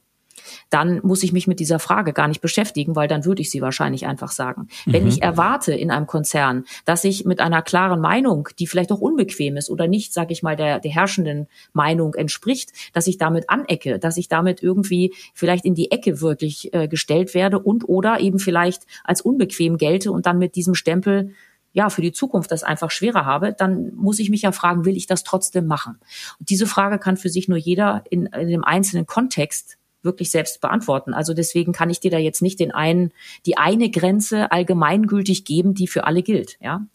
dann 0.70 1.00
muss 1.02 1.22
ich 1.22 1.32
mich 1.32 1.46
mit 1.46 1.60
dieser 1.60 1.78
Frage 1.78 2.12
gar 2.12 2.28
nicht 2.28 2.40
beschäftigen, 2.40 2.96
weil 2.96 3.08
dann 3.08 3.24
würde 3.24 3.42
ich 3.42 3.50
sie 3.50 3.60
wahrscheinlich 3.60 4.06
einfach 4.06 4.30
sagen. 4.30 4.68
Mhm. 4.86 4.92
Wenn 4.92 5.06
ich 5.06 5.22
erwarte 5.22 5.74
in 5.74 5.90
einem 5.90 6.06
Konzern, 6.06 6.64
dass 6.84 7.04
ich 7.04 7.24
mit 7.24 7.40
einer 7.40 7.62
klaren 7.62 8.00
Meinung, 8.00 8.48
die 8.58 8.66
vielleicht 8.66 8.92
auch 8.92 9.00
unbequem 9.00 9.56
ist 9.56 9.70
oder 9.70 9.88
nicht, 9.88 10.12
sage 10.12 10.32
ich 10.32 10.42
mal, 10.42 10.56
der, 10.56 10.80
der 10.80 10.90
herrschenden 10.90 11.48
Meinung 11.72 12.14
entspricht, 12.14 12.72
dass 12.92 13.06
ich 13.06 13.18
damit 13.18 13.50
anecke, 13.50 13.98
dass 13.98 14.16
ich 14.16 14.28
damit 14.28 14.62
irgendwie 14.62 15.14
vielleicht 15.34 15.64
in 15.64 15.74
die 15.74 15.90
Ecke 15.90 16.20
wirklich 16.20 16.72
äh, 16.74 16.88
gestellt 16.88 17.34
werde 17.34 17.58
und 17.58 17.88
oder 17.88 18.20
eben 18.20 18.38
vielleicht 18.38 18.82
als 19.04 19.20
unbequem 19.20 19.78
gelte 19.78 20.12
und 20.12 20.26
dann 20.26 20.38
mit 20.38 20.56
diesem 20.56 20.74
Stempel 20.74 21.32
ja, 21.72 21.90
für 21.90 22.02
die 22.02 22.12
Zukunft 22.12 22.50
das 22.50 22.62
einfach 22.62 22.90
schwerer 22.90 23.24
habe, 23.24 23.52
dann 23.52 23.94
muss 23.94 24.18
ich 24.18 24.30
mich 24.30 24.42
ja 24.42 24.52
fragen, 24.52 24.84
will 24.84 24.96
ich 24.96 25.06
das 25.06 25.24
trotzdem 25.24 25.66
machen? 25.66 25.98
Und 26.38 26.50
diese 26.50 26.66
Frage 26.66 26.98
kann 26.98 27.16
für 27.16 27.30
sich 27.30 27.48
nur 27.48 27.58
jeder 27.58 28.04
in, 28.10 28.26
in 28.26 28.48
dem 28.48 28.64
einzelnen 28.64 29.06
Kontext 29.06 29.78
wirklich 30.02 30.30
selbst 30.30 30.60
beantworten. 30.60 31.14
Also 31.14 31.34
deswegen 31.34 31.72
kann 31.72 31.90
ich 31.90 32.00
dir 32.00 32.10
da 32.10 32.18
jetzt 32.18 32.42
nicht 32.42 32.60
den 32.60 32.70
einen, 32.70 33.12
die 33.46 33.56
eine 33.56 33.90
Grenze 33.90 34.50
allgemeingültig 34.52 35.44
geben, 35.44 35.74
die 35.74 35.86
für 35.86 36.04
alle 36.04 36.22
gilt. 36.22 36.58
Ja. 36.60 36.86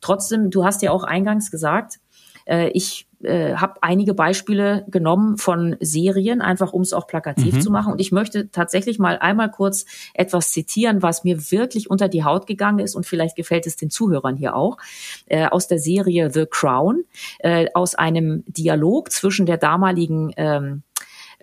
Trotzdem, 0.00 0.50
du 0.50 0.64
hast 0.64 0.82
ja 0.82 0.90
auch 0.90 1.04
eingangs 1.04 1.50
gesagt, 1.50 1.98
äh, 2.46 2.68
ich 2.70 3.06
äh, 3.22 3.54
habe 3.56 3.82
einige 3.82 4.14
Beispiele 4.14 4.84
genommen 4.88 5.38
von 5.38 5.76
Serien, 5.80 6.42
einfach 6.42 6.72
um 6.72 6.82
es 6.82 6.92
auch 6.92 7.06
plakativ 7.06 7.54
mhm. 7.54 7.60
zu 7.60 7.70
machen. 7.70 7.92
Und 7.92 8.00
ich 8.00 8.12
möchte 8.12 8.50
tatsächlich 8.50 8.98
mal 8.98 9.18
einmal 9.18 9.50
kurz 9.50 9.86
etwas 10.12 10.50
zitieren, 10.50 11.02
was 11.02 11.24
mir 11.24 11.50
wirklich 11.50 11.90
unter 11.90 12.08
die 12.08 12.24
Haut 12.24 12.46
gegangen 12.46 12.80
ist 12.80 12.94
und 12.94 13.06
vielleicht 13.06 13.36
gefällt 13.36 13.66
es 13.66 13.76
den 13.76 13.90
Zuhörern 13.90 14.36
hier 14.36 14.54
auch, 14.54 14.76
äh, 15.26 15.46
aus 15.46 15.68
der 15.68 15.78
Serie 15.78 16.30
The 16.30 16.46
Crown, 16.46 17.04
äh, 17.38 17.66
aus 17.74 17.94
einem 17.94 18.44
Dialog 18.46 19.10
zwischen 19.10 19.46
der 19.46 19.56
damaligen 19.56 20.32
ähm, 20.36 20.82
äh, 20.93 20.93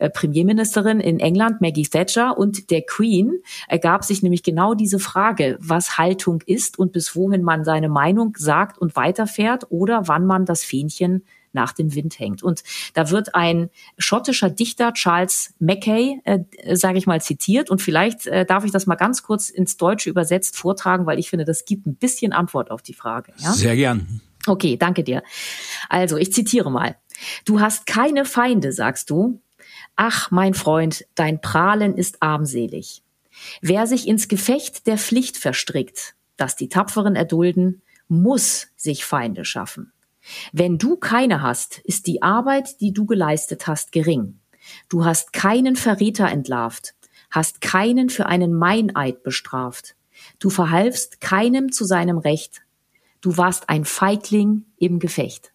Premierministerin 0.10 1.00
in 1.00 1.20
England, 1.20 1.62
Maggie 1.62 1.88
Thatcher, 1.88 2.38
und 2.38 2.70
der 2.72 2.82
Queen 2.82 3.40
ergab 3.68 4.04
sich 4.04 4.24
nämlich 4.24 4.44
genau 4.44 4.74
diese 4.74 5.00
Frage, 5.00 5.58
was 5.60 5.98
Haltung 5.98 6.42
ist 6.46 6.80
und 6.80 6.92
bis 6.92 7.16
wohin 7.16 7.44
man 7.44 7.64
seine 7.64 7.90
Meinung 7.90 8.36
sagt 8.38 8.78
und 8.78 8.96
weiterfährt 8.96 9.68
oder 9.70 10.08
wann 10.08 10.26
man 10.26 10.46
das 10.46 10.64
Fähnchen 10.64 11.24
nach 11.54 11.74
dem 11.74 11.94
Wind 11.96 12.20
hängt. 12.20 12.44
Und 12.44 12.64
da 12.94 13.10
wird 13.10 13.36
ein 13.36 13.70
schottischer 13.98 14.50
Dichter, 14.50 14.94
Charles 14.94 15.54
Mackay, 15.60 16.22
äh, 16.24 16.40
sage 16.76 16.98
ich 16.98 17.08
mal, 17.08 17.22
zitiert. 17.22 17.70
Und 17.70 17.82
vielleicht 17.82 18.28
äh, 18.28 18.46
darf 18.46 18.64
ich 18.64 18.72
das 18.72 18.88
mal 18.88 18.96
ganz 18.96 19.24
kurz 19.24 19.50
ins 19.50 19.78
Deutsche 19.78 20.10
übersetzt 20.10 20.58
vortragen, 20.58 21.06
weil 21.06 21.20
ich 21.20 21.30
finde, 21.30 21.46
das 21.46 21.66
gibt 21.66 21.86
ein 21.88 21.96
bisschen 21.96 22.34
Antwort 22.34 22.72
auf 22.72 22.82
die 22.82 22.94
Frage. 22.94 23.34
Ja? 23.38 23.52
Sehr 23.52 23.76
gern. 23.76 24.22
Okay, 24.48 24.78
danke 24.78 25.04
dir. 25.04 25.24
Also, 25.90 26.18
ich 26.18 26.34
zitiere 26.34 26.72
mal. 26.72 26.96
Du 27.46 27.60
hast 27.60 27.86
keine 27.86 28.26
Feinde, 28.26 28.72
sagst 28.72 29.10
du, 29.12 29.40
Ach, 29.96 30.32
mein 30.32 30.54
Freund, 30.54 31.06
dein 31.16 31.42
Prahlen 31.42 31.96
ist 31.96 32.22
armselig. 32.22 33.04
Wer 33.62 33.88
sich 33.88 34.08
ins 34.08 34.28
Gefecht 34.28 34.88
der 34.88 34.98
Pflicht 34.98 35.38
verstrickt, 35.38 36.16
das 36.38 36.56
die 36.56 36.70
Tapferen 36.70 37.16
erdulden, 37.16 37.82
muss 38.08 38.68
sich 38.76 39.06
Feinde 39.06 39.46
schaffen. 39.46 39.94
Wenn 40.52 40.78
du 40.78 40.98
keine 40.98 41.42
hast, 41.42 41.80
ist 41.80 42.08
die 42.08 42.22
Arbeit, 42.22 42.82
die 42.82 42.94
du 42.94 43.06
geleistet 43.06 43.68
hast, 43.68 43.92
gering. 43.92 44.40
Du 44.90 45.06
hast 45.06 45.34
keinen 45.34 45.76
Verräter 45.76 46.28
entlarvt, 46.30 46.94
hast 47.30 47.62
keinen 47.62 48.10
für 48.10 48.28
einen 48.28 48.54
Meineid 48.54 49.24
bestraft. 49.24 49.96
Du 50.40 50.50
verhalfst 50.50 51.22
keinem 51.22 51.72
zu 51.72 51.86
seinem 51.86 52.18
Recht. 52.18 52.62
Du 53.22 53.38
warst 53.38 53.70
ein 53.70 53.86
Feigling 53.86 54.66
im 54.78 55.00
Gefecht. 55.00 55.54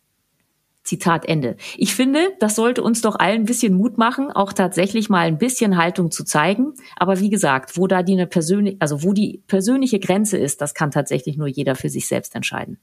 Zitat 0.87 1.27
Ende. 1.27 1.57
Ich 1.77 1.95
finde, 1.95 2.21
das 2.41 2.55
sollte 2.55 2.83
uns 2.83 3.03
doch 3.03 3.19
allen 3.19 3.43
ein 3.43 3.45
bisschen 3.45 3.75
Mut 3.75 3.99
machen, 3.99 4.31
auch 4.31 4.53
tatsächlich 4.53 5.09
mal 5.09 5.27
ein 5.27 5.39
bisschen 5.39 5.77
Haltung 5.77 6.11
zu 6.11 6.25
zeigen. 6.25 6.75
Aber 6.97 7.21
wie 7.21 7.31
gesagt, 7.31 7.77
wo 7.77 7.87
da 7.87 8.03
die 8.03 8.13
eine 8.13 8.27
persönliche, 8.27 8.77
also 8.81 9.03
wo 9.03 9.13
die 9.13 9.43
persönliche 9.47 9.99
Grenze 9.99 10.39
ist, 10.39 10.61
das 10.61 10.75
kann 10.75 10.91
tatsächlich 10.91 11.37
nur 11.37 11.49
jeder 11.49 11.75
für 11.75 11.89
sich 11.89 12.07
selbst 12.07 12.35
entscheiden. 12.35 12.79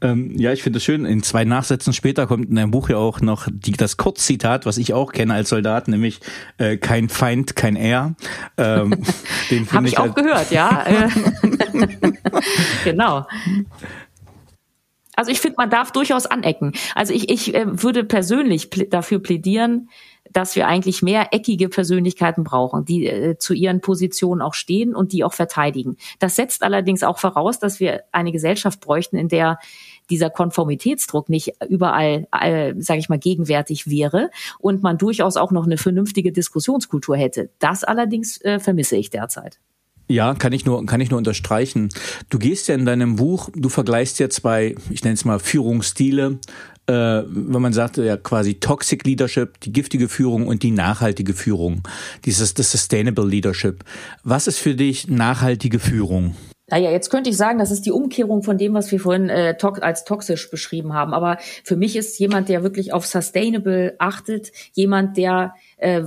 Ähm, 0.00 0.38
ja, 0.38 0.52
ich 0.52 0.62
finde 0.62 0.76
es 0.76 0.84
schön. 0.84 1.04
In 1.04 1.24
zwei 1.24 1.44
Nachsätzen 1.44 1.92
später 1.92 2.28
kommt 2.28 2.48
in 2.48 2.54
deinem 2.54 2.70
Buch 2.70 2.88
ja 2.88 2.96
auch 2.96 3.20
noch 3.20 3.48
die, 3.50 3.72
das 3.72 3.96
Kurzzitat, 3.96 4.64
was 4.64 4.78
ich 4.78 4.94
auch 4.94 5.12
kenne 5.12 5.34
als 5.34 5.48
Soldat, 5.48 5.88
nämlich 5.88 6.20
äh, 6.58 6.76
kein 6.76 7.08
Feind, 7.08 7.56
kein 7.56 7.74
Er. 7.74 8.14
Ähm, 8.56 8.90
den 9.50 9.70
Habe 9.72 9.86
ich, 9.86 9.94
ich 9.94 9.98
auch 9.98 10.04
halt 10.04 10.14
gehört, 10.14 10.50
ja. 10.52 10.84
genau. 12.84 13.26
Also 15.18 15.32
ich 15.32 15.40
finde, 15.40 15.56
man 15.58 15.68
darf 15.68 15.90
durchaus 15.90 16.26
anecken. 16.26 16.74
Also 16.94 17.12
ich, 17.12 17.28
ich 17.28 17.52
äh, 17.52 17.64
würde 17.66 18.04
persönlich 18.04 18.70
pl 18.70 18.86
dafür 18.86 19.18
plädieren, 19.18 19.88
dass 20.30 20.54
wir 20.54 20.68
eigentlich 20.68 21.02
mehr 21.02 21.34
eckige 21.34 21.68
Persönlichkeiten 21.68 22.44
brauchen, 22.44 22.84
die 22.84 23.08
äh, 23.08 23.36
zu 23.36 23.52
ihren 23.52 23.80
Positionen 23.80 24.40
auch 24.40 24.54
stehen 24.54 24.94
und 24.94 25.12
die 25.12 25.24
auch 25.24 25.32
verteidigen. 25.32 25.96
Das 26.20 26.36
setzt 26.36 26.62
allerdings 26.62 27.02
auch 27.02 27.18
voraus, 27.18 27.58
dass 27.58 27.80
wir 27.80 28.04
eine 28.12 28.30
Gesellschaft 28.30 28.80
bräuchten, 28.80 29.16
in 29.16 29.26
der 29.26 29.58
dieser 30.08 30.30
Konformitätsdruck 30.30 31.28
nicht 31.28 31.54
überall, 31.68 32.28
äh, 32.40 32.74
sage 32.78 33.00
ich 33.00 33.08
mal, 33.08 33.18
gegenwärtig 33.18 33.90
wäre 33.90 34.30
und 34.60 34.84
man 34.84 34.98
durchaus 34.98 35.36
auch 35.36 35.50
noch 35.50 35.66
eine 35.66 35.78
vernünftige 35.78 36.30
Diskussionskultur 36.30 37.16
hätte. 37.16 37.50
Das 37.58 37.82
allerdings 37.82 38.40
äh, 38.42 38.60
vermisse 38.60 38.94
ich 38.94 39.10
derzeit. 39.10 39.58
Ja, 40.08 40.34
kann 40.34 40.54
ich 40.54 40.64
nur, 40.64 40.84
kann 40.86 41.00
ich 41.02 41.10
nur 41.10 41.18
unterstreichen. 41.18 41.90
Du 42.30 42.38
gehst 42.38 42.68
ja 42.68 42.74
in 42.74 42.86
deinem 42.86 43.16
Buch, 43.16 43.50
du 43.54 43.68
vergleichst 43.68 44.18
ja 44.18 44.30
zwei, 44.30 44.74
ich 44.90 45.04
nenne 45.04 45.14
es 45.14 45.26
mal 45.26 45.38
Führungsstile, 45.38 46.38
äh, 46.86 46.92
wenn 46.92 47.62
man 47.62 47.74
sagt, 47.74 47.98
ja 47.98 48.16
quasi 48.16 48.54
Toxic 48.54 49.04
Leadership, 49.04 49.60
die 49.60 49.72
giftige 49.72 50.08
Führung 50.08 50.46
und 50.46 50.62
die 50.62 50.70
nachhaltige 50.70 51.34
Führung, 51.34 51.82
dieses 52.24 52.54
das 52.54 52.72
Sustainable 52.72 53.26
Leadership. 53.26 53.84
Was 54.24 54.46
ist 54.46 54.58
für 54.58 54.74
dich 54.74 55.08
nachhaltige 55.08 55.78
Führung? 55.78 56.34
Naja, 56.70 56.90
jetzt 56.90 57.08
könnte 57.10 57.30
ich 57.30 57.36
sagen, 57.36 57.58
das 57.58 57.70
ist 57.70 57.86
die 57.86 57.92
Umkehrung 57.92 58.42
von 58.42 58.58
dem, 58.58 58.74
was 58.74 58.92
wir 58.92 59.00
vorhin 59.00 59.30
äh, 59.30 59.56
to 59.56 59.68
als 59.68 60.04
toxisch 60.04 60.50
beschrieben 60.50 60.92
haben. 60.92 61.14
Aber 61.14 61.38
für 61.64 61.76
mich 61.76 61.96
ist 61.96 62.18
jemand, 62.18 62.50
der 62.50 62.62
wirklich 62.62 62.92
auf 62.92 63.06
Sustainable 63.06 63.94
achtet, 63.98 64.52
jemand, 64.74 65.16
der 65.16 65.54
äh, 65.78 66.02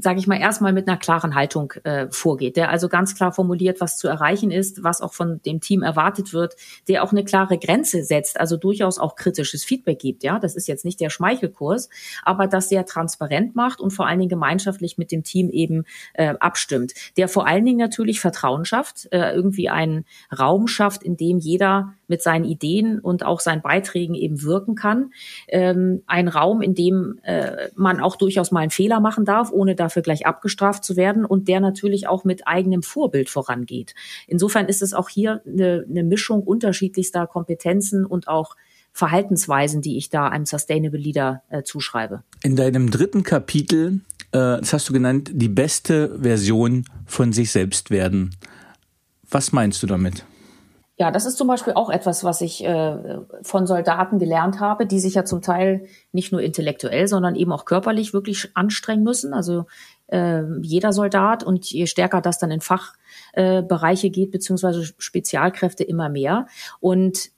sage 0.00 0.18
ich 0.18 0.26
mal, 0.26 0.40
erstmal 0.40 0.72
mit 0.72 0.88
einer 0.88 0.96
klaren 0.96 1.34
Haltung 1.34 1.72
äh, 1.84 2.06
vorgeht, 2.10 2.56
der 2.56 2.70
also 2.70 2.88
ganz 2.88 3.14
klar 3.14 3.32
formuliert, 3.32 3.80
was 3.80 3.98
zu 3.98 4.08
erreichen 4.08 4.50
ist, 4.50 4.82
was 4.82 5.00
auch 5.00 5.12
von 5.12 5.40
dem 5.42 5.60
Team 5.60 5.82
erwartet 5.82 6.32
wird, 6.32 6.56
der 6.88 7.02
auch 7.02 7.12
eine 7.12 7.24
klare 7.24 7.58
Grenze 7.58 8.04
setzt, 8.04 8.38
also 8.40 8.56
durchaus 8.56 8.98
auch 8.98 9.16
kritisches 9.16 9.64
Feedback 9.64 9.98
gibt. 9.98 10.22
Ja, 10.22 10.38
das 10.38 10.56
ist 10.56 10.68
jetzt 10.68 10.84
nicht 10.84 11.00
der 11.00 11.10
Schmeichelkurs, 11.10 11.88
aber 12.22 12.46
das 12.46 12.68
sehr 12.68 12.86
transparent 12.86 13.56
macht 13.56 13.80
und 13.80 13.90
vor 13.90 14.06
allen 14.06 14.18
Dingen 14.18 14.30
gemeinschaftlich 14.30 14.98
mit 14.98 15.12
dem 15.12 15.24
Team 15.24 15.50
eben 15.50 15.84
äh, 16.14 16.34
abstimmt. 16.38 16.92
Der 17.16 17.28
vor 17.28 17.46
allen 17.46 17.64
Dingen 17.64 17.78
natürlich 17.78 18.20
Vertrauen 18.20 18.64
schafft, 18.64 19.08
äh, 19.12 19.32
irgendwie 19.32 19.68
einen 19.68 20.04
Raum 20.36 20.68
schafft, 20.68 21.02
in 21.02 21.16
dem 21.16 21.38
jeder 21.38 21.94
mit 22.08 22.22
seinen 22.22 22.44
Ideen 22.44 23.00
und 23.00 23.24
auch 23.24 23.40
seinen 23.40 23.62
Beiträgen 23.62 24.14
eben 24.14 24.42
wirken 24.42 24.74
kann. 24.74 25.12
Ähm, 25.48 26.02
ein 26.06 26.28
Raum, 26.28 26.62
in 26.62 26.74
dem 26.74 27.18
äh, 27.22 27.68
man 27.74 28.00
auch 28.00 28.16
durchaus 28.16 28.52
mal 28.52 28.60
einen 28.60 28.70
Fehler 28.70 29.00
machen 29.16 29.24
darf, 29.24 29.50
ohne 29.50 29.74
dafür 29.74 30.02
gleich 30.02 30.26
abgestraft 30.26 30.84
zu 30.84 30.96
werden 30.96 31.24
und 31.24 31.48
der 31.48 31.60
natürlich 31.60 32.06
auch 32.06 32.24
mit 32.24 32.46
eigenem 32.46 32.82
Vorbild 32.82 33.30
vorangeht. 33.30 33.94
Insofern 34.26 34.66
ist 34.66 34.82
es 34.82 34.92
auch 34.92 35.08
hier 35.08 35.42
eine, 35.46 35.86
eine 35.88 36.04
Mischung 36.04 36.42
unterschiedlichster 36.42 37.26
Kompetenzen 37.26 38.04
und 38.04 38.28
auch 38.28 38.56
Verhaltensweisen, 38.92 39.82
die 39.82 39.98
ich 39.98 40.10
da 40.10 40.28
einem 40.28 40.46
Sustainable 40.46 40.98
Leader 40.98 41.42
äh, 41.48 41.62
zuschreibe. 41.62 42.22
In 42.42 42.56
deinem 42.56 42.90
dritten 42.90 43.22
Kapitel, 43.22 44.00
äh, 44.32 44.58
das 44.60 44.72
hast 44.72 44.88
du 44.88 44.92
genannt, 44.92 45.30
die 45.32 45.48
beste 45.48 46.18
Version 46.20 46.84
von 47.06 47.32
sich 47.32 47.50
selbst 47.50 47.90
werden. 47.90 48.34
Was 49.30 49.52
meinst 49.52 49.82
du 49.82 49.86
damit? 49.86 50.24
Ja, 50.98 51.10
das 51.10 51.26
ist 51.26 51.36
zum 51.36 51.46
Beispiel 51.46 51.74
auch 51.74 51.90
etwas, 51.90 52.24
was 52.24 52.40
ich 52.40 52.64
äh, 52.64 53.18
von 53.42 53.66
Soldaten 53.66 54.18
gelernt 54.18 54.60
habe, 54.60 54.86
die 54.86 54.98
sich 54.98 55.14
ja 55.14 55.26
zum 55.26 55.42
Teil 55.42 55.86
nicht 56.12 56.32
nur 56.32 56.40
intellektuell, 56.40 57.06
sondern 57.06 57.34
eben 57.34 57.52
auch 57.52 57.66
körperlich 57.66 58.14
wirklich 58.14 58.50
anstrengen 58.54 59.02
müssen. 59.02 59.34
Also 59.34 59.66
äh, 60.06 60.42
jeder 60.62 60.94
Soldat 60.94 61.44
und 61.44 61.66
je 61.66 61.86
stärker 61.86 62.22
das 62.22 62.38
dann 62.38 62.50
in 62.50 62.62
Fachbereiche 62.62 64.06
äh, 64.06 64.10
geht, 64.10 64.30
beziehungsweise 64.30 64.84
Spezialkräfte 64.96 65.84
immer 65.84 66.08
mehr. 66.08 66.46
Und 66.80 67.30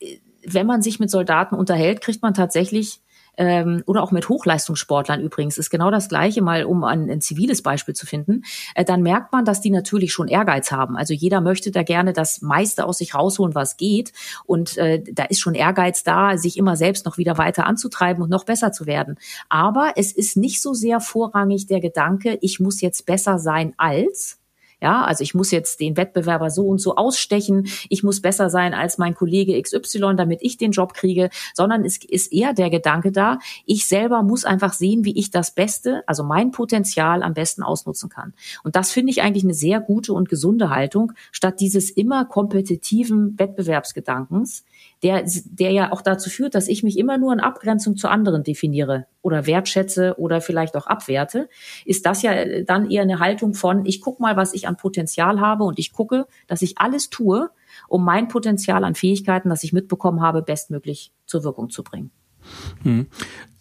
äh, 0.00 0.20
wenn 0.46 0.66
man 0.66 0.80
sich 0.80 0.98
mit 0.98 1.10
Soldaten 1.10 1.56
unterhält, 1.56 2.00
kriegt 2.00 2.22
man 2.22 2.32
tatsächlich 2.32 3.02
ähm, 3.36 3.82
oder 3.86 4.02
auch 4.02 4.12
mit 4.12 4.28
Hochleistungssportlern 4.28 5.20
übrigens, 5.20 5.58
ist 5.58 5.70
genau 5.70 5.90
das 5.90 6.08
Gleiche, 6.08 6.42
mal 6.42 6.64
um 6.64 6.84
ein, 6.84 7.10
ein 7.10 7.20
ziviles 7.20 7.62
Beispiel 7.62 7.94
zu 7.94 8.06
finden, 8.06 8.42
äh, 8.74 8.84
dann 8.84 9.02
merkt 9.02 9.32
man, 9.32 9.44
dass 9.44 9.60
die 9.60 9.70
natürlich 9.70 10.12
schon 10.12 10.28
Ehrgeiz 10.28 10.70
haben. 10.70 10.96
Also 10.96 11.14
jeder 11.14 11.40
möchte 11.40 11.70
da 11.70 11.82
gerne 11.82 12.12
das 12.12 12.42
meiste 12.42 12.86
aus 12.86 12.98
sich 12.98 13.14
rausholen, 13.14 13.54
was 13.54 13.76
geht. 13.76 14.12
Und 14.44 14.76
äh, 14.78 15.02
da 15.02 15.24
ist 15.24 15.40
schon 15.40 15.54
Ehrgeiz 15.54 16.04
da, 16.04 16.36
sich 16.36 16.56
immer 16.56 16.76
selbst 16.76 17.06
noch 17.06 17.18
wieder 17.18 17.38
weiter 17.38 17.66
anzutreiben 17.66 18.22
und 18.22 18.30
noch 18.30 18.44
besser 18.44 18.72
zu 18.72 18.86
werden. 18.86 19.16
Aber 19.48 19.92
es 19.96 20.12
ist 20.12 20.36
nicht 20.36 20.62
so 20.62 20.74
sehr 20.74 21.00
vorrangig 21.00 21.66
der 21.66 21.80
Gedanke, 21.80 22.38
ich 22.40 22.60
muss 22.60 22.80
jetzt 22.80 23.06
besser 23.06 23.38
sein 23.38 23.74
als, 23.76 24.38
ja, 24.84 25.02
also 25.02 25.22
ich 25.22 25.34
muss 25.34 25.50
jetzt 25.50 25.80
den 25.80 25.96
Wettbewerber 25.96 26.50
so 26.50 26.66
und 26.66 26.78
so 26.78 26.96
ausstechen. 26.96 27.68
Ich 27.88 28.02
muss 28.02 28.20
besser 28.20 28.50
sein 28.50 28.74
als 28.74 28.98
mein 28.98 29.14
Kollege 29.14 29.58
XY, 29.60 30.14
damit 30.14 30.40
ich 30.42 30.58
den 30.58 30.72
Job 30.72 30.92
kriege, 30.92 31.30
sondern 31.54 31.86
es 31.86 31.96
ist 32.04 32.30
eher 32.30 32.52
der 32.52 32.68
Gedanke 32.68 33.10
da, 33.10 33.38
ich 33.64 33.86
selber 33.86 34.22
muss 34.22 34.44
einfach 34.44 34.74
sehen, 34.74 35.06
wie 35.06 35.18
ich 35.18 35.30
das 35.30 35.52
Beste, 35.54 36.02
also 36.06 36.22
mein 36.22 36.50
Potenzial 36.50 37.22
am 37.22 37.32
besten 37.32 37.62
ausnutzen 37.62 38.10
kann. 38.10 38.34
Und 38.62 38.76
das 38.76 38.92
finde 38.92 39.10
ich 39.10 39.22
eigentlich 39.22 39.44
eine 39.44 39.54
sehr 39.54 39.80
gute 39.80 40.12
und 40.12 40.28
gesunde 40.28 40.68
Haltung, 40.68 41.12
statt 41.32 41.60
dieses 41.60 41.88
immer 41.88 42.26
kompetitiven 42.26 43.38
Wettbewerbsgedankens, 43.38 44.66
der, 45.04 45.24
der 45.44 45.70
ja 45.70 45.92
auch 45.92 46.00
dazu 46.00 46.30
führt, 46.30 46.54
dass 46.54 46.66
ich 46.66 46.82
mich 46.82 46.98
immer 46.98 47.18
nur 47.18 47.32
in 47.32 47.40
Abgrenzung 47.40 47.96
zu 47.96 48.08
anderen 48.08 48.42
definiere 48.42 49.06
oder 49.20 49.46
wertschätze 49.46 50.14
oder 50.18 50.40
vielleicht 50.40 50.76
auch 50.76 50.86
abwerte, 50.86 51.48
ist 51.84 52.06
das 52.06 52.22
ja 52.22 52.62
dann 52.62 52.90
eher 52.90 53.02
eine 53.02 53.18
Haltung 53.18 53.52
von, 53.52 53.84
ich 53.84 54.00
gucke 54.00 54.22
mal, 54.22 54.36
was 54.36 54.54
ich 54.54 54.66
an 54.66 54.78
Potenzial 54.78 55.40
habe 55.40 55.64
und 55.64 55.78
ich 55.78 55.92
gucke, 55.92 56.26
dass 56.46 56.62
ich 56.62 56.78
alles 56.78 57.10
tue, 57.10 57.50
um 57.86 58.02
mein 58.02 58.28
Potenzial 58.28 58.82
an 58.82 58.94
Fähigkeiten, 58.94 59.50
das 59.50 59.62
ich 59.62 59.74
mitbekommen 59.74 60.22
habe, 60.22 60.40
bestmöglich 60.40 61.12
zur 61.26 61.44
Wirkung 61.44 61.68
zu 61.68 61.84
bringen. 61.84 62.10
Hm. 62.82 63.06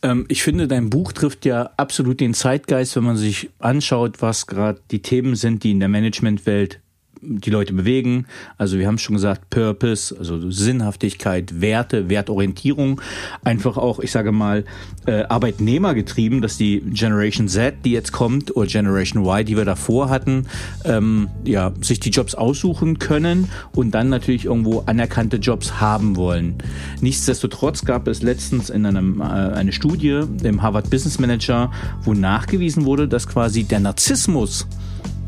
Ähm, 0.01 0.25
ich 0.29 0.43
finde, 0.43 0.67
dein 0.67 0.89
Buch 0.89 1.11
trifft 1.11 1.45
ja 1.45 1.71
absolut 1.75 2.21
den 2.21 2.33
Zeitgeist, 2.33 2.95
wenn 2.95 3.03
man 3.03 3.17
sich 3.17 3.49
anschaut, 3.59 4.21
was 4.21 4.47
gerade 4.47 4.81
die 4.91 5.01
Themen 5.01 5.35
sind, 5.35 5.63
die 5.63 5.71
in 5.71 5.79
der 5.79 5.89
Managementwelt 5.89 6.79
die 7.25 7.49
Leute 7.49 7.73
bewegen. 7.73 8.25
Also 8.57 8.77
wir 8.77 8.87
haben 8.87 8.97
schon 8.97 9.15
gesagt, 9.15 9.49
Purpose, 9.49 10.15
also 10.17 10.49
Sinnhaftigkeit, 10.51 11.61
Werte, 11.61 12.09
Wertorientierung. 12.09 13.01
Einfach 13.43 13.77
auch, 13.77 13.99
ich 13.99 14.11
sage 14.11 14.31
mal, 14.31 14.65
äh, 15.05 15.23
Arbeitnehmer 15.23 15.93
getrieben, 15.93 16.41
dass 16.41 16.57
die 16.57 16.81
Generation 16.81 17.47
Z, 17.47 17.85
die 17.85 17.91
jetzt 17.91 18.11
kommt, 18.11 18.55
oder 18.55 18.67
Generation 18.67 19.23
Y, 19.23 19.45
die 19.45 19.57
wir 19.57 19.65
davor 19.65 20.09
hatten, 20.09 20.47
ähm, 20.85 21.29
ja, 21.43 21.71
sich 21.81 21.99
die 21.99 22.09
Jobs 22.09 22.35
aussuchen 22.35 22.99
können 22.99 23.49
und 23.73 23.91
dann 23.91 24.09
natürlich 24.09 24.45
irgendwo 24.45 24.81
anerkannte 24.81 25.37
Jobs 25.37 25.79
haben 25.79 26.15
wollen. 26.15 26.55
Nichtsdestotrotz 27.01 27.85
gab 27.85 28.07
es 28.07 28.21
letztens 28.21 28.69
in 28.69 28.85
einem, 28.85 29.21
äh, 29.21 29.23
eine 29.23 29.71
Studie 29.71 30.21
im 30.43 30.61
Harvard 30.61 30.89
Business 30.89 31.19
Manager, 31.19 31.71
wo 32.03 32.13
nachgewiesen 32.13 32.85
wurde, 32.85 33.07
dass 33.07 33.27
quasi 33.27 33.63
der 33.63 33.79
Narzissmus 33.79 34.67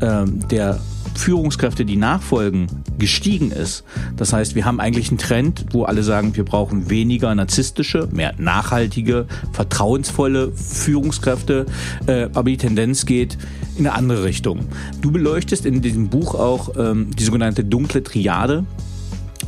äh, 0.00 0.24
der 0.50 0.80
Führungskräfte, 1.18 1.84
die 1.84 1.96
nachfolgen, 1.96 2.66
gestiegen 2.98 3.50
ist. 3.50 3.84
Das 4.16 4.32
heißt, 4.32 4.54
wir 4.54 4.64
haben 4.64 4.80
eigentlich 4.80 5.08
einen 5.08 5.18
Trend, 5.18 5.66
wo 5.70 5.84
alle 5.84 6.02
sagen, 6.02 6.36
wir 6.36 6.44
brauchen 6.44 6.90
weniger 6.90 7.34
narzisstische, 7.34 8.08
mehr 8.12 8.34
nachhaltige, 8.38 9.26
vertrauensvolle 9.52 10.52
Führungskräfte, 10.52 11.66
äh, 12.06 12.28
aber 12.34 12.44
die 12.44 12.56
Tendenz 12.56 13.06
geht 13.06 13.38
in 13.76 13.86
eine 13.86 13.96
andere 13.96 14.24
Richtung. 14.24 14.66
Du 15.00 15.10
beleuchtest 15.10 15.66
in 15.66 15.82
diesem 15.82 16.08
Buch 16.08 16.34
auch 16.34 16.70
ähm, 16.76 17.10
die 17.16 17.24
sogenannte 17.24 17.64
dunkle 17.64 18.02
Triade. 18.02 18.64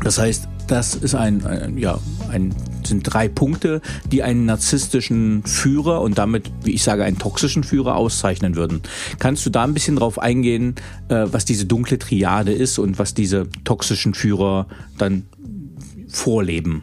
Das 0.02 0.18
heißt, 0.18 0.48
das 0.66 0.94
ist 0.94 1.14
ein, 1.14 1.44
ein 1.46 1.78
ja, 1.78 1.98
ein 2.30 2.54
sind 2.88 3.02
drei 3.02 3.28
Punkte, 3.28 3.80
die 4.10 4.22
einen 4.22 4.46
narzisstischen 4.46 5.44
Führer 5.44 6.00
und 6.00 6.18
damit, 6.18 6.50
wie 6.64 6.72
ich 6.72 6.82
sage, 6.82 7.04
einen 7.04 7.18
toxischen 7.18 7.64
Führer 7.64 7.96
auszeichnen 7.96 8.56
würden. 8.56 8.82
Kannst 9.18 9.46
du 9.46 9.50
da 9.50 9.64
ein 9.64 9.74
bisschen 9.74 9.96
drauf 9.96 10.18
eingehen, 10.18 10.74
äh, 11.08 11.26
was 11.26 11.44
diese 11.44 11.66
dunkle 11.66 11.98
Triade 11.98 12.52
ist 12.52 12.78
und 12.78 12.98
was 12.98 13.14
diese 13.14 13.48
toxischen 13.64 14.14
Führer 14.14 14.66
dann 14.98 15.24
vorleben? 16.08 16.82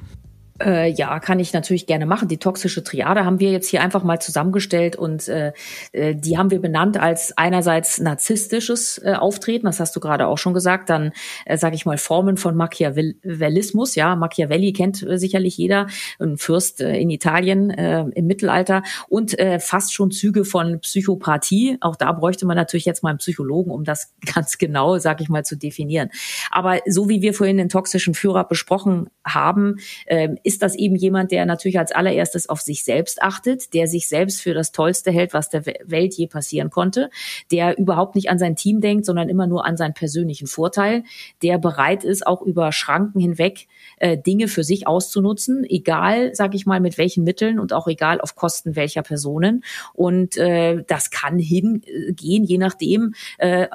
Äh, 0.64 0.90
ja, 0.92 1.20
kann 1.20 1.42
ich 1.42 1.52
natürlich 1.52 1.86
gerne 1.86 2.06
machen. 2.06 2.30
Die 2.30 2.38
toxische 2.38 2.82
Triade 2.82 3.26
haben 3.26 3.42
wir 3.42 3.52
jetzt 3.52 3.68
hier 3.68 3.82
einfach 3.82 4.04
mal 4.04 4.22
zusammengestellt 4.22 4.96
und 4.96 5.28
äh, 5.28 5.52
äh, 5.92 6.16
die 6.16 6.38
haben 6.38 6.50
wir 6.50 6.62
benannt 6.62 6.98
als 6.98 7.38
einerseits 7.38 8.00
narzisstisches 8.00 9.02
äh, 9.04 9.16
Auftreten, 9.16 9.66
das 9.66 9.82
hast 9.82 9.94
du 9.98 10.00
gerade 10.00 10.28
auch 10.28 10.38
schon 10.38 10.54
gesagt, 10.54 10.90
dann 10.90 11.12
äh, 11.46 11.58
sage 11.58 11.76
ich 11.76 11.86
mal 11.86 11.98
Formen 11.98 12.38
von 12.38 12.56
Machiavellismus. 12.56 13.96
Ja, 13.96 14.16
Machiavelli 14.16 14.72
kennt 14.72 15.04
äh, 15.04 15.18
sicherlich 15.18 15.58
jeder, 15.58 15.88
ein 16.22 16.38
Fürst 16.38 16.80
äh, 16.80 16.98
in 17.00 17.10
Italien 17.10 17.70
äh, 17.72 18.06
im 18.16 18.26
Mittelalter 18.26 18.82
und 19.10 19.38
äh, 19.38 19.60
fast 19.60 19.94
schon 19.94 20.12
Züge 20.12 20.46
von 20.46 20.80
Psychopathie. 20.80 21.80
Auch 21.82 21.98
da 21.98 22.14
bräuchte 22.14 22.46
man 22.46 22.56
natürlich 22.56 22.86
jetzt 22.86 23.04
mal 23.04 23.10
einen 23.10 23.18
Psychologen, 23.20 23.72
um 23.72 23.84
das 23.84 24.14
ganz 24.34 24.58
genau, 24.58 25.00
sage 25.00 25.22
ich 25.22 25.28
mal, 25.28 25.44
zu 25.44 25.58
definieren. 25.58 26.12
Aber 26.50 26.80
so 26.88 27.10
wie 27.10 27.22
wir 27.22 27.34
vorhin 27.34 27.58
den 27.58 27.68
toxischen 27.68 28.14
Führer 28.14 28.48
besprochen 28.48 29.10
haben, 29.26 29.80
äh, 30.06 30.30
ist 30.46 30.62
das 30.62 30.76
eben 30.76 30.96
jemand, 30.96 31.32
der 31.32 31.46
natürlich 31.46 31.80
als 31.80 31.92
allererstes 31.92 32.48
auf 32.48 32.62
sich 32.62 32.84
selbst 32.84 33.22
achtet, 33.22 33.74
der 33.74 33.88
sich 33.88 34.08
selbst 34.08 34.42
für 34.42 34.54
das 34.54 34.72
Tollste 34.72 35.12
hält, 35.12 35.34
was 35.34 35.50
der 35.50 35.66
Welt 35.66 36.14
je 36.14 36.28
passieren 36.28 36.70
konnte, 36.70 37.10
der 37.52 37.78
überhaupt 37.80 38.14
nicht 38.16 38.30
an 38.30 38.38
sein 38.38 38.56
Team 38.56 38.80
denkt, 38.80 39.06
sondern 39.06 39.28
immer 39.28 39.48
nur 39.48 39.66
an 39.66 39.76
seinen 39.76 39.96
persönlichen 39.96 40.46
Vorteil, 40.46 41.04
der 41.42 41.58
bereit 41.58 42.04
ist, 42.04 42.28
auch 42.28 42.44
über 42.44 42.72
Schranken 42.72 43.20
hinweg 43.20 43.68
äh, 43.98 44.18
Dinge 44.18 44.48
für 44.48 44.64
sich 44.64 44.86
auszunutzen, 44.86 45.66
egal, 45.68 46.36
sag 46.36 46.54
ich 46.54 46.68
mal, 46.68 46.80
mit 46.80 47.00
welchen 47.00 47.24
Mitteln 47.24 47.60
und 47.60 47.74
auch 47.74 47.88
egal 47.88 48.22
auf 48.22 48.36
Kosten 48.36 48.76
welcher 48.76 49.02
Personen. 49.02 49.64
Und 49.94 50.38
äh, 50.38 50.84
das 50.86 51.10
kann 51.10 51.40
hingehen, 51.40 52.44
je 52.44 52.58
nachdem, 52.60 53.16
äh, 53.40 53.68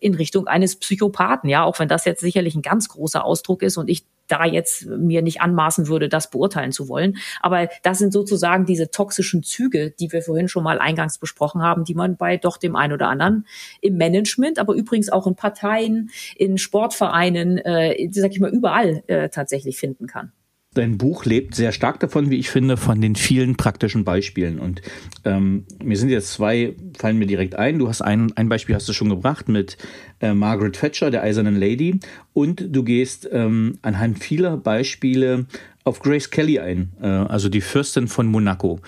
in 0.00 0.14
Richtung 0.14 0.46
eines 0.46 0.76
Psychopathen, 0.76 1.48
ja, 1.48 1.64
auch 1.64 1.78
wenn 1.78 1.88
das 1.88 2.04
jetzt 2.04 2.20
sicherlich 2.20 2.54
ein 2.54 2.62
ganz 2.62 2.90
großer 2.90 3.24
Ausdruck 3.24 3.62
ist 3.62 3.78
und 3.78 3.88
ich 3.88 4.04
da 4.28 4.44
jetzt 4.44 4.86
mir 4.86 5.22
nicht 5.22 5.40
anmaßen 5.40 5.88
würde, 5.88 6.08
das 6.08 6.30
beurteilen 6.30 6.72
zu 6.72 6.88
wollen. 6.88 7.16
Aber 7.40 7.68
das 7.82 7.98
sind 7.98 8.12
sozusagen 8.12 8.66
diese 8.66 8.90
toxischen 8.90 9.42
Züge, 9.42 9.90
die 9.90 10.12
wir 10.12 10.22
vorhin 10.22 10.48
schon 10.48 10.64
mal 10.64 10.78
eingangs 10.78 11.18
besprochen 11.18 11.62
haben, 11.62 11.84
die 11.84 11.94
man 11.94 12.16
bei 12.16 12.36
doch 12.36 12.56
dem 12.56 12.76
einen 12.76 12.92
oder 12.92 13.08
anderen 13.08 13.46
im 13.80 13.96
Management, 13.96 14.58
aber 14.58 14.74
übrigens 14.74 15.08
auch 15.10 15.26
in 15.26 15.36
Parteien, 15.36 16.10
in 16.36 16.58
Sportvereinen, 16.58 17.58
äh, 17.58 18.08
sag 18.12 18.32
ich 18.32 18.40
mal, 18.40 18.50
überall 18.50 19.02
äh, 19.06 19.28
tatsächlich 19.28 19.78
finden 19.78 20.06
kann 20.06 20.32
dein 20.76 20.98
Buch 20.98 21.24
lebt 21.24 21.54
sehr 21.54 21.72
stark 21.72 22.00
davon, 22.00 22.30
wie 22.30 22.36
ich 22.36 22.50
finde, 22.50 22.76
von 22.76 23.00
den 23.00 23.14
vielen 23.14 23.56
praktischen 23.56 24.04
Beispielen. 24.04 24.58
Und 24.58 24.82
ähm, 25.24 25.64
mir 25.82 25.96
sind 25.96 26.10
jetzt 26.10 26.32
zwei, 26.32 26.74
fallen 26.98 27.18
mir 27.18 27.26
direkt 27.26 27.56
ein. 27.56 27.78
Du 27.78 27.88
hast 27.88 28.02
ein, 28.02 28.32
ein 28.36 28.48
Beispiel 28.48 28.74
hast 28.74 28.88
du 28.88 28.92
schon 28.92 29.08
gebracht 29.08 29.48
mit 29.48 29.76
äh, 30.20 30.34
Margaret 30.34 30.74
Thatcher, 30.74 31.10
der 31.10 31.22
Eisernen 31.22 31.56
Lady. 31.56 32.00
Und 32.32 32.64
du 32.68 32.82
gehst 32.82 33.28
ähm, 33.32 33.78
anhand 33.82 34.18
vieler 34.18 34.56
Beispiele 34.56 35.46
auf 35.84 36.00
Grace 36.00 36.30
Kelly 36.30 36.58
ein, 36.58 36.92
äh, 37.00 37.06
also 37.06 37.48
die 37.48 37.60
Fürstin 37.60 38.08
von 38.08 38.26
Monaco. 38.26 38.80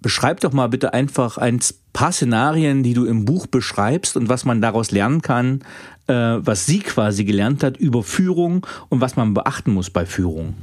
beschreib 0.00 0.40
doch 0.40 0.52
mal 0.52 0.68
bitte 0.68 0.92
einfach 0.92 1.38
ein 1.38 1.60
paar 1.92 2.12
Szenarien, 2.12 2.82
die 2.82 2.94
du 2.94 3.04
im 3.04 3.24
Buch 3.24 3.46
beschreibst 3.46 4.16
und 4.16 4.28
was 4.28 4.44
man 4.44 4.60
daraus 4.60 4.90
lernen 4.90 5.22
kann, 5.22 5.60
äh, 6.06 6.14
was 6.14 6.66
sie 6.66 6.80
quasi 6.80 7.24
gelernt 7.24 7.62
hat 7.62 7.76
über 7.76 8.02
Führung 8.02 8.66
und 8.88 9.00
was 9.00 9.16
man 9.16 9.34
beachten 9.34 9.72
muss 9.72 9.90
bei 9.90 10.06
Führung. 10.06 10.54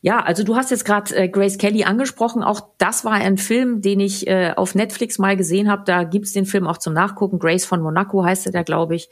Ja, 0.00 0.20
also 0.20 0.44
du 0.44 0.54
hast 0.54 0.70
jetzt 0.70 0.84
gerade 0.84 1.14
äh, 1.16 1.28
Grace 1.28 1.58
Kelly 1.58 1.82
angesprochen. 1.84 2.42
Auch 2.42 2.60
das 2.78 3.04
war 3.04 3.12
ein 3.12 3.36
Film, 3.36 3.80
den 3.80 3.98
ich 3.98 4.28
äh, 4.28 4.52
auf 4.54 4.74
Netflix 4.74 5.18
mal 5.18 5.36
gesehen 5.36 5.68
habe. 5.68 5.82
Da 5.84 6.04
gibt's 6.04 6.32
den 6.32 6.46
Film 6.46 6.68
auch 6.68 6.78
zum 6.78 6.92
Nachgucken. 6.92 7.38
Grace 7.40 7.64
von 7.64 7.80
Monaco 7.80 8.24
heißt 8.24 8.46
er 8.46 8.52
da, 8.52 8.62
glaube 8.62 8.94
ich. 8.94 9.08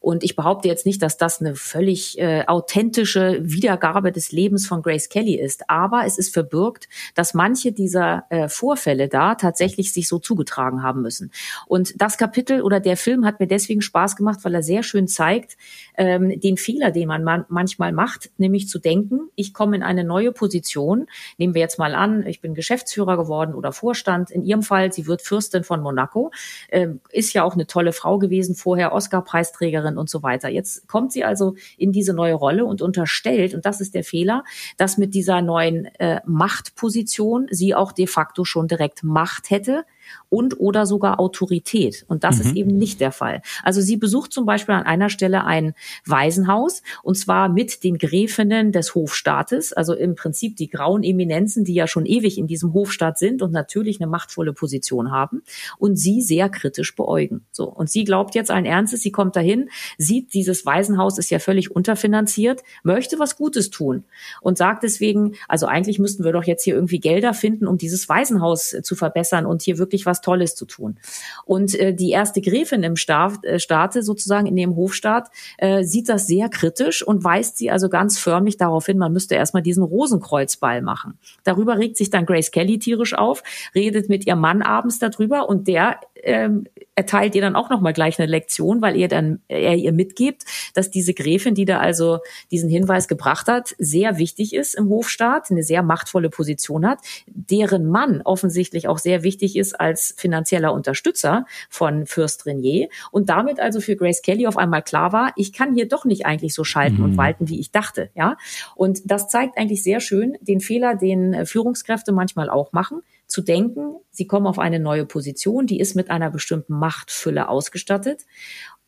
Und 0.00 0.24
ich 0.24 0.36
behaupte 0.36 0.68
jetzt 0.68 0.86
nicht, 0.86 1.02
dass 1.02 1.18
das 1.18 1.40
eine 1.40 1.54
völlig 1.54 2.18
äh, 2.18 2.44
authentische 2.46 3.40
Wiedergabe 3.42 4.12
des 4.12 4.32
Lebens 4.32 4.66
von 4.66 4.82
Grace 4.82 5.10
Kelly 5.10 5.34
ist. 5.34 5.68
Aber 5.68 6.06
es 6.06 6.16
ist 6.16 6.32
verbürgt, 6.32 6.88
dass 7.14 7.34
manche 7.34 7.72
dieser 7.72 8.24
äh, 8.30 8.48
Vorfälle 8.48 9.08
da 9.08 9.34
tatsächlich 9.34 9.92
sich 9.92 10.08
so 10.08 10.18
zugetragen 10.18 10.82
haben 10.82 11.02
müssen. 11.02 11.30
Und 11.66 12.00
das 12.00 12.16
Kapitel 12.16 12.62
oder 12.62 12.80
der 12.80 12.96
Film 12.96 13.26
hat 13.26 13.40
mir 13.40 13.46
deswegen 13.46 13.82
Spaß 13.82 14.16
gemacht, 14.16 14.38
weil 14.42 14.54
er 14.54 14.62
sehr 14.62 14.82
schön 14.82 15.06
zeigt, 15.06 15.58
ähm, 15.98 16.40
den 16.40 16.56
Fehler, 16.56 16.90
den 16.90 17.08
man, 17.08 17.24
man 17.24 17.44
manchmal 17.48 17.92
macht, 17.92 18.30
nämlich 18.38 18.68
zu 18.68 18.78
denken, 18.78 19.28
ich 19.34 19.52
komme 19.52 19.76
in 19.76 19.82
eine 19.82 20.04
neue 20.04 20.29
Position. 20.32 21.06
Nehmen 21.38 21.54
wir 21.54 21.60
jetzt 21.60 21.78
mal 21.78 21.94
an, 21.94 22.26
ich 22.26 22.40
bin 22.40 22.54
Geschäftsführer 22.54 23.16
geworden 23.16 23.54
oder 23.54 23.72
Vorstand. 23.72 24.30
In 24.30 24.42
Ihrem 24.42 24.62
Fall, 24.62 24.92
sie 24.92 25.06
wird 25.06 25.22
Fürstin 25.22 25.64
von 25.64 25.80
Monaco, 25.82 26.30
ähm, 26.70 27.00
ist 27.10 27.32
ja 27.32 27.44
auch 27.44 27.54
eine 27.54 27.66
tolle 27.66 27.92
Frau 27.92 28.18
gewesen, 28.18 28.54
vorher 28.54 28.92
Oscar-Preisträgerin 28.92 29.98
und 29.98 30.10
so 30.10 30.22
weiter. 30.22 30.48
Jetzt 30.48 30.88
kommt 30.88 31.12
sie 31.12 31.24
also 31.24 31.54
in 31.76 31.92
diese 31.92 32.14
neue 32.14 32.34
Rolle 32.34 32.64
und 32.64 32.82
unterstellt, 32.82 33.54
und 33.54 33.66
das 33.66 33.80
ist 33.80 33.94
der 33.94 34.04
Fehler, 34.04 34.44
dass 34.76 34.98
mit 34.98 35.14
dieser 35.14 35.42
neuen 35.42 35.86
äh, 35.98 36.20
Machtposition 36.26 37.46
sie 37.50 37.74
auch 37.74 37.92
de 37.92 38.06
facto 38.06 38.44
schon 38.44 38.68
direkt 38.68 39.02
Macht 39.02 39.50
hätte 39.50 39.84
und 40.30 40.58
oder 40.58 40.86
sogar 40.86 41.20
Autorität. 41.20 42.04
Und 42.08 42.24
das 42.24 42.36
mhm. 42.36 42.40
ist 42.42 42.56
eben 42.56 42.76
nicht 42.78 43.00
der 43.00 43.12
Fall. 43.12 43.42
Also 43.62 43.80
sie 43.80 43.96
besucht 43.96 44.32
zum 44.32 44.46
Beispiel 44.46 44.74
an 44.74 44.84
einer 44.84 45.10
Stelle 45.10 45.44
ein 45.44 45.74
Waisenhaus 46.06 46.82
und 47.02 47.16
zwar 47.16 47.48
mit 47.48 47.84
den 47.84 47.98
Gräfinnen 47.98 48.72
des 48.72 48.94
Hofstaates, 48.94 49.72
also 49.72 49.94
im 49.94 50.14
Prinzip 50.14 50.56
die 50.56 50.68
grauen 50.68 51.02
Eminenzen, 51.02 51.64
die 51.64 51.74
ja 51.74 51.86
schon 51.86 52.06
ewig 52.06 52.38
in 52.38 52.46
diesem 52.46 52.72
Hofstaat 52.72 53.18
sind 53.18 53.42
und 53.42 53.52
natürlich 53.52 54.00
eine 54.00 54.10
machtvolle 54.10 54.52
Position 54.52 55.10
haben 55.10 55.42
und 55.78 55.96
sie 55.96 56.22
sehr 56.22 56.48
kritisch 56.48 56.94
beäugen. 56.94 57.44
So. 57.50 57.68
Und 57.68 57.90
sie 57.90 58.04
glaubt 58.04 58.34
jetzt 58.34 58.50
allen 58.50 58.64
Ernstes, 58.64 59.02
sie 59.02 59.12
kommt 59.12 59.36
dahin, 59.36 59.68
sieht, 59.98 60.32
dieses 60.32 60.64
Waisenhaus 60.64 61.18
ist 61.18 61.30
ja 61.30 61.40
völlig 61.40 61.70
unterfinanziert, 61.70 62.62
möchte 62.84 63.18
was 63.18 63.36
Gutes 63.36 63.70
tun 63.70 64.04
und 64.40 64.58
sagt 64.58 64.84
deswegen, 64.84 65.34
also 65.48 65.66
eigentlich 65.66 65.98
müssten 65.98 66.24
wir 66.24 66.32
doch 66.32 66.44
jetzt 66.44 66.62
hier 66.62 66.74
irgendwie 66.74 67.00
Gelder 67.00 67.34
finden, 67.34 67.66
um 67.66 67.78
dieses 67.78 68.08
Waisenhaus 68.08 68.76
zu 68.82 68.94
verbessern 68.94 69.46
und 69.46 69.62
hier 69.62 69.78
wirklich 69.78 70.06
was 70.06 70.19
Tolles 70.20 70.54
zu 70.54 70.66
tun. 70.66 70.98
Und 71.44 71.74
äh, 71.78 71.94
die 71.94 72.10
erste 72.10 72.40
Gräfin 72.40 72.82
im 72.82 72.96
Staat, 72.96 73.44
äh, 73.44 73.58
Staate, 73.58 74.02
sozusagen 74.02 74.46
in 74.46 74.56
dem 74.56 74.76
Hofstaat, 74.76 75.30
äh, 75.58 75.84
sieht 75.84 76.08
das 76.08 76.26
sehr 76.26 76.48
kritisch 76.48 77.06
und 77.06 77.24
weist 77.24 77.58
sie 77.58 77.70
also 77.70 77.88
ganz 77.88 78.18
förmlich 78.18 78.56
darauf 78.56 78.86
hin, 78.86 78.98
man 78.98 79.12
müsste 79.12 79.34
erstmal 79.34 79.62
diesen 79.62 79.82
Rosenkreuzball 79.82 80.82
machen. 80.82 81.18
Darüber 81.44 81.78
regt 81.78 81.96
sich 81.96 82.10
dann 82.10 82.26
Grace 82.26 82.50
Kelly 82.50 82.78
tierisch 82.78 83.14
auf, 83.14 83.42
redet 83.74 84.08
mit 84.08 84.26
ihrem 84.26 84.40
Mann 84.40 84.62
abends 84.62 84.98
darüber 84.98 85.48
und 85.48 85.68
der 85.68 86.00
ähm, 86.22 86.66
erteilt 87.00 87.34
ihr 87.34 87.40
dann 87.40 87.56
auch 87.56 87.70
noch 87.70 87.80
mal 87.80 87.94
gleich 87.94 88.18
eine 88.20 88.30
Lektion, 88.30 88.82
weil 88.82 88.94
er 88.94 89.08
dann 89.08 89.40
er 89.48 89.74
ihr 89.74 89.92
mitgibt, 89.92 90.44
dass 90.74 90.90
diese 90.90 91.14
Gräfin, 91.14 91.54
die 91.54 91.64
da 91.64 91.78
also 91.78 92.18
diesen 92.50 92.68
Hinweis 92.68 93.08
gebracht 93.08 93.48
hat, 93.48 93.74
sehr 93.78 94.18
wichtig 94.18 94.52
ist 94.52 94.74
im 94.74 94.90
Hofstaat, 94.90 95.50
eine 95.50 95.62
sehr 95.62 95.82
machtvolle 95.82 96.28
Position 96.28 96.86
hat, 96.86 96.98
deren 97.26 97.88
Mann 97.88 98.20
offensichtlich 98.22 98.86
auch 98.86 98.98
sehr 98.98 99.22
wichtig 99.22 99.56
ist 99.56 99.80
als 99.80 100.14
finanzieller 100.18 100.74
Unterstützer 100.74 101.46
von 101.70 102.04
Fürst 102.04 102.44
Renier 102.44 102.90
und 103.10 103.30
damit 103.30 103.60
also 103.60 103.80
für 103.80 103.96
Grace 103.96 104.20
Kelly 104.20 104.46
auf 104.46 104.58
einmal 104.58 104.82
klar 104.82 105.14
war, 105.14 105.32
ich 105.36 105.54
kann 105.54 105.74
hier 105.74 105.88
doch 105.88 106.04
nicht 106.04 106.26
eigentlich 106.26 106.52
so 106.52 106.64
schalten 106.64 106.98
mhm. 106.98 107.04
und 107.04 107.16
walten, 107.16 107.48
wie 107.48 107.60
ich 107.60 107.70
dachte, 107.70 108.10
ja? 108.14 108.36
Und 108.74 109.10
das 109.10 109.28
zeigt 109.28 109.56
eigentlich 109.56 109.82
sehr 109.82 110.00
schön 110.00 110.36
den 110.42 110.60
Fehler, 110.60 110.96
den 110.96 111.46
Führungskräfte 111.46 112.12
manchmal 112.12 112.50
auch 112.50 112.74
machen 112.74 113.00
zu 113.30 113.42
denken, 113.42 113.96
sie 114.10 114.26
kommen 114.26 114.46
auf 114.46 114.58
eine 114.58 114.80
neue 114.80 115.06
Position, 115.06 115.66
die 115.66 115.80
ist 115.80 115.94
mit 115.94 116.10
einer 116.10 116.30
bestimmten 116.30 116.74
Machtfülle 116.74 117.48
ausgestattet 117.48 118.26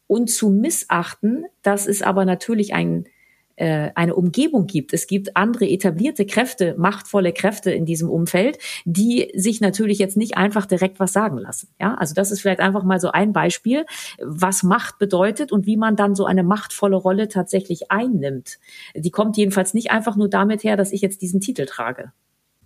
und 0.06 0.30
zu 0.30 0.50
missachten, 0.50 1.46
dass 1.62 1.86
es 1.86 2.02
aber 2.02 2.24
natürlich 2.24 2.74
ein 2.74 3.06
äh, 3.56 3.90
eine 3.94 4.14
Umgebung 4.14 4.66
gibt. 4.66 4.92
Es 4.92 5.06
gibt 5.06 5.36
andere 5.36 5.68
etablierte 5.68 6.24
Kräfte, 6.24 6.74
machtvolle 6.78 7.32
Kräfte 7.32 7.70
in 7.70 7.84
diesem 7.84 8.08
Umfeld, 8.08 8.58
die 8.84 9.30
sich 9.34 9.60
natürlich 9.60 9.98
jetzt 9.98 10.16
nicht 10.16 10.36
einfach 10.36 10.66
direkt 10.66 10.98
was 11.00 11.12
sagen 11.12 11.38
lassen. 11.38 11.68
Ja, 11.78 11.94
also 11.94 12.14
das 12.14 12.30
ist 12.30 12.40
vielleicht 12.40 12.60
einfach 12.60 12.82
mal 12.82 12.98
so 12.98 13.10
ein 13.10 13.32
Beispiel, 13.32 13.84
was 14.20 14.62
Macht 14.62 14.98
bedeutet 14.98 15.52
und 15.52 15.66
wie 15.66 15.76
man 15.76 15.96
dann 15.96 16.14
so 16.14 16.24
eine 16.24 16.42
machtvolle 16.42 16.96
Rolle 16.96 17.28
tatsächlich 17.28 17.90
einnimmt. 17.90 18.58
Die 18.94 19.10
kommt 19.10 19.36
jedenfalls 19.36 19.74
nicht 19.74 19.90
einfach 19.90 20.16
nur 20.16 20.28
damit 20.28 20.64
her, 20.64 20.76
dass 20.76 20.90
ich 20.90 21.02
jetzt 21.02 21.20
diesen 21.20 21.40
Titel 21.40 21.66
trage 21.66 22.12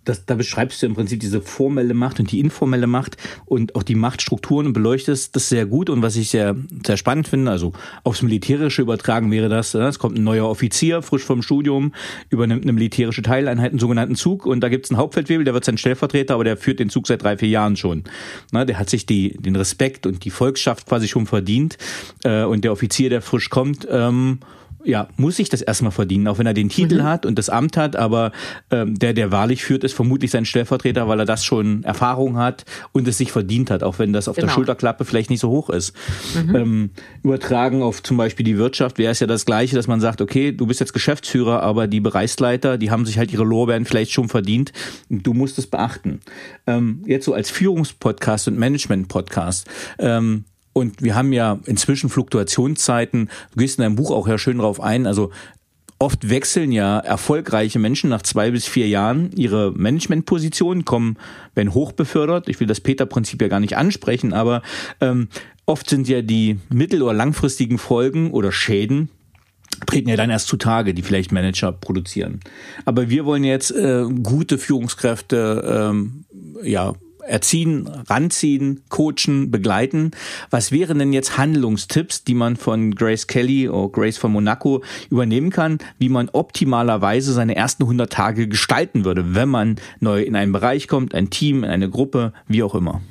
das, 0.07 0.25
da 0.25 0.35
beschreibst 0.35 0.81
du 0.81 0.85
im 0.85 0.95
Prinzip 0.95 1.19
diese 1.19 1.41
formelle 1.41 1.93
Macht 1.93 2.19
und 2.19 2.31
die 2.31 2.39
informelle 2.39 2.87
Macht 2.87 3.17
und 3.45 3.75
auch 3.75 3.83
die 3.83 3.95
Machtstrukturen 3.95 4.67
und 4.67 4.73
beleuchtest 4.73 5.35
das 5.35 5.49
sehr 5.49 5.65
gut. 5.65 5.89
Und 5.89 6.01
was 6.01 6.15
ich 6.15 6.29
sehr, 6.29 6.55
sehr 6.85 6.97
spannend 6.97 7.27
finde, 7.27 7.51
also 7.51 7.73
aufs 8.03 8.21
Militärische 8.21 8.81
übertragen 8.81 9.31
wäre 9.31 9.49
das, 9.49 9.73
äh, 9.73 9.79
es 9.79 9.99
kommt 9.99 10.17
ein 10.17 10.23
neuer 10.23 10.47
Offizier, 10.47 11.01
frisch 11.01 11.23
vom 11.23 11.41
Studium, 11.41 11.93
übernimmt 12.29 12.63
eine 12.63 12.73
militärische 12.73 13.21
Teileinheit, 13.21 13.71
einen 13.71 13.79
sogenannten 13.79 14.15
Zug 14.15 14.45
und 14.45 14.61
da 14.61 14.69
gibt 14.69 14.85
es 14.85 14.91
einen 14.91 14.99
Hauptfeldwebel, 14.99 15.43
der 15.43 15.53
wird 15.53 15.65
sein 15.65 15.77
Stellvertreter, 15.77 16.33
aber 16.33 16.43
der 16.43 16.57
führt 16.57 16.79
den 16.79 16.89
Zug 16.89 17.07
seit 17.07 17.23
drei, 17.23 17.37
vier 17.37 17.49
Jahren 17.49 17.75
schon. 17.75 18.03
Na, 18.51 18.65
der 18.65 18.79
hat 18.79 18.89
sich 18.89 19.05
die, 19.05 19.37
den 19.37 19.55
Respekt 19.55 20.05
und 20.05 20.23
die 20.23 20.29
Volksschaft 20.29 20.87
quasi 20.87 21.07
schon 21.07 21.25
verdient 21.25 21.77
äh, 22.23 22.43
und 22.43 22.63
der 22.63 22.71
Offizier, 22.71 23.09
der 23.09 23.21
frisch 23.21 23.49
kommt, 23.49 23.87
ähm, 23.89 24.39
ja, 24.83 25.07
muss 25.17 25.35
sich 25.35 25.49
das 25.49 25.61
erstmal 25.61 25.91
verdienen, 25.91 26.27
auch 26.27 26.37
wenn 26.37 26.45
er 26.45 26.53
den 26.53 26.69
Titel 26.69 26.99
mhm. 26.99 27.03
hat 27.03 27.25
und 27.25 27.37
das 27.37 27.49
Amt 27.49 27.77
hat, 27.77 27.95
aber 27.95 28.31
ähm, 28.71 28.97
der, 28.97 29.13
der 29.13 29.31
wahrlich 29.31 29.63
führt, 29.63 29.83
ist 29.83 29.93
vermutlich 29.93 30.31
sein 30.31 30.45
Stellvertreter, 30.45 31.07
weil 31.07 31.19
er 31.19 31.25
das 31.25 31.43
schon 31.43 31.83
Erfahrung 31.83 32.37
hat 32.37 32.65
und 32.91 33.07
es 33.07 33.17
sich 33.17 33.31
verdient 33.31 33.69
hat, 33.69 33.83
auch 33.83 33.99
wenn 33.99 34.13
das 34.13 34.27
auf 34.27 34.35
genau. 34.35 34.47
der 34.47 34.53
Schulterklappe 34.53 35.03
vielleicht 35.03 35.29
nicht 35.29 35.39
so 35.39 35.49
hoch 35.49 35.69
ist. 35.69 35.93
Mhm. 36.35 36.55
Ähm, 36.55 36.89
übertragen 37.23 37.81
auf 37.81 38.03
zum 38.03 38.17
Beispiel 38.17 38.45
die 38.45 38.57
Wirtschaft 38.57 38.97
wäre 38.97 39.11
es 39.11 39.19
ja 39.19 39.27
das 39.27 39.45
Gleiche, 39.45 39.75
dass 39.75 39.87
man 39.87 39.99
sagt, 39.99 40.21
okay, 40.21 40.51
du 40.51 40.67
bist 40.67 40.79
jetzt 40.79 40.93
Geschäftsführer, 40.93 41.63
aber 41.63 41.87
die 41.87 41.99
Bereichsleiter, 41.99 42.77
die 42.77 42.91
haben 42.91 43.05
sich 43.05 43.17
halt 43.17 43.33
ihre 43.33 43.43
Lorbeeren 43.43 43.85
vielleicht 43.85 44.11
schon 44.11 44.29
verdient. 44.29 44.71
Du 45.09 45.33
musst 45.33 45.57
es 45.57 45.67
beachten. 45.67 46.21
Ähm, 46.65 47.03
jetzt 47.05 47.25
so 47.25 47.33
als 47.33 47.49
Führungspodcast 47.49 48.47
und 48.47 48.57
Management-Podcast. 48.57 49.67
Ähm, 49.99 50.45
und 50.77 51.01
wir 51.01 51.15
haben 51.15 51.33
ja 51.33 51.59
inzwischen 51.65 52.07
Fluktuationszeiten. 52.07 53.31
Du 53.51 53.59
gehst 53.59 53.79
in 53.79 53.81
deinem 53.81 53.95
Buch 53.95 54.11
auch 54.11 54.27
ja 54.27 54.37
schön 54.37 54.59
drauf 54.59 54.79
ein. 54.79 55.07
Also 55.07 55.31
oft 55.97 56.29
wechseln 56.29 56.71
ja 56.71 56.99
erfolgreiche 56.99 57.79
Menschen 57.79 58.11
nach 58.11 58.21
zwei 58.21 58.51
bis 58.51 58.67
vier 58.67 58.87
Jahren 58.87 59.31
ihre 59.35 59.71
Managementposition, 59.71 60.85
kommen, 60.85 61.17
werden 61.55 61.73
hochbefördert. 61.73 62.47
Ich 62.47 62.59
will 62.59 62.67
das 62.67 62.79
Peter-Prinzip 62.79 63.41
ja 63.41 63.47
gar 63.47 63.59
nicht 63.59 63.75
ansprechen, 63.75 64.33
aber 64.33 64.61
ähm, 65.01 65.29
oft 65.65 65.89
sind 65.89 66.07
ja 66.07 66.21
die 66.21 66.59
mittel- 66.69 67.01
oder 67.01 67.13
langfristigen 67.13 67.79
Folgen 67.79 68.29
oder 68.29 68.51
Schäden 68.51 69.09
treten 69.87 70.09
ja 70.09 70.15
dann 70.15 70.29
erst 70.29 70.47
zutage, 70.47 70.93
die 70.93 71.01
vielleicht 71.01 71.31
Manager 71.31 71.71
produzieren. 71.71 72.39
Aber 72.85 73.09
wir 73.09 73.25
wollen 73.25 73.43
jetzt 73.43 73.71
äh, 73.71 74.05
gute 74.23 74.57
Führungskräfte 74.57 75.91
ähm, 75.91 76.25
ja 76.63 76.93
erziehen, 77.27 77.89
ranziehen, 78.09 78.83
coachen, 78.89 79.51
begleiten. 79.51 80.11
Was 80.49 80.71
wären 80.71 80.99
denn 80.99 81.13
jetzt 81.13 81.37
Handlungstipps, 81.37 82.23
die 82.23 82.33
man 82.33 82.55
von 82.55 82.95
Grace 82.95 83.27
Kelly 83.27 83.69
oder 83.69 83.91
Grace 83.91 84.17
von 84.17 84.31
Monaco 84.31 84.81
übernehmen 85.09 85.49
kann, 85.49 85.77
wie 85.99 86.09
man 86.09 86.29
optimalerweise 86.29 87.33
seine 87.33 87.55
ersten 87.55 87.83
100 87.83 88.11
Tage 88.11 88.47
gestalten 88.47 89.05
würde, 89.05 89.35
wenn 89.35 89.49
man 89.49 89.75
neu 89.99 90.21
in 90.21 90.35
einen 90.35 90.51
Bereich 90.51 90.87
kommt, 90.87 91.13
ein 91.13 91.29
Team, 91.29 91.63
in 91.63 91.69
eine 91.69 91.89
Gruppe, 91.89 92.33
wie 92.47 92.63
auch 92.63 92.75
immer? 92.75 93.01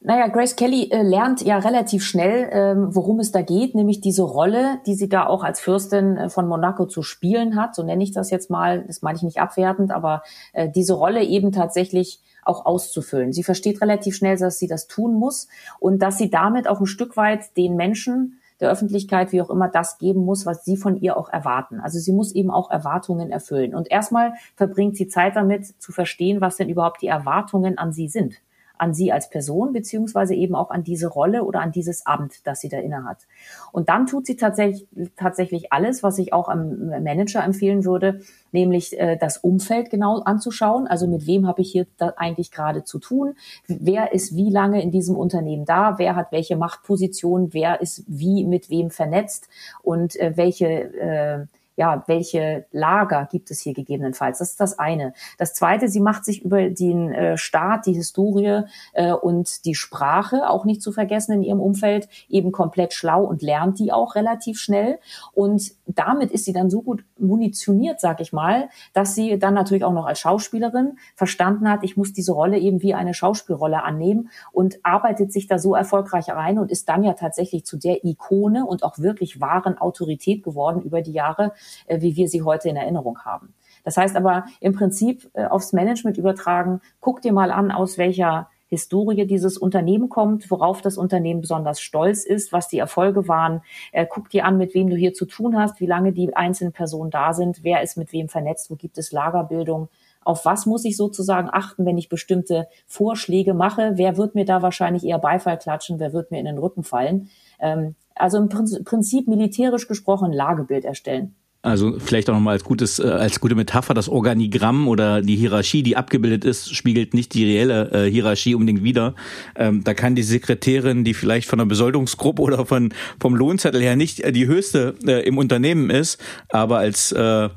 Naja, 0.00 0.28
Grace 0.28 0.54
Kelly 0.54 0.90
äh, 0.90 1.02
lernt 1.02 1.42
ja 1.42 1.58
relativ 1.58 2.04
schnell, 2.04 2.48
ähm, 2.52 2.94
worum 2.94 3.18
es 3.18 3.32
da 3.32 3.42
geht, 3.42 3.74
nämlich 3.74 4.00
diese 4.00 4.22
Rolle, 4.22 4.78
die 4.86 4.94
sie 4.94 5.08
da 5.08 5.26
auch 5.26 5.42
als 5.42 5.58
Fürstin 5.60 6.16
äh, 6.16 6.30
von 6.30 6.46
Monaco 6.46 6.86
zu 6.86 7.02
spielen 7.02 7.56
hat. 7.56 7.74
So 7.74 7.82
nenne 7.82 8.04
ich 8.04 8.12
das 8.12 8.30
jetzt 8.30 8.48
mal. 8.48 8.84
Das 8.86 9.02
meine 9.02 9.16
ich 9.16 9.22
nicht 9.22 9.40
abwertend, 9.40 9.90
aber 9.90 10.22
äh, 10.52 10.68
diese 10.70 10.94
Rolle 10.94 11.24
eben 11.24 11.50
tatsächlich 11.50 12.20
auch 12.48 12.66
auszufüllen. 12.66 13.32
Sie 13.32 13.42
versteht 13.42 13.80
relativ 13.80 14.16
schnell, 14.16 14.36
dass 14.36 14.58
sie 14.58 14.66
das 14.66 14.86
tun 14.88 15.14
muss 15.14 15.48
und 15.78 16.00
dass 16.00 16.18
sie 16.18 16.30
damit 16.30 16.68
auch 16.68 16.80
ein 16.80 16.86
Stück 16.86 17.16
weit 17.16 17.56
den 17.56 17.76
Menschen 17.76 18.40
der 18.60 18.70
Öffentlichkeit, 18.70 19.32
wie 19.32 19.40
auch 19.40 19.50
immer, 19.50 19.68
das 19.68 19.98
geben 19.98 20.24
muss, 20.24 20.46
was 20.46 20.64
sie 20.64 20.76
von 20.76 21.00
ihr 21.00 21.16
auch 21.16 21.28
erwarten. 21.28 21.80
Also 21.80 21.98
sie 21.98 22.12
muss 22.12 22.34
eben 22.34 22.50
auch 22.50 22.70
Erwartungen 22.70 23.30
erfüllen. 23.30 23.74
Und 23.74 23.90
erstmal 23.90 24.32
verbringt 24.56 24.96
sie 24.96 25.06
Zeit 25.06 25.36
damit 25.36 25.66
zu 25.80 25.92
verstehen, 25.92 26.40
was 26.40 26.56
denn 26.56 26.68
überhaupt 26.68 27.02
die 27.02 27.06
Erwartungen 27.06 27.78
an 27.78 27.92
sie 27.92 28.08
sind. 28.08 28.40
An 28.78 28.94
sie 28.94 29.12
als 29.12 29.30
Person, 29.30 29.72
beziehungsweise 29.72 30.34
eben 30.34 30.54
auch 30.54 30.70
an 30.70 30.84
diese 30.84 31.08
Rolle 31.08 31.44
oder 31.44 31.60
an 31.60 31.72
dieses 31.72 32.06
Amt, 32.06 32.46
das 32.46 32.60
sie 32.60 32.68
da 32.68 32.78
inne 32.78 33.04
hat. 33.04 33.26
Und 33.72 33.88
dann 33.88 34.06
tut 34.06 34.26
sie 34.26 34.36
tatsächlich, 34.36 34.86
tatsächlich 35.16 35.72
alles, 35.72 36.02
was 36.02 36.18
ich 36.18 36.32
auch 36.32 36.48
am 36.48 36.88
Manager 36.88 37.44
empfehlen 37.44 37.84
würde, 37.84 38.20
nämlich 38.52 38.98
äh, 38.98 39.16
das 39.16 39.38
Umfeld 39.38 39.90
genau 39.90 40.20
anzuschauen. 40.20 40.86
Also 40.86 41.06
mit 41.06 41.26
wem 41.26 41.46
habe 41.46 41.62
ich 41.62 41.72
hier 41.72 41.86
eigentlich 42.16 42.50
gerade 42.50 42.84
zu 42.84 42.98
tun? 42.98 43.34
Wer 43.66 44.12
ist 44.12 44.34
wie 44.34 44.50
lange 44.50 44.82
in 44.82 44.90
diesem 44.90 45.16
Unternehmen 45.16 45.64
da? 45.64 45.98
Wer 45.98 46.16
hat 46.16 46.32
welche 46.32 46.56
Machtposition? 46.56 47.52
Wer 47.52 47.80
ist 47.80 48.04
wie 48.06 48.44
mit 48.44 48.70
wem 48.70 48.90
vernetzt? 48.90 49.48
Und 49.82 50.16
äh, 50.16 50.36
welche 50.36 50.66
äh, 50.66 51.46
ja, 51.78 52.02
welche 52.08 52.66
Lager 52.72 53.28
gibt 53.30 53.52
es 53.52 53.60
hier 53.60 53.72
gegebenenfalls? 53.72 54.38
Das 54.38 54.50
ist 54.50 54.60
das 54.60 54.80
eine. 54.80 55.12
Das 55.38 55.54
zweite, 55.54 55.86
sie 55.86 56.00
macht 56.00 56.24
sich 56.24 56.44
über 56.44 56.70
den 56.70 57.12
äh, 57.12 57.38
Staat, 57.38 57.86
die 57.86 57.92
Historie 57.92 58.64
äh, 58.94 59.12
und 59.12 59.64
die 59.64 59.76
Sprache, 59.76 60.50
auch 60.50 60.64
nicht 60.64 60.82
zu 60.82 60.90
vergessen 60.90 61.34
in 61.34 61.42
ihrem 61.44 61.60
Umfeld, 61.60 62.08
eben 62.28 62.50
komplett 62.50 62.94
schlau 62.94 63.22
und 63.22 63.42
lernt 63.42 63.78
die 63.78 63.92
auch 63.92 64.16
relativ 64.16 64.58
schnell. 64.58 64.98
Und 65.34 65.70
damit 65.86 66.32
ist 66.32 66.46
sie 66.46 66.52
dann 66.52 66.68
so 66.68 66.82
gut 66.82 67.04
munitioniert, 67.16 68.00
sag 68.00 68.20
ich 68.20 68.32
mal, 68.32 68.70
dass 68.92 69.14
sie 69.14 69.38
dann 69.38 69.54
natürlich 69.54 69.84
auch 69.84 69.92
noch 69.92 70.06
als 70.06 70.18
Schauspielerin 70.18 70.98
verstanden 71.14 71.70
hat, 71.70 71.84
ich 71.84 71.96
muss 71.96 72.12
diese 72.12 72.32
Rolle 72.32 72.58
eben 72.58 72.82
wie 72.82 72.94
eine 72.94 73.14
Schauspielrolle 73.14 73.84
annehmen 73.84 74.30
und 74.50 74.80
arbeitet 74.82 75.32
sich 75.32 75.46
da 75.46 75.60
so 75.60 75.76
erfolgreich 75.76 76.28
rein 76.28 76.58
und 76.58 76.72
ist 76.72 76.88
dann 76.88 77.04
ja 77.04 77.12
tatsächlich 77.12 77.64
zu 77.64 77.76
der 77.76 78.04
Ikone 78.04 78.66
und 78.66 78.82
auch 78.82 78.98
wirklich 78.98 79.40
wahren 79.40 79.78
Autorität 79.78 80.42
geworden 80.42 80.82
über 80.82 81.02
die 81.02 81.12
Jahre, 81.12 81.52
wie 81.88 82.16
wir 82.16 82.28
sie 82.28 82.42
heute 82.42 82.68
in 82.68 82.76
Erinnerung 82.76 83.20
haben. 83.24 83.54
Das 83.84 83.96
heißt 83.96 84.16
aber 84.16 84.44
im 84.60 84.74
Prinzip 84.74 85.30
äh, 85.34 85.46
aufs 85.46 85.72
Management 85.72 86.18
übertragen, 86.18 86.80
guck 87.00 87.22
dir 87.22 87.32
mal 87.32 87.50
an, 87.50 87.70
aus 87.70 87.98
welcher 87.98 88.48
Historie 88.68 89.26
dieses 89.26 89.56
Unternehmen 89.56 90.10
kommt, 90.10 90.50
worauf 90.50 90.82
das 90.82 90.98
Unternehmen 90.98 91.40
besonders 91.40 91.80
stolz 91.80 92.24
ist, 92.24 92.52
was 92.52 92.68
die 92.68 92.78
Erfolge 92.78 93.26
waren. 93.26 93.62
Äh, 93.92 94.06
guck 94.08 94.28
dir 94.28 94.44
an, 94.44 94.58
mit 94.58 94.74
wem 94.74 94.90
du 94.90 94.96
hier 94.96 95.14
zu 95.14 95.24
tun 95.24 95.58
hast, 95.58 95.80
wie 95.80 95.86
lange 95.86 96.12
die 96.12 96.36
einzelnen 96.36 96.72
Personen 96.72 97.10
da 97.10 97.32
sind, 97.32 97.64
wer 97.64 97.82
ist 97.82 97.96
mit 97.96 98.12
wem 98.12 98.28
vernetzt, 98.28 98.70
wo 98.70 98.76
gibt 98.76 98.98
es 98.98 99.10
Lagerbildung. 99.10 99.88
Auf 100.22 100.44
was 100.44 100.66
muss 100.66 100.84
ich 100.84 100.98
sozusagen 100.98 101.48
achten, 101.50 101.86
wenn 101.86 101.96
ich 101.96 102.10
bestimmte 102.10 102.68
Vorschläge 102.86 103.54
mache? 103.54 103.92
Wer 103.94 104.18
wird 104.18 104.34
mir 104.34 104.44
da 104.44 104.60
wahrscheinlich 104.60 105.04
eher 105.04 105.18
Beifall 105.18 105.56
klatschen? 105.56 105.98
Wer 105.98 106.12
wird 106.12 106.30
mir 106.30 106.38
in 106.38 106.44
den 106.44 106.58
Rücken 106.58 106.84
fallen? 106.84 107.30
Ähm, 107.58 107.94
also 108.14 108.36
im 108.36 108.50
Prinzip 108.50 109.28
militärisch 109.28 109.88
gesprochen 109.88 110.32
Lagebild 110.32 110.84
erstellen. 110.84 111.34
Also 111.68 111.98
vielleicht 111.98 112.28
auch 112.30 112.34
nochmal 112.34 112.54
als 112.54 112.64
gutes, 112.64 112.98
äh, 112.98 113.06
als 113.06 113.40
gute 113.40 113.54
Metapher, 113.54 113.94
das 113.94 114.08
Organigramm 114.08 114.88
oder 114.88 115.22
die 115.22 115.36
Hierarchie, 115.36 115.82
die 115.82 115.96
abgebildet 115.96 116.44
ist, 116.44 116.74
spiegelt 116.74 117.14
nicht 117.14 117.34
die 117.34 117.44
reelle 117.44 117.90
äh, 117.90 118.10
Hierarchie 118.10 118.54
unbedingt 118.54 118.82
wider. 118.82 119.14
Ähm, 119.54 119.84
da 119.84 119.94
kann 119.94 120.14
die 120.14 120.22
Sekretärin, 120.22 121.04
die 121.04 121.14
vielleicht 121.14 121.48
von 121.48 121.58
der 121.58 121.66
Besoldungsgruppe 121.66 122.42
oder 122.42 122.66
von 122.66 122.92
vom 123.20 123.36
Lohnzettel 123.36 123.80
her 123.80 123.96
nicht 123.96 124.20
äh, 124.20 124.32
die 124.32 124.46
höchste 124.46 124.94
äh, 125.06 125.26
im 125.26 125.38
Unternehmen 125.38 125.90
ist, 125.90 126.18
aber 126.48 126.78
als 126.78 127.12
äh, 127.12 127.48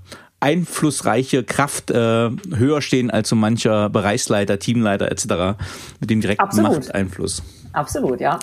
einflussreiche 0.41 1.43
Kraft 1.43 1.91
äh, 1.91 1.95
höher 1.95 2.81
stehen 2.81 3.11
als 3.11 3.29
so 3.29 3.35
mancher 3.35 3.89
Bereichsleiter, 3.89 4.59
Teamleiter 4.59 5.11
etc. 5.11 5.61
mit 5.99 6.09
dem 6.09 6.19
direkten 6.19 6.43
Absolut. 6.43 6.77
Machteinfluss. 6.77 7.43
Absolut, 7.73 8.19
ja. 8.19 8.39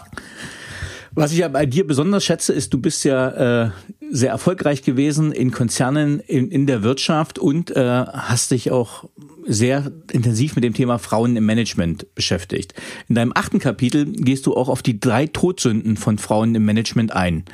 Was 1.12 1.32
ich 1.32 1.38
ja 1.38 1.48
bei 1.48 1.66
dir 1.66 1.84
besonders 1.84 2.24
schätze, 2.24 2.52
ist, 2.52 2.72
du 2.72 2.78
bist 2.80 3.04
ja 3.04 3.64
äh, 3.64 3.70
sehr 4.10 4.30
erfolgreich 4.30 4.82
gewesen 4.82 5.32
in 5.32 5.50
Konzernen, 5.50 6.20
in, 6.20 6.50
in 6.50 6.66
der 6.66 6.82
Wirtschaft 6.82 7.38
und 7.38 7.74
äh, 7.76 7.80
hast 7.82 8.50
dich 8.50 8.70
auch 8.70 9.04
sehr 9.46 9.90
intensiv 10.12 10.54
mit 10.54 10.64
dem 10.64 10.74
Thema 10.74 10.98
Frauen 10.98 11.36
im 11.36 11.46
Management 11.46 12.14
beschäftigt. 12.14 12.74
In 13.08 13.14
deinem 13.14 13.32
achten 13.34 13.58
Kapitel 13.58 14.06
gehst 14.06 14.46
du 14.46 14.56
auch 14.56 14.68
auf 14.68 14.82
die 14.82 15.00
drei 15.00 15.26
Todsünden 15.26 15.96
von 15.96 16.18
Frauen 16.18 16.54
im 16.54 16.64
Management 16.64 17.12
ein. 17.12 17.44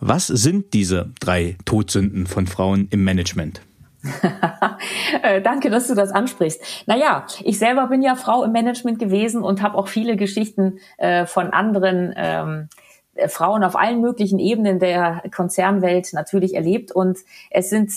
Was 0.00 0.26
sind 0.28 0.72
diese 0.72 1.10
drei 1.20 1.56
Todsünden 1.64 2.26
von 2.26 2.46
Frauen 2.46 2.88
im 2.90 3.04
Management? 3.04 3.60
Äh, 5.22 5.42
danke, 5.42 5.68
dass 5.68 5.88
du 5.88 5.94
das 5.94 6.10
ansprichst. 6.12 6.86
Naja, 6.86 7.26
ich 7.42 7.58
selber 7.58 7.88
bin 7.88 8.00
ja 8.00 8.14
Frau 8.14 8.42
im 8.44 8.52
Management 8.52 8.98
gewesen 8.98 9.42
und 9.42 9.60
habe 9.60 9.76
auch 9.76 9.88
viele 9.88 10.16
Geschichten 10.16 10.78
äh, 10.96 11.26
von 11.26 11.50
anderen 11.50 12.14
ähm, 12.16 12.68
äh, 12.78 12.89
Frauen 13.28 13.64
auf 13.64 13.76
allen 13.76 14.00
möglichen 14.00 14.38
Ebenen 14.38 14.78
der 14.78 15.22
Konzernwelt 15.34 16.12
natürlich 16.12 16.54
erlebt. 16.54 16.92
Und 16.92 17.18
es 17.50 17.70
sind 17.70 17.92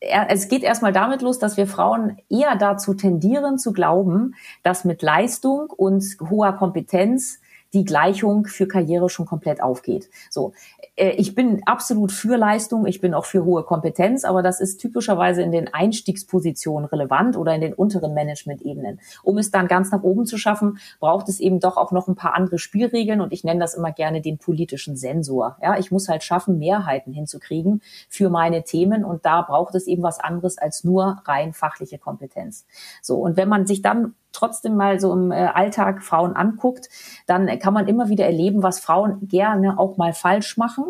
es 0.00 0.48
geht 0.48 0.62
erstmal 0.62 0.92
damit 0.92 1.22
los, 1.22 1.38
dass 1.38 1.56
wir 1.56 1.66
Frauen 1.66 2.18
eher 2.28 2.54
dazu 2.56 2.94
tendieren 2.94 3.58
zu 3.58 3.72
glauben, 3.72 4.34
dass 4.62 4.84
mit 4.84 5.02
Leistung 5.02 5.70
und 5.70 6.04
hoher 6.30 6.52
Kompetenz 6.52 7.40
die 7.72 7.84
Gleichung 7.84 8.46
für 8.46 8.68
Karriere 8.68 9.10
schon 9.10 9.26
komplett 9.26 9.60
aufgeht. 9.60 10.08
So, 10.30 10.52
äh, 10.78 10.87
ich 10.98 11.34
bin 11.34 11.62
absolut 11.64 12.10
für 12.10 12.36
Leistung, 12.36 12.86
ich 12.86 13.00
bin 13.00 13.14
auch 13.14 13.24
für 13.24 13.44
hohe 13.44 13.62
Kompetenz, 13.62 14.24
aber 14.24 14.42
das 14.42 14.60
ist 14.60 14.78
typischerweise 14.78 15.42
in 15.42 15.52
den 15.52 15.72
Einstiegspositionen 15.72 16.88
relevant 16.88 17.36
oder 17.36 17.54
in 17.54 17.60
den 17.60 17.72
unteren 17.72 18.14
Management-Ebenen. 18.14 19.00
Um 19.22 19.38
es 19.38 19.50
dann 19.50 19.68
ganz 19.68 19.92
nach 19.92 20.02
oben 20.02 20.26
zu 20.26 20.38
schaffen, 20.38 20.78
braucht 20.98 21.28
es 21.28 21.38
eben 21.38 21.60
doch 21.60 21.76
auch 21.76 21.92
noch 21.92 22.08
ein 22.08 22.16
paar 22.16 22.34
andere 22.34 22.58
Spielregeln 22.58 23.20
und 23.20 23.32
ich 23.32 23.44
nenne 23.44 23.60
das 23.60 23.74
immer 23.74 23.92
gerne 23.92 24.20
den 24.20 24.38
politischen 24.38 24.96
Sensor. 24.96 25.56
Ja, 25.62 25.78
ich 25.78 25.92
muss 25.92 26.08
halt 26.08 26.24
schaffen, 26.24 26.58
Mehrheiten 26.58 27.12
hinzukriegen 27.12 27.80
für 28.08 28.28
meine 28.28 28.64
Themen 28.64 29.04
und 29.04 29.24
da 29.24 29.42
braucht 29.42 29.76
es 29.76 29.86
eben 29.86 30.02
was 30.02 30.18
anderes 30.18 30.58
als 30.58 30.82
nur 30.82 31.22
rein 31.26 31.52
fachliche 31.52 31.98
Kompetenz. 31.98 32.66
So, 33.02 33.18
und 33.18 33.36
wenn 33.36 33.48
man 33.48 33.66
sich 33.66 33.82
dann 33.82 34.14
trotzdem 34.32 34.76
mal 34.76 35.00
so 35.00 35.12
im 35.12 35.32
äh, 35.32 35.46
Alltag 35.46 36.02
Frauen 36.02 36.36
anguckt, 36.36 36.88
dann 37.26 37.46
kann 37.58 37.74
man 37.74 37.88
immer 37.88 38.08
wieder 38.08 38.24
erleben, 38.24 38.62
was 38.62 38.80
Frauen 38.80 39.26
gerne 39.26 39.78
auch 39.78 39.96
mal 39.96 40.12
falsch 40.12 40.56
machen. 40.56 40.84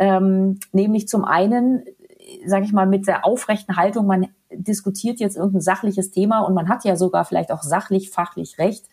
Ähm, 0.00 0.58
nämlich 0.72 1.08
zum 1.08 1.26
einen, 1.26 1.84
sage 2.46 2.64
ich 2.64 2.72
mal, 2.72 2.86
mit 2.86 3.06
der 3.06 3.26
aufrechten 3.26 3.76
Haltung, 3.76 4.06
man 4.06 4.28
diskutiert 4.50 5.20
jetzt 5.20 5.36
irgendein 5.36 5.60
sachliches 5.60 6.10
Thema 6.10 6.40
und 6.40 6.54
man 6.54 6.68
hat 6.70 6.84
ja 6.84 6.96
sogar 6.96 7.26
vielleicht 7.26 7.52
auch 7.52 7.62
sachlich, 7.62 8.10
fachlich 8.10 8.58
recht, 8.58 8.86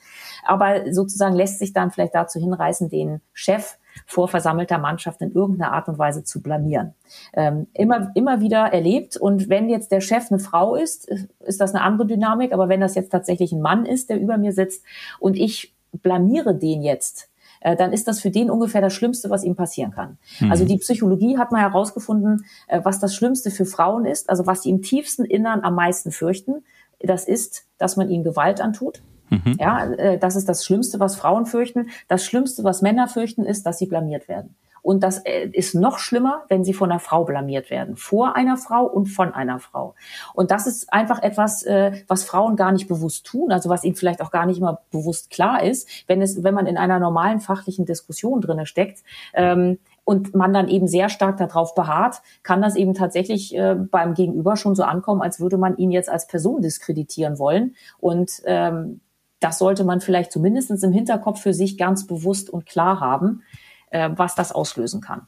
aber 0.45 0.93
sozusagen 0.93 1.33
lässt 1.33 1.59
sich 1.59 1.71
dann 1.71 1.91
vielleicht 1.91 2.13
dazu 2.13 2.39
hinreißen, 2.39 2.89
den 2.89 3.21
Chef 3.31 3.77
vor 4.05 4.27
versammelter 4.27 4.77
Mannschaft 4.77 5.21
in 5.21 5.31
irgendeiner 5.31 5.71
Art 5.71 5.87
und 5.87 5.97
Weise 5.97 6.25
zu 6.25 6.41
blamieren. 6.43 6.93
Ähm, 7.33 7.67
immer, 7.73 8.11
immer 8.13 8.41
wieder 8.41 8.71
erlebt. 8.71 9.17
Und 9.17 9.49
wenn 9.49 9.69
jetzt 9.69 9.91
der 9.91 10.01
Chef 10.01 10.29
eine 10.29 10.39
Frau 10.39 10.75
ist, 10.75 11.09
ist 11.39 11.59
das 11.59 11.73
eine 11.73 11.83
andere 11.83 12.05
Dynamik. 12.05 12.53
Aber 12.53 12.69
wenn 12.69 12.81
das 12.81 12.93
jetzt 12.93 13.09
tatsächlich 13.09 13.53
ein 13.53 13.61
Mann 13.61 13.85
ist, 13.87 14.11
der 14.11 14.19
über 14.19 14.37
mir 14.37 14.51
sitzt 14.51 14.83
und 15.19 15.35
ich 15.35 15.73
blamiere 15.93 16.53
den 16.53 16.83
jetzt, 16.83 17.31
äh, 17.67 17.75
dann 17.75 17.91
ist 17.91 18.07
das 18.07 18.21
für 18.21 18.31
den 18.31 18.49
ungefähr 18.49 18.79
das 18.79 18.93
Schlimmste, 18.93 19.29
was 19.29 19.43
ihm 19.43 19.55
passieren 19.55 19.91
kann. 19.91 20.17
Mhm. 20.39 20.51
Also 20.51 20.63
die 20.63 20.77
Psychologie 20.77 21.37
hat 21.37 21.51
mal 21.51 21.61
herausgefunden, 21.61 22.45
äh, 22.67 22.79
was 22.83 22.99
das 22.99 23.13
Schlimmste 23.13 23.51
für 23.51 23.65
Frauen 23.65 24.05
ist, 24.05 24.29
also 24.29 24.45
was 24.45 24.63
sie 24.63 24.69
im 24.69 24.81
tiefsten 24.81 25.25
Innern 25.25 25.61
am 25.63 25.75
meisten 25.75 26.11
fürchten. 26.11 26.63
Das 27.01 27.27
ist, 27.27 27.65
dass 27.77 27.97
man 27.97 28.09
ihnen 28.09 28.23
Gewalt 28.23 28.61
antut. 28.61 29.01
Mhm. 29.29 29.57
Ja, 29.59 29.83
äh, 29.83 30.17
das 30.17 30.37
ist 30.37 30.47
das 30.47 30.65
Schlimmste, 30.65 31.01
was 31.01 31.17
Frauen 31.17 31.45
fürchten. 31.45 31.89
Das 32.07 32.23
Schlimmste, 32.23 32.63
was 32.63 32.81
Männer 32.81 33.09
fürchten, 33.09 33.43
ist, 33.43 33.65
dass 33.65 33.79
sie 33.79 33.87
blamiert 33.87 34.29
werden. 34.29 34.55
Und 34.87 35.03
das 35.03 35.17
äh, 35.25 35.49
ist 35.51 35.75
noch 35.75 35.99
schlimmer, 35.99 36.45
wenn 36.47 36.63
sie 36.63 36.71
von 36.73 36.89
einer 36.89 37.01
Frau 37.01 37.25
blamiert 37.25 37.69
werden. 37.69 37.97
Vor 37.97 38.37
einer 38.37 38.55
Frau 38.55 38.85
und 38.85 39.07
von 39.07 39.33
einer 39.33 39.59
Frau. 39.59 39.95
Und 40.33 40.49
das 40.49 40.65
ist 40.65 40.93
einfach 40.93 41.21
etwas, 41.21 41.63
äh, 41.63 42.03
was 42.07 42.23
Frauen 42.23 42.55
gar 42.55 42.71
nicht 42.71 42.87
bewusst 42.87 43.25
tun, 43.25 43.51
also 43.51 43.69
was 43.69 43.83
ihnen 43.83 43.97
vielleicht 43.97 44.21
auch 44.21 44.31
gar 44.31 44.45
nicht 44.45 44.59
immer 44.59 44.79
bewusst 44.89 45.29
klar 45.29 45.61
ist, 45.61 45.89
wenn 46.07 46.21
es, 46.21 46.41
wenn 46.41 46.53
man 46.53 46.67
in 46.67 46.77
einer 46.77 46.99
normalen 46.99 47.41
fachlichen 47.41 47.85
Diskussion 47.85 48.39
drinne 48.39 48.65
steckt. 48.65 49.03
Ähm, 49.33 49.77
und 50.05 50.33
man 50.33 50.53
dann 50.53 50.69
eben 50.69 50.87
sehr 50.87 51.09
stark 51.09 51.35
darauf 51.35 51.75
beharrt, 51.75 52.21
kann 52.43 52.61
das 52.61 52.77
eben 52.77 52.93
tatsächlich 52.93 53.53
äh, 53.57 53.75
beim 53.75 54.13
Gegenüber 54.13 54.55
schon 54.55 54.73
so 54.73 54.83
ankommen, 54.83 55.21
als 55.21 55.41
würde 55.41 55.57
man 55.57 55.75
ihn 55.75 55.91
jetzt 55.91 56.09
als 56.09 56.27
Person 56.27 56.61
diskreditieren 56.61 57.39
wollen. 57.39 57.75
Und 57.99 58.41
ähm, 58.45 59.01
das 59.41 59.57
sollte 59.57 59.83
man 59.83 59.99
vielleicht 59.99 60.31
zumindest 60.31 60.81
im 60.81 60.93
Hinterkopf 60.93 61.41
für 61.41 61.53
sich 61.53 61.77
ganz 61.77 62.07
bewusst 62.07 62.49
und 62.49 62.65
klar 62.65 63.01
haben, 63.01 63.43
äh, 63.89 64.09
was 64.15 64.35
das 64.35 64.51
auslösen 64.51 65.01
kann. 65.01 65.27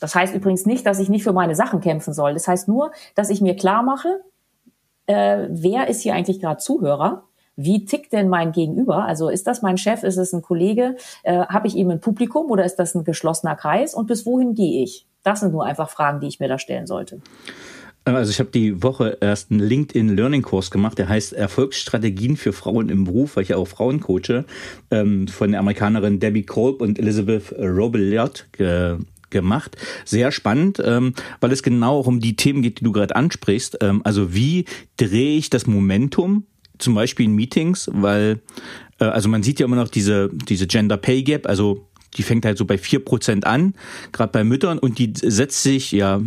Das 0.00 0.14
heißt 0.14 0.34
übrigens 0.34 0.66
nicht, 0.66 0.86
dass 0.86 0.98
ich 0.98 1.08
nicht 1.08 1.24
für 1.24 1.32
meine 1.32 1.54
Sachen 1.54 1.80
kämpfen 1.80 2.14
soll. 2.14 2.32
Das 2.32 2.48
heißt 2.48 2.68
nur, 2.68 2.90
dass 3.14 3.30
ich 3.30 3.40
mir 3.40 3.54
klar 3.54 3.82
mache, 3.82 4.20
äh, 5.06 5.46
wer 5.50 5.88
ist 5.88 6.00
hier 6.00 6.14
eigentlich 6.14 6.40
gerade 6.40 6.58
Zuhörer? 6.58 7.24
Wie 7.56 7.84
tickt 7.84 8.12
denn 8.12 8.28
mein 8.28 8.52
Gegenüber? 8.52 9.04
Also 9.04 9.28
ist 9.28 9.46
das 9.46 9.60
mein 9.60 9.76
Chef? 9.76 10.02
Ist 10.02 10.16
es 10.16 10.32
ein 10.32 10.40
Kollege? 10.40 10.96
Äh, 11.22 11.44
Habe 11.46 11.66
ich 11.66 11.76
eben 11.76 11.90
ein 11.90 12.00
Publikum 12.00 12.50
oder 12.50 12.64
ist 12.64 12.76
das 12.76 12.94
ein 12.94 13.04
geschlossener 13.04 13.56
Kreis? 13.56 13.94
Und 13.94 14.06
bis 14.06 14.24
wohin 14.24 14.54
gehe 14.54 14.82
ich? 14.82 15.06
Das 15.22 15.40
sind 15.40 15.52
nur 15.52 15.66
einfach 15.66 15.90
Fragen, 15.90 16.20
die 16.20 16.28
ich 16.28 16.40
mir 16.40 16.48
da 16.48 16.58
stellen 16.58 16.86
sollte. 16.86 17.20
Also 18.04 18.30
ich 18.30 18.40
habe 18.40 18.50
die 18.50 18.82
Woche 18.82 19.18
erst 19.20 19.50
einen 19.50 19.60
LinkedIn 19.60 20.16
Learning 20.16 20.42
Kurs 20.42 20.70
gemacht, 20.70 20.98
der 20.98 21.08
heißt 21.08 21.32
Erfolgsstrategien 21.32 22.36
für 22.36 22.52
Frauen 22.52 22.88
im 22.88 23.04
Beruf, 23.04 23.36
weil 23.36 23.42
ich 23.42 23.50
ja 23.50 23.56
auch 23.56 23.68
Frauen 23.68 24.00
coache, 24.00 24.44
ähm, 24.90 25.28
von 25.28 25.50
der 25.50 25.60
Amerikanerin 25.60 26.18
Debbie 26.18 26.44
Kolb 26.44 26.80
und 26.80 26.98
Elizabeth 26.98 27.52
Robillard 27.58 28.46
gemacht. 29.30 29.76
Sehr 30.04 30.32
spannend, 30.32 30.82
ähm, 30.84 31.14
weil 31.40 31.52
es 31.52 31.62
genau 31.62 32.00
auch 32.00 32.06
um 32.06 32.20
die 32.20 32.36
Themen 32.36 32.62
geht, 32.62 32.80
die 32.80 32.84
du 32.84 32.92
gerade 32.92 33.14
ansprichst. 33.14 33.78
Ähm, 33.80 34.00
also 34.04 34.34
wie 34.34 34.64
drehe 34.96 35.36
ich 35.36 35.50
das 35.50 35.66
Momentum, 35.66 36.44
zum 36.78 36.94
Beispiel 36.94 37.26
in 37.26 37.34
Meetings, 37.34 37.90
weil 37.92 38.40
Äh, 39.00 39.06
also 39.06 39.28
man 39.28 39.42
sieht 39.42 39.58
ja 39.58 39.66
immer 39.66 39.76
noch 39.76 39.88
diese, 39.88 40.30
diese 40.48 40.66
Gender 40.66 40.96
Pay 40.96 41.22
Gap, 41.22 41.46
also 41.46 41.86
die 42.16 42.22
fängt 42.22 42.44
halt 42.44 42.58
so 42.58 42.64
bei 42.64 42.76
vier 42.76 43.04
Prozent 43.04 43.46
an, 43.46 43.74
gerade 44.12 44.32
bei 44.32 44.44
Müttern, 44.44 44.78
und 44.78 44.98
die 44.98 45.12
setzt 45.14 45.62
sich 45.62 45.92
ja 45.92 46.20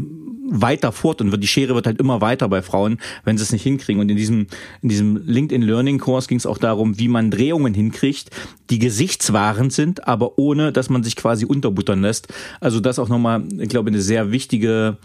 weiter 0.53 0.91
fort 0.91 1.21
und 1.21 1.37
die 1.41 1.47
Schere 1.47 1.75
wird 1.75 1.87
halt 1.87 1.99
immer 1.99 2.21
weiter 2.21 2.47
bei 2.47 2.62
Frauen, 2.62 2.99
wenn 3.25 3.37
sie 3.37 3.43
es 3.43 3.51
nicht 3.51 3.63
hinkriegen. 3.63 4.01
Und 4.01 4.10
in 4.10 4.17
diesem, 4.17 4.47
in 4.81 4.89
diesem 4.89 5.17
LinkedIn 5.25 5.63
Learning 5.63 5.97
Kurs 5.97 6.27
ging 6.27 6.37
es 6.37 6.45
auch 6.45 6.58
darum, 6.58 6.99
wie 6.99 7.08
man 7.08 7.31
Drehungen 7.31 7.73
hinkriegt, 7.73 8.29
die 8.69 8.79
gesichtswahrend 8.79 9.73
sind, 9.73 10.08
aber 10.08 10.37
ohne, 10.37 10.71
dass 10.71 10.89
man 10.89 11.04
sich 11.04 11.15
quasi 11.15 11.45
unterbuttern 11.45 12.01
lässt. 12.01 12.27
Also 12.60 12.79
das 12.79 12.99
auch 12.99 13.10
nochmal, 13.10 13.43
ich 13.60 13.69
glaube, 13.69 13.89
eine 13.89 14.01
sehr 14.01 14.31
wichtige 14.31 14.97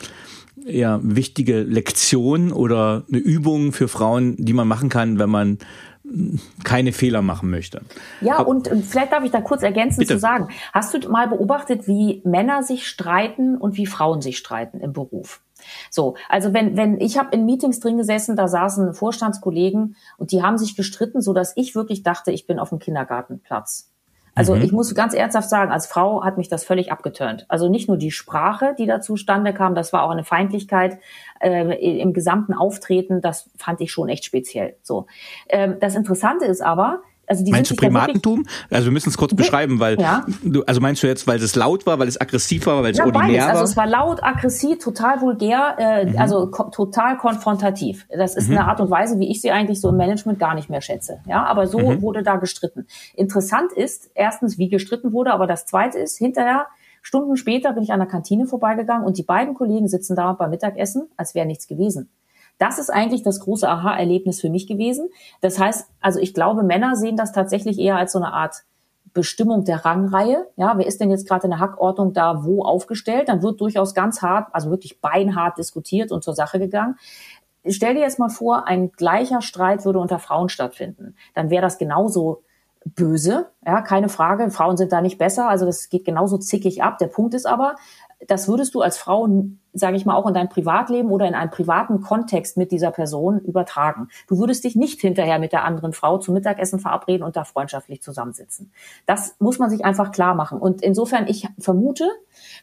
ja, 0.66 1.00
wichtige 1.02 1.62
Lektion 1.62 2.52
oder 2.52 3.04
eine 3.08 3.18
Übung 3.18 3.72
für 3.72 3.88
Frauen, 3.88 4.34
die 4.38 4.52
man 4.52 4.68
machen 4.68 4.88
kann, 4.88 5.18
wenn 5.18 5.30
man 5.30 5.58
keine 6.64 6.92
Fehler 6.92 7.22
machen 7.22 7.50
möchte. 7.50 7.82
Ja, 8.20 8.40
und, 8.40 8.68
und 8.68 8.84
vielleicht 8.84 9.12
darf 9.12 9.24
ich 9.24 9.30
da 9.30 9.40
kurz 9.40 9.62
ergänzend 9.62 10.00
bitte. 10.00 10.14
zu 10.14 10.20
sagen. 10.20 10.48
Hast 10.72 10.94
du 10.94 11.08
mal 11.08 11.28
beobachtet, 11.28 11.86
wie 11.86 12.22
Männer 12.24 12.62
sich 12.62 12.86
streiten 12.86 13.56
und 13.56 13.76
wie 13.76 13.86
Frauen 13.86 14.22
sich 14.22 14.38
streiten 14.38 14.80
im 14.80 14.92
Beruf? 14.92 15.42
So, 15.90 16.16
also 16.28 16.54
wenn, 16.54 16.76
wenn 16.76 17.00
ich 17.00 17.18
habe 17.18 17.34
in 17.34 17.44
Meetings 17.44 17.80
drin 17.80 17.98
gesessen, 17.98 18.36
da 18.36 18.48
saßen 18.48 18.94
Vorstandskollegen 18.94 19.96
und 20.16 20.32
die 20.32 20.42
haben 20.42 20.56
sich 20.56 20.76
gestritten, 20.76 21.20
so 21.20 21.32
dass 21.32 21.56
ich 21.56 21.74
wirklich 21.74 22.02
dachte, 22.02 22.30
ich 22.30 22.46
bin 22.46 22.58
auf 22.58 22.70
dem 22.70 22.78
Kindergartenplatz. 22.78 23.90
Also 24.38 24.54
mhm. 24.54 24.62
ich 24.62 24.70
muss 24.70 24.94
ganz 24.94 25.14
ernsthaft 25.14 25.48
sagen, 25.48 25.72
als 25.72 25.88
Frau 25.88 26.22
hat 26.22 26.38
mich 26.38 26.48
das 26.48 26.64
völlig 26.64 26.92
abgeturnt. 26.92 27.44
Also 27.48 27.68
nicht 27.68 27.88
nur 27.88 27.96
die 27.96 28.12
Sprache, 28.12 28.76
die 28.78 28.86
da 28.86 29.00
zustande 29.00 29.52
kam, 29.52 29.74
das 29.74 29.92
war 29.92 30.04
auch 30.04 30.10
eine 30.10 30.22
Feindlichkeit 30.22 30.98
äh, 31.40 31.98
im 32.00 32.12
gesamten 32.12 32.54
Auftreten, 32.54 33.20
das 33.20 33.50
fand 33.56 33.80
ich 33.80 33.90
schon 33.90 34.08
echt 34.08 34.24
speziell. 34.24 34.76
So, 34.82 35.06
ähm, 35.48 35.78
das 35.80 35.96
Interessante 35.96 36.44
ist 36.44 36.62
aber, 36.62 37.02
also 37.28 37.44
die 37.44 37.50
meinst 37.50 37.70
du 37.70 37.76
Primatentum? 37.76 38.46
also 38.70 38.86
wir 38.86 38.92
müssen 38.92 39.10
es 39.10 39.18
kurz 39.18 39.34
beschreiben, 39.34 39.80
weil 39.80 40.00
ja. 40.00 40.24
du, 40.42 40.62
also 40.64 40.80
meinst 40.80 41.02
du 41.02 41.06
jetzt, 41.06 41.26
weil 41.26 41.38
es 41.38 41.54
laut 41.54 41.86
war, 41.86 41.98
weil 41.98 42.08
es 42.08 42.20
aggressiv 42.20 42.66
war, 42.66 42.82
weil 42.82 42.92
es 42.92 42.98
ja, 42.98 43.04
ordinär 43.04 43.26
beides. 43.26 43.42
war? 43.42 43.50
Also 43.50 43.64
es 43.64 43.76
war 43.76 43.86
laut, 43.86 44.22
aggressiv, 44.22 44.78
total 44.78 45.20
vulgär, 45.20 45.76
äh, 45.78 46.06
mhm. 46.06 46.18
also 46.18 46.50
ko 46.50 46.64
total 46.70 47.18
konfrontativ. 47.18 48.06
Das 48.08 48.36
ist 48.36 48.48
mhm. 48.48 48.56
eine 48.56 48.68
Art 48.68 48.80
und 48.80 48.90
Weise, 48.90 49.18
wie 49.18 49.30
ich 49.30 49.40
sie 49.40 49.50
eigentlich 49.50 49.80
so 49.80 49.90
im 49.90 49.96
Management 49.96 50.38
gar 50.38 50.54
nicht 50.54 50.70
mehr 50.70 50.80
schätze. 50.80 51.20
Ja, 51.26 51.44
aber 51.44 51.66
so 51.66 51.78
mhm. 51.78 52.02
wurde 52.02 52.22
da 52.22 52.36
gestritten. 52.36 52.86
Interessant 53.14 53.72
ist 53.72 54.10
erstens, 54.14 54.58
wie 54.58 54.68
gestritten 54.68 55.12
wurde, 55.12 55.32
aber 55.32 55.46
das 55.46 55.66
Zweite 55.66 55.98
ist 55.98 56.18
hinterher. 56.18 56.66
Stunden 57.02 57.36
später 57.36 57.72
bin 57.72 57.82
ich 57.82 57.92
an 57.92 58.00
der 58.00 58.08
Kantine 58.08 58.46
vorbeigegangen 58.46 59.06
und 59.06 59.18
die 59.18 59.22
beiden 59.22 59.54
Kollegen 59.54 59.88
sitzen 59.88 60.16
da 60.16 60.32
beim 60.32 60.50
Mittagessen, 60.50 61.08
als 61.16 61.34
wäre 61.34 61.46
nichts 61.46 61.66
gewesen. 61.66 62.10
Das 62.58 62.78
ist 62.78 62.90
eigentlich 62.90 63.22
das 63.22 63.40
große 63.40 63.68
Aha-Erlebnis 63.68 64.40
für 64.40 64.50
mich 64.50 64.66
gewesen. 64.66 65.08
Das 65.40 65.58
heißt, 65.58 65.88
also 66.00 66.18
ich 66.18 66.34
glaube, 66.34 66.62
Männer 66.62 66.96
sehen 66.96 67.16
das 67.16 67.32
tatsächlich 67.32 67.78
eher 67.78 67.96
als 67.96 68.12
so 68.12 68.18
eine 68.18 68.32
Art 68.32 68.64
Bestimmung 69.14 69.64
der 69.64 69.84
Rangreihe. 69.84 70.46
Ja, 70.56 70.76
wer 70.76 70.86
ist 70.86 71.00
denn 71.00 71.10
jetzt 71.10 71.26
gerade 71.26 71.44
in 71.44 71.50
der 71.50 71.60
Hackordnung 71.60 72.12
da 72.12 72.44
wo 72.44 72.62
aufgestellt? 72.62 73.28
Dann 73.28 73.42
wird 73.42 73.60
durchaus 73.60 73.94
ganz 73.94 74.22
hart, 74.22 74.48
also 74.52 74.70
wirklich 74.70 75.00
beinhart 75.00 75.58
diskutiert 75.58 76.12
und 76.12 76.22
zur 76.22 76.34
Sache 76.34 76.58
gegangen. 76.58 76.96
Stell 77.66 77.94
dir 77.94 78.00
jetzt 78.00 78.18
mal 78.18 78.28
vor, 78.28 78.66
ein 78.66 78.92
gleicher 78.92 79.42
Streit 79.42 79.84
würde 79.84 79.98
unter 79.98 80.18
Frauen 80.18 80.48
stattfinden. 80.48 81.16
Dann 81.34 81.50
wäre 81.50 81.62
das 81.62 81.78
genauso 81.78 82.42
böse, 82.84 83.50
ja, 83.66 83.82
keine 83.82 84.08
Frage. 84.08 84.50
Frauen 84.50 84.76
sind 84.76 84.92
da 84.92 85.00
nicht 85.00 85.18
besser, 85.18 85.48
also 85.48 85.66
das 85.66 85.88
geht 85.88 86.04
genauso 86.04 86.38
zickig 86.38 86.82
ab. 86.82 86.98
Der 86.98 87.08
Punkt 87.08 87.34
ist 87.34 87.46
aber, 87.46 87.76
das 88.26 88.48
würdest 88.48 88.74
du 88.74 88.80
als 88.80 88.98
Frau, 88.98 89.28
sage 89.72 89.96
ich 89.96 90.04
mal, 90.04 90.16
auch 90.16 90.26
in 90.26 90.34
dein 90.34 90.48
Privatleben 90.48 91.10
oder 91.10 91.28
in 91.28 91.34
einen 91.34 91.50
privaten 91.50 92.00
Kontext 92.00 92.56
mit 92.56 92.72
dieser 92.72 92.90
Person 92.90 93.38
übertragen. 93.40 94.08
Du 94.26 94.38
würdest 94.38 94.64
dich 94.64 94.74
nicht 94.74 95.00
hinterher 95.00 95.38
mit 95.38 95.52
der 95.52 95.64
anderen 95.64 95.92
Frau 95.92 96.18
zum 96.18 96.34
Mittagessen 96.34 96.80
verabreden 96.80 97.22
und 97.24 97.36
da 97.36 97.44
freundschaftlich 97.44 98.02
zusammensitzen. 98.02 98.72
Das 99.06 99.36
muss 99.38 99.58
man 99.58 99.70
sich 99.70 99.84
einfach 99.84 100.10
klar 100.10 100.34
machen. 100.34 100.58
Und 100.58 100.82
insofern, 100.82 101.28
ich 101.28 101.46
vermute, 101.58 102.08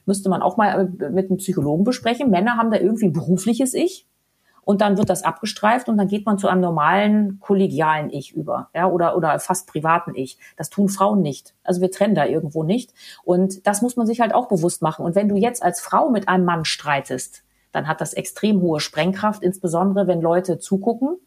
müsste 0.05 0.29
man 0.29 0.41
auch 0.41 0.57
mal 0.57 0.93
äh, 0.99 1.09
mit 1.09 1.29
einem 1.29 1.37
Psychologen 1.37 1.85
besprechen. 1.85 2.29
Männer 2.29 2.57
haben 2.57 2.71
da 2.71 2.77
irgendwie 2.77 3.05
ein 3.05 3.13
berufliches 3.13 3.73
Ich 3.73 4.07
und 4.65 4.81
dann 4.81 4.97
wird 4.97 5.09
das 5.09 5.23
abgestreift 5.23 5.87
und 5.87 5.97
dann 5.97 6.07
geht 6.07 6.25
man 6.25 6.37
zu 6.37 6.47
einem 6.47 6.61
normalen 6.61 7.39
kollegialen 7.39 8.09
Ich 8.09 8.33
über, 8.33 8.69
ja, 8.73 8.87
oder 8.87 9.15
oder 9.15 9.39
fast 9.39 9.67
privaten 9.67 10.13
Ich. 10.15 10.37
Das 10.57 10.69
tun 10.69 10.89
Frauen 10.89 11.21
nicht. 11.21 11.53
Also 11.63 11.79
wir 11.81 11.91
trennen 11.91 12.15
da 12.15 12.25
irgendwo 12.25 12.63
nicht 12.63 12.93
und 13.23 13.65
das 13.65 13.81
muss 13.81 13.95
man 13.95 14.07
sich 14.07 14.19
halt 14.19 14.33
auch 14.33 14.47
bewusst 14.47 14.81
machen. 14.81 15.05
Und 15.05 15.15
wenn 15.15 15.29
du 15.29 15.35
jetzt 15.35 15.63
als 15.63 15.79
Frau 15.79 16.09
mit 16.09 16.27
einem 16.27 16.45
Mann 16.45 16.65
streitest, 16.65 17.43
dann 17.71 17.87
hat 17.87 18.01
das 18.01 18.13
extrem 18.13 18.61
hohe 18.61 18.79
Sprengkraft, 18.79 19.43
insbesondere 19.43 20.07
wenn 20.07 20.21
Leute 20.21 20.59
zugucken. 20.59 21.17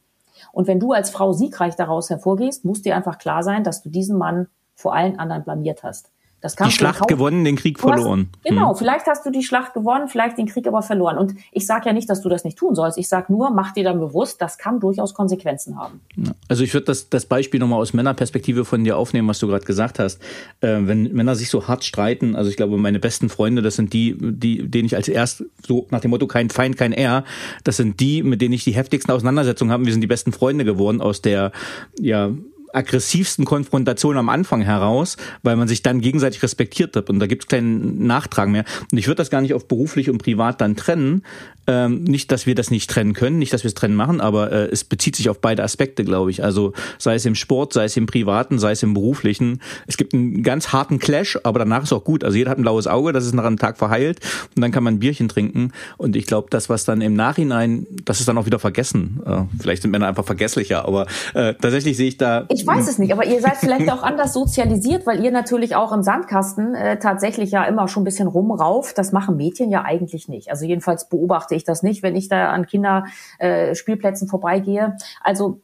Und 0.52 0.66
wenn 0.66 0.80
du 0.80 0.92
als 0.92 1.10
Frau 1.10 1.32
siegreich 1.32 1.76
daraus 1.76 2.10
hervorgehst, 2.10 2.64
muss 2.64 2.82
dir 2.82 2.96
einfach 2.96 3.18
klar 3.18 3.42
sein, 3.42 3.64
dass 3.64 3.82
du 3.82 3.88
diesen 3.88 4.18
Mann 4.18 4.48
vor 4.74 4.94
allen 4.94 5.18
anderen 5.18 5.44
blamiert 5.44 5.82
hast. 5.82 6.10
Das 6.40 6.54
die 6.54 6.70
Schlacht 6.70 7.08
gewonnen, 7.08 7.44
den 7.44 7.56
Krieg 7.56 7.80
verloren. 7.80 8.28
Hast, 8.32 8.44
genau, 8.44 8.70
hm. 8.70 8.76
vielleicht 8.76 9.06
hast 9.06 9.26
du 9.26 9.30
die 9.30 9.42
Schlacht 9.42 9.74
gewonnen, 9.74 10.06
vielleicht 10.06 10.38
den 10.38 10.46
Krieg 10.46 10.68
aber 10.68 10.82
verloren. 10.82 11.18
Und 11.18 11.34
ich 11.50 11.66
sage 11.66 11.86
ja 11.86 11.92
nicht, 11.92 12.08
dass 12.08 12.20
du 12.20 12.28
das 12.28 12.44
nicht 12.44 12.56
tun 12.56 12.76
sollst. 12.76 12.96
Ich 12.96 13.08
sage 13.08 13.32
nur, 13.32 13.50
mach 13.50 13.72
dir 13.72 13.82
dann 13.82 13.98
bewusst, 13.98 14.40
das 14.40 14.56
kann 14.56 14.78
durchaus 14.78 15.14
Konsequenzen 15.14 15.76
haben. 15.76 16.00
Also 16.48 16.62
ich 16.62 16.72
würde 16.74 16.86
das, 16.86 17.10
das 17.10 17.26
Beispiel 17.26 17.58
nochmal 17.58 17.80
aus 17.80 17.92
Männerperspektive 17.92 18.64
von 18.64 18.84
dir 18.84 18.96
aufnehmen, 18.96 19.26
was 19.26 19.40
du 19.40 19.48
gerade 19.48 19.64
gesagt 19.64 19.98
hast. 19.98 20.22
Äh, 20.60 20.78
wenn 20.82 21.12
Männer 21.12 21.34
sich 21.34 21.50
so 21.50 21.66
hart 21.66 21.82
streiten, 21.84 22.36
also 22.36 22.50
ich 22.50 22.56
glaube, 22.56 22.78
meine 22.78 23.00
besten 23.00 23.28
Freunde, 23.30 23.60
das 23.60 23.74
sind 23.74 23.92
die, 23.92 24.16
die, 24.20 24.68
denen 24.68 24.86
ich 24.86 24.94
als 24.94 25.08
erst 25.08 25.44
so 25.66 25.88
nach 25.90 26.00
dem 26.00 26.12
Motto 26.12 26.28
kein 26.28 26.50
Feind, 26.50 26.76
kein 26.76 26.92
Er, 26.92 27.24
das 27.64 27.78
sind 27.78 27.98
die, 27.98 28.22
mit 28.22 28.40
denen 28.40 28.54
ich 28.54 28.62
die 28.62 28.72
heftigsten 28.72 29.12
Auseinandersetzungen 29.12 29.72
habe. 29.72 29.86
Wir 29.86 29.92
sind 29.92 30.02
die 30.02 30.06
besten 30.06 30.30
Freunde 30.30 30.64
geworden 30.64 31.00
aus 31.00 31.20
der, 31.20 31.50
ja, 31.98 32.30
aggressivsten 32.72 33.44
Konfrontation 33.44 34.16
am 34.16 34.28
Anfang 34.28 34.62
heraus, 34.62 35.16
weil 35.42 35.56
man 35.56 35.68
sich 35.68 35.82
dann 35.82 36.00
gegenseitig 36.00 36.42
respektiert 36.42 36.96
hat 36.96 37.10
und 37.10 37.18
da 37.18 37.26
gibt 37.26 37.44
es 37.44 37.48
keinen 37.48 38.06
Nachtrag 38.06 38.48
mehr. 38.48 38.64
Und 38.90 38.98
ich 38.98 39.06
würde 39.06 39.16
das 39.16 39.30
gar 39.30 39.40
nicht 39.40 39.54
auf 39.54 39.68
beruflich 39.68 40.10
und 40.10 40.18
privat 40.18 40.60
dann 40.60 40.76
trennen. 40.76 41.22
Ähm, 41.68 42.02
nicht, 42.02 42.32
dass 42.32 42.46
wir 42.46 42.56
das 42.56 42.70
nicht 42.70 42.90
trennen 42.90 43.12
können, 43.12 43.38
nicht, 43.38 43.52
dass 43.52 43.62
wir 43.62 43.68
es 43.68 43.74
trennen 43.74 43.94
machen, 43.94 44.20
aber 44.20 44.50
äh, 44.50 44.68
es 44.72 44.82
bezieht 44.82 45.14
sich 45.14 45.30
auf 45.30 45.40
beide 45.40 45.62
Aspekte, 45.62 46.02
glaube 46.02 46.30
ich. 46.30 46.42
Also 46.42 46.72
sei 46.98 47.14
es 47.14 47.24
im 47.26 47.36
Sport, 47.36 47.72
sei 47.72 47.84
es 47.84 47.96
im 47.96 48.06
privaten, 48.06 48.58
sei 48.58 48.72
es 48.72 48.82
im 48.82 48.94
beruflichen. 48.94 49.60
Es 49.86 49.96
gibt 49.96 50.14
einen 50.14 50.42
ganz 50.42 50.72
harten 50.72 50.98
Clash, 50.98 51.38
aber 51.44 51.60
danach 51.60 51.84
ist 51.84 51.92
auch 51.92 52.04
gut. 52.04 52.24
Also 52.24 52.36
jeder 52.36 52.50
hat 52.50 52.58
ein 52.58 52.62
blaues 52.62 52.86
Auge, 52.86 53.12
das 53.12 53.24
ist 53.24 53.34
nach 53.34 53.44
einem 53.44 53.58
Tag 53.58 53.78
verheilt 53.78 54.20
und 54.56 54.62
dann 54.62 54.72
kann 54.72 54.82
man 54.82 54.94
ein 54.94 54.98
Bierchen 54.98 55.28
trinken. 55.28 55.72
Und 55.96 56.16
ich 56.16 56.26
glaube, 56.26 56.48
das, 56.50 56.68
was 56.68 56.84
dann 56.84 57.00
im 57.00 57.14
Nachhinein, 57.14 57.86
das 58.04 58.18
ist 58.20 58.28
dann 58.28 58.38
auch 58.38 58.46
wieder 58.46 58.58
vergessen. 58.58 59.20
Äh, 59.24 59.42
vielleicht 59.60 59.82
sind 59.82 59.92
Männer 59.92 60.08
einfach 60.08 60.24
vergesslicher, 60.24 60.84
aber 60.84 61.06
äh, 61.34 61.54
tatsächlich 61.54 61.96
sehe 61.96 62.08
ich 62.08 62.16
da 62.16 62.46
ich 62.48 62.66
weiß 62.66 62.88
es 62.88 62.98
nicht, 62.98 63.12
aber 63.12 63.26
ihr 63.26 63.40
seid 63.40 63.56
vielleicht 63.56 63.90
auch 63.90 64.02
anders 64.02 64.32
sozialisiert, 64.32 65.06
weil 65.06 65.24
ihr 65.24 65.30
natürlich 65.30 65.76
auch 65.76 65.92
im 65.92 66.02
Sandkasten 66.02 66.74
äh, 66.74 66.98
tatsächlich 66.98 67.50
ja 67.50 67.64
immer 67.64 67.88
schon 67.88 68.02
ein 68.02 68.04
bisschen 68.04 68.26
rumrauft. 68.26 68.98
Das 68.98 69.12
machen 69.12 69.36
Mädchen 69.36 69.70
ja 69.70 69.84
eigentlich 69.84 70.28
nicht. 70.28 70.50
Also 70.50 70.64
jedenfalls 70.64 71.08
beobachte 71.08 71.54
ich 71.58 71.64
das 71.64 71.82
nicht, 71.82 72.02
wenn 72.02 72.16
ich 72.16 72.28
da 72.28 72.50
an 72.50 72.66
Kinderspielplätzen 72.66 74.26
äh, 74.26 74.30
vorbeigehe. 74.30 74.96
Also 75.22 75.60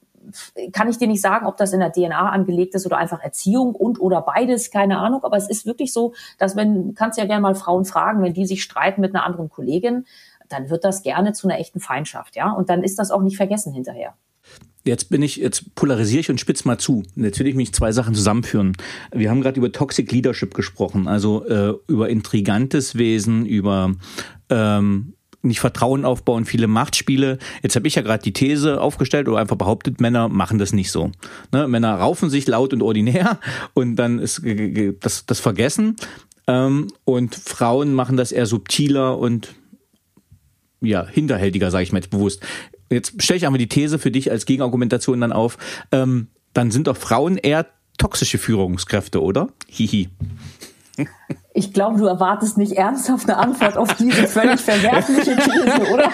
kann 0.72 0.88
ich 0.88 0.98
dir 0.98 1.08
nicht 1.08 1.20
sagen, 1.20 1.46
ob 1.46 1.56
das 1.56 1.72
in 1.72 1.80
der 1.80 1.92
DNA 1.92 2.30
angelegt 2.30 2.74
ist 2.74 2.86
oder 2.86 2.96
einfach 2.96 3.20
Erziehung 3.20 3.74
und 3.74 4.00
oder 4.00 4.22
beides, 4.22 4.70
keine 4.70 4.98
Ahnung. 4.98 5.22
Aber 5.24 5.36
es 5.36 5.48
ist 5.48 5.66
wirklich 5.66 5.92
so, 5.92 6.14
dass 6.38 6.56
wenn, 6.56 6.94
kannst 6.94 7.18
ja 7.18 7.26
gerne 7.26 7.42
mal 7.42 7.54
Frauen 7.54 7.84
fragen, 7.84 8.22
wenn 8.22 8.34
die 8.34 8.46
sich 8.46 8.62
streiten 8.62 9.00
mit 9.00 9.14
einer 9.14 9.24
anderen 9.24 9.48
Kollegin, 9.48 10.06
dann 10.48 10.70
wird 10.70 10.84
das 10.84 11.02
gerne 11.02 11.32
zu 11.32 11.48
einer 11.48 11.58
echten 11.58 11.80
Feindschaft, 11.80 12.36
ja. 12.36 12.52
Und 12.52 12.68
dann 12.68 12.82
ist 12.82 12.98
das 12.98 13.10
auch 13.10 13.22
nicht 13.22 13.36
vergessen 13.36 13.72
hinterher. 13.72 14.14
Jetzt 14.86 15.08
bin 15.08 15.22
ich, 15.22 15.36
jetzt 15.36 15.74
polarisiere 15.74 16.20
ich 16.20 16.30
und 16.30 16.38
spitz 16.38 16.66
mal 16.66 16.76
zu. 16.76 17.04
Jetzt 17.16 17.38
will 17.38 17.46
ich 17.46 17.54
mich 17.54 17.72
zwei 17.72 17.90
Sachen 17.92 18.14
zusammenführen. 18.14 18.76
Wir 19.12 19.30
haben 19.30 19.40
gerade 19.40 19.58
über 19.58 19.72
Toxic 19.72 20.12
Leadership 20.12 20.52
gesprochen, 20.52 21.08
also 21.08 21.46
äh, 21.46 21.72
über 21.88 22.10
intrigantes 22.10 22.96
Wesen, 22.96 23.46
über 23.46 23.94
ähm, 24.50 25.14
nicht 25.44 25.60
Vertrauen 25.60 26.04
aufbauen, 26.04 26.44
viele 26.44 26.66
Machtspiele. 26.66 27.38
Jetzt 27.62 27.76
habe 27.76 27.86
ich 27.86 27.94
ja 27.94 28.02
gerade 28.02 28.22
die 28.22 28.32
These 28.32 28.80
aufgestellt 28.80 29.28
oder 29.28 29.38
einfach 29.38 29.56
behauptet, 29.56 30.00
Männer 30.00 30.28
machen 30.28 30.58
das 30.58 30.72
nicht 30.72 30.90
so. 30.90 31.12
Ne? 31.52 31.68
Männer 31.68 31.94
raufen 31.94 32.30
sich 32.30 32.46
laut 32.46 32.72
und 32.72 32.82
ordinär 32.82 33.38
und 33.74 33.96
dann 33.96 34.18
ist 34.18 34.42
das, 35.00 35.26
das 35.26 35.40
vergessen. 35.40 35.96
Ähm, 36.46 36.88
und 37.04 37.34
Frauen 37.34 37.94
machen 37.94 38.16
das 38.16 38.32
eher 38.32 38.46
subtiler 38.46 39.18
und 39.18 39.54
ja, 40.80 41.06
hinterhältiger, 41.06 41.70
sage 41.70 41.84
ich 41.84 41.92
mal 41.92 41.98
jetzt 41.98 42.10
bewusst 42.10 42.42
jetzt 42.90 43.22
stelle 43.22 43.38
ich 43.38 43.46
einmal 43.46 43.58
die 43.58 43.68
These 43.68 43.98
für 43.98 44.10
dich 44.10 44.30
als 44.30 44.46
Gegenargumentation 44.46 45.20
dann 45.20 45.32
auf, 45.32 45.58
ähm, 45.92 46.28
dann 46.52 46.70
sind 46.70 46.86
doch 46.86 46.96
Frauen 46.96 47.36
eher 47.36 47.66
toxische 47.98 48.38
Führungskräfte, 48.38 49.22
oder? 49.22 49.48
Hihi. 49.68 50.08
Ich 51.56 51.72
glaube, 51.72 51.98
du 51.98 52.06
erwartest 52.06 52.58
nicht 52.58 52.72
ernsthaft 52.72 53.30
eine 53.30 53.38
Antwort 53.38 53.76
auf 53.76 53.94
diese 53.94 54.26
völlig 54.26 54.60
verwerfliche 54.60 55.36
These, 55.36 55.92
oder? 55.92 56.10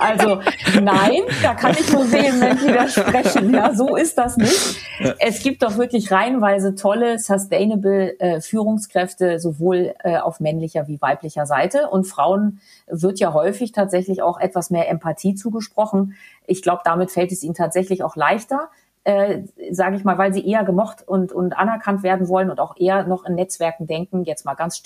also 0.00 0.40
nein, 0.82 1.22
da 1.40 1.54
kann 1.54 1.76
ich 1.78 1.92
nur 1.92 2.10
vehement 2.10 2.60
widersprechen. 2.60 3.54
Ja, 3.54 3.72
so 3.74 3.94
ist 3.94 4.18
das 4.18 4.36
nicht. 4.36 4.76
Es 5.20 5.40
gibt 5.40 5.62
doch 5.62 5.78
wirklich 5.78 6.10
reihenweise 6.10 6.74
tolle, 6.74 7.20
sustainable 7.20 8.18
äh, 8.18 8.40
Führungskräfte, 8.40 9.38
sowohl 9.38 9.94
äh, 10.02 10.18
auf 10.18 10.40
männlicher 10.40 10.88
wie 10.88 11.00
weiblicher 11.00 11.46
Seite. 11.46 11.88
Und 11.88 12.04
Frauen 12.04 12.60
wird 12.88 13.20
ja 13.20 13.34
häufig 13.34 13.70
tatsächlich 13.70 14.20
auch 14.22 14.40
etwas 14.40 14.70
mehr 14.70 14.88
Empathie 14.88 15.36
zugesprochen. 15.36 16.16
Ich 16.46 16.60
glaube, 16.62 16.82
damit 16.84 17.12
fällt 17.12 17.30
es 17.30 17.44
ihnen 17.44 17.54
tatsächlich 17.54 18.02
auch 18.02 18.16
leichter 18.16 18.68
äh, 19.04 19.42
sage 19.70 19.96
ich 19.96 20.04
mal, 20.04 20.16
weil 20.16 20.32
sie 20.32 20.46
eher 20.46 20.64
gemocht 20.64 21.06
und, 21.06 21.30
und 21.32 21.56
anerkannt 21.56 22.02
werden 22.02 22.28
wollen 22.28 22.50
und 22.50 22.58
auch 22.58 22.76
eher 22.78 23.06
noch 23.06 23.24
in 23.26 23.34
Netzwerken 23.34 23.86
denken, 23.86 24.24
jetzt 24.24 24.46
mal 24.46 24.54
ganz 24.54 24.82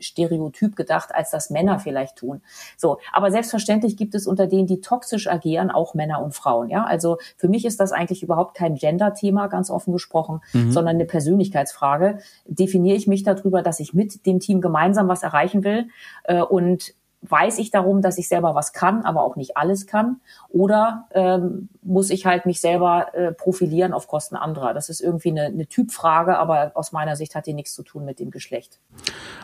stereotyp 0.00 0.74
gedacht, 0.74 1.14
als 1.14 1.30
das 1.30 1.50
Männer 1.50 1.78
vielleicht 1.78 2.16
tun. 2.16 2.42
So, 2.76 2.98
aber 3.12 3.30
selbstverständlich 3.30 3.96
gibt 3.96 4.16
es 4.16 4.26
unter 4.26 4.48
denen, 4.48 4.66
die 4.66 4.80
toxisch 4.80 5.28
agieren, 5.28 5.70
auch 5.70 5.94
Männer 5.94 6.20
und 6.22 6.34
Frauen. 6.34 6.68
Ja, 6.68 6.84
also 6.84 7.18
für 7.36 7.48
mich 7.48 7.64
ist 7.64 7.78
das 7.78 7.92
eigentlich 7.92 8.24
überhaupt 8.24 8.56
kein 8.56 8.74
Gender-Thema, 8.74 9.46
ganz 9.46 9.70
offen 9.70 9.92
gesprochen, 9.92 10.40
mhm. 10.52 10.72
sondern 10.72 10.96
eine 10.96 11.04
Persönlichkeitsfrage. 11.04 12.18
Definiere 12.46 12.96
ich 12.96 13.06
mich 13.06 13.22
darüber, 13.22 13.62
dass 13.62 13.78
ich 13.78 13.94
mit 13.94 14.26
dem 14.26 14.40
Team 14.40 14.60
gemeinsam 14.60 15.06
was 15.06 15.22
erreichen 15.22 15.62
will 15.62 15.88
äh, 16.24 16.40
und 16.40 16.94
weiß 17.22 17.58
ich 17.58 17.70
darum, 17.70 18.02
dass 18.02 18.18
ich 18.18 18.28
selber 18.28 18.54
was 18.54 18.72
kann, 18.72 19.02
aber 19.02 19.22
auch 19.22 19.36
nicht 19.36 19.56
alles 19.56 19.86
kann? 19.86 20.20
Oder 20.48 21.06
ähm, 21.12 21.68
muss 21.82 22.10
ich 22.10 22.26
halt 22.26 22.46
mich 22.46 22.60
selber 22.60 23.14
äh, 23.14 23.32
profilieren 23.32 23.92
auf 23.92 24.08
Kosten 24.08 24.36
anderer? 24.36 24.72
Das 24.72 24.88
ist 24.88 25.00
irgendwie 25.00 25.30
eine, 25.30 25.46
eine 25.46 25.66
Typfrage, 25.66 26.38
aber 26.38 26.72
aus 26.74 26.92
meiner 26.92 27.16
Sicht 27.16 27.34
hat 27.34 27.46
die 27.46 27.52
nichts 27.52 27.74
zu 27.74 27.82
tun 27.82 28.04
mit 28.04 28.20
dem 28.20 28.30
Geschlecht. 28.30 28.78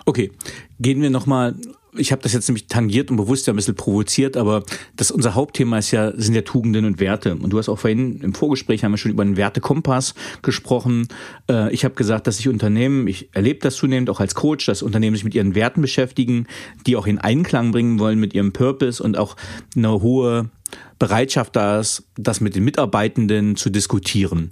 Okay, 0.06 0.32
gehen 0.80 1.02
wir 1.02 1.10
nochmal 1.10 1.54
ich 1.98 2.12
habe 2.12 2.22
das 2.22 2.32
jetzt 2.32 2.48
nämlich 2.48 2.66
tangiert 2.66 3.10
und 3.10 3.16
bewusst 3.16 3.46
ja 3.46 3.52
ein 3.52 3.56
bisschen 3.56 3.74
provoziert, 3.74 4.36
aber 4.36 4.62
das 4.96 5.10
unser 5.10 5.34
Hauptthema 5.34 5.78
ist 5.78 5.90
ja 5.90 6.12
sind 6.16 6.34
ja 6.34 6.42
Tugenden 6.42 6.84
und 6.84 7.00
Werte. 7.00 7.34
Und 7.34 7.50
du 7.50 7.58
hast 7.58 7.68
auch 7.68 7.78
vorhin 7.78 8.20
im 8.20 8.34
Vorgespräch 8.34 8.84
haben 8.84 8.92
wir 8.92 8.98
schon 8.98 9.10
über 9.10 9.22
einen 9.22 9.36
Wertekompass 9.36 10.14
gesprochen. 10.42 11.08
Äh, 11.50 11.72
ich 11.72 11.84
habe 11.84 11.94
gesagt, 11.94 12.26
dass 12.26 12.38
sich 12.38 12.48
Unternehmen, 12.48 13.06
ich 13.06 13.28
erlebe 13.34 13.60
das 13.60 13.76
zunehmend 13.76 14.10
auch 14.10 14.20
als 14.20 14.34
Coach, 14.34 14.66
dass 14.66 14.82
Unternehmen 14.82 15.16
sich 15.16 15.24
mit 15.24 15.34
ihren 15.34 15.54
Werten 15.54 15.80
beschäftigen, 15.80 16.46
die 16.86 16.96
auch 16.96 17.06
in 17.06 17.18
Einklang 17.18 17.72
bringen 17.72 17.98
wollen 17.98 18.18
mit 18.18 18.34
ihrem 18.34 18.52
Purpose 18.52 19.02
und 19.02 19.16
auch 19.16 19.36
eine 19.74 20.00
hohe 20.02 20.50
Bereitschaft 20.98 21.54
da 21.54 21.80
ist, 21.80 22.04
das 22.16 22.40
mit 22.40 22.56
den 22.56 22.64
Mitarbeitenden 22.64 23.56
zu 23.56 23.70
diskutieren 23.70 24.50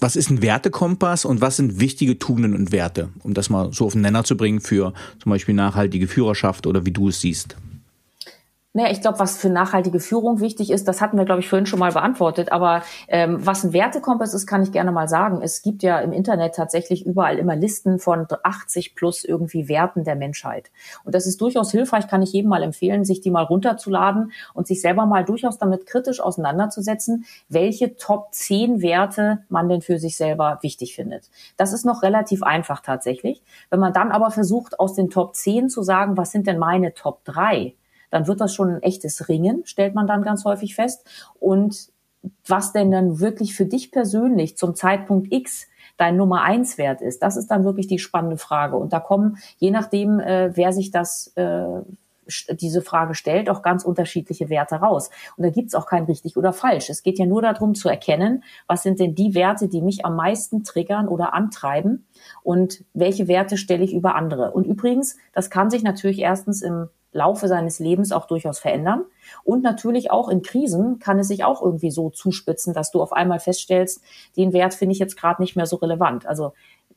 was 0.00 0.16
ist 0.16 0.30
ein 0.30 0.42
Wertekompass 0.42 1.24
und 1.24 1.40
was 1.40 1.56
sind 1.56 1.80
wichtige 1.80 2.18
Tugenden 2.18 2.54
und 2.54 2.72
Werte, 2.72 3.10
um 3.22 3.34
das 3.34 3.50
mal 3.50 3.72
so 3.72 3.86
auf 3.86 3.92
den 3.92 4.02
Nenner 4.02 4.24
zu 4.24 4.36
bringen 4.36 4.60
für 4.60 4.92
zum 5.22 5.30
Beispiel 5.30 5.54
nachhaltige 5.54 6.08
Führerschaft 6.08 6.66
oder 6.66 6.86
wie 6.86 6.92
du 6.92 7.08
es 7.08 7.20
siehst? 7.20 7.56
Naja, 8.72 8.92
ich 8.92 9.00
glaube, 9.00 9.18
was 9.18 9.36
für 9.36 9.50
nachhaltige 9.50 9.98
Führung 9.98 10.38
wichtig 10.38 10.70
ist, 10.70 10.86
das 10.86 11.00
hatten 11.00 11.18
wir, 11.18 11.24
glaube 11.24 11.40
ich, 11.40 11.48
vorhin 11.48 11.66
schon 11.66 11.80
mal 11.80 11.90
beantwortet. 11.90 12.52
Aber 12.52 12.84
ähm, 13.08 13.44
was 13.44 13.64
ein 13.64 13.72
Wertekompass 13.72 14.32
ist, 14.32 14.46
kann 14.46 14.62
ich 14.62 14.70
gerne 14.70 14.92
mal 14.92 15.08
sagen. 15.08 15.42
Es 15.42 15.62
gibt 15.62 15.82
ja 15.82 15.98
im 15.98 16.12
Internet 16.12 16.54
tatsächlich 16.54 17.04
überall 17.04 17.40
immer 17.40 17.56
Listen 17.56 17.98
von 17.98 18.28
80 18.30 18.94
plus 18.94 19.24
irgendwie 19.24 19.68
Werten 19.68 20.04
der 20.04 20.14
Menschheit. 20.14 20.70
Und 21.02 21.16
das 21.16 21.26
ist 21.26 21.40
durchaus 21.40 21.72
hilfreich, 21.72 22.06
kann 22.06 22.22
ich 22.22 22.32
jedem 22.32 22.48
mal 22.48 22.62
empfehlen, 22.62 23.04
sich 23.04 23.20
die 23.20 23.32
mal 23.32 23.42
runterzuladen 23.42 24.30
und 24.54 24.68
sich 24.68 24.80
selber 24.80 25.04
mal 25.04 25.24
durchaus 25.24 25.58
damit 25.58 25.86
kritisch 25.86 26.20
auseinanderzusetzen, 26.20 27.24
welche 27.48 27.96
Top 27.96 28.28
10 28.30 28.82
Werte 28.82 29.40
man 29.48 29.68
denn 29.68 29.82
für 29.82 29.98
sich 29.98 30.16
selber 30.16 30.60
wichtig 30.62 30.94
findet. 30.94 31.28
Das 31.56 31.72
ist 31.72 31.84
noch 31.84 32.04
relativ 32.04 32.44
einfach 32.44 32.82
tatsächlich. 32.82 33.42
Wenn 33.68 33.80
man 33.80 33.92
dann 33.92 34.12
aber 34.12 34.30
versucht, 34.30 34.78
aus 34.78 34.94
den 34.94 35.10
Top 35.10 35.34
10 35.34 35.70
zu 35.70 35.82
sagen, 35.82 36.16
was 36.16 36.30
sind 36.30 36.46
denn 36.46 36.58
meine 36.58 36.94
Top 36.94 37.24
3? 37.24 37.74
Dann 38.10 38.26
wird 38.26 38.40
das 38.40 38.54
schon 38.54 38.70
ein 38.70 38.82
echtes 38.82 39.28
Ringen, 39.28 39.62
stellt 39.64 39.94
man 39.94 40.06
dann 40.06 40.22
ganz 40.22 40.44
häufig 40.44 40.74
fest. 40.74 41.06
Und 41.38 41.88
was 42.46 42.72
denn 42.72 42.90
dann 42.90 43.20
wirklich 43.20 43.54
für 43.54 43.66
dich 43.66 43.92
persönlich 43.92 44.56
zum 44.56 44.74
Zeitpunkt 44.74 45.32
X 45.32 45.68
dein 45.96 46.16
Nummer 46.16 46.42
eins 46.42 46.78
Wert 46.78 47.00
ist, 47.00 47.22
das 47.22 47.36
ist 47.36 47.50
dann 47.50 47.64
wirklich 47.64 47.86
die 47.86 47.98
spannende 47.98 48.36
Frage. 48.36 48.76
Und 48.76 48.92
da 48.92 49.00
kommen, 49.00 49.38
je 49.58 49.70
nachdem, 49.70 50.20
äh, 50.20 50.54
wer 50.54 50.72
sich 50.72 50.90
das 50.90 51.32
äh, 51.36 51.82
diese 52.50 52.82
Frage 52.82 53.14
stellt, 53.14 53.50
auch 53.50 53.62
ganz 53.62 53.84
unterschiedliche 53.84 54.48
Werte 54.48 54.76
raus. 54.76 55.10
Und 55.36 55.44
da 55.44 55.50
gibt's 55.50 55.74
auch 55.74 55.86
kein 55.86 56.04
richtig 56.04 56.36
oder 56.36 56.52
falsch. 56.52 56.88
Es 56.90 57.02
geht 57.02 57.18
ja 57.18 57.26
nur 57.26 57.42
darum 57.42 57.74
zu 57.74 57.88
erkennen, 57.88 58.44
was 58.66 58.82
sind 58.82 59.00
denn 59.00 59.14
die 59.14 59.34
Werte, 59.34 59.68
die 59.68 59.82
mich 59.82 60.04
am 60.04 60.16
meisten 60.16 60.62
triggern 60.62 61.08
oder 61.08 61.34
antreiben 61.34 62.06
und 62.42 62.84
welche 62.94 63.28
Werte 63.28 63.56
stelle 63.56 63.84
ich 63.84 63.94
über 63.94 64.14
andere. 64.14 64.52
Und 64.52 64.64
übrigens, 64.64 65.16
das 65.32 65.50
kann 65.50 65.70
sich 65.70 65.82
natürlich 65.82 66.20
erstens 66.20 66.62
im 66.62 66.88
Laufe 67.12 67.48
seines 67.48 67.78
Lebens 67.78 68.12
auch 68.12 68.26
durchaus 68.26 68.58
verändern. 68.58 69.04
Und 69.44 69.62
natürlich 69.62 70.10
auch 70.10 70.28
in 70.28 70.42
Krisen 70.42 70.98
kann 70.98 71.18
es 71.18 71.28
sich 71.28 71.44
auch 71.44 71.62
irgendwie 71.62 71.90
so 71.90 72.10
zuspitzen, 72.10 72.74
dass 72.74 72.90
du 72.90 73.02
auf 73.02 73.12
einmal 73.12 73.40
feststellst, 73.40 74.02
den 74.36 74.52
Wert 74.52 74.74
finde 74.74 74.92
ich 74.92 74.98
jetzt 74.98 75.16
gerade 75.16 75.42
nicht 75.42 75.56
mehr 75.56 75.66
so 75.66 75.76
relevant. 75.76 76.26
Also 76.26 76.52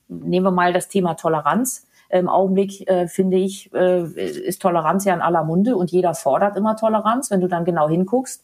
nehmen 0.08 0.46
wir 0.46 0.52
mal 0.52 0.74
das 0.74 0.88
Thema 0.88 1.16
Toleranz. 1.16 1.88
Im 2.10 2.30
Augenblick 2.30 2.88
äh, 2.88 3.08
finde 3.08 3.38
ich, 3.38 3.74
äh, 3.74 4.04
ist 4.04 4.62
Toleranz 4.62 5.06
ja 5.06 5.16
in 5.16 5.22
aller 5.22 5.44
Munde 5.44 5.76
und 5.76 5.92
jeder 5.92 6.14
fordert 6.14 6.56
immer 6.58 6.76
Toleranz. 6.76 7.32
Wenn 7.32 7.42
du 7.42 7.48
dann 7.48 7.66
genau 7.66 7.90
hinguckst, 7.90 8.44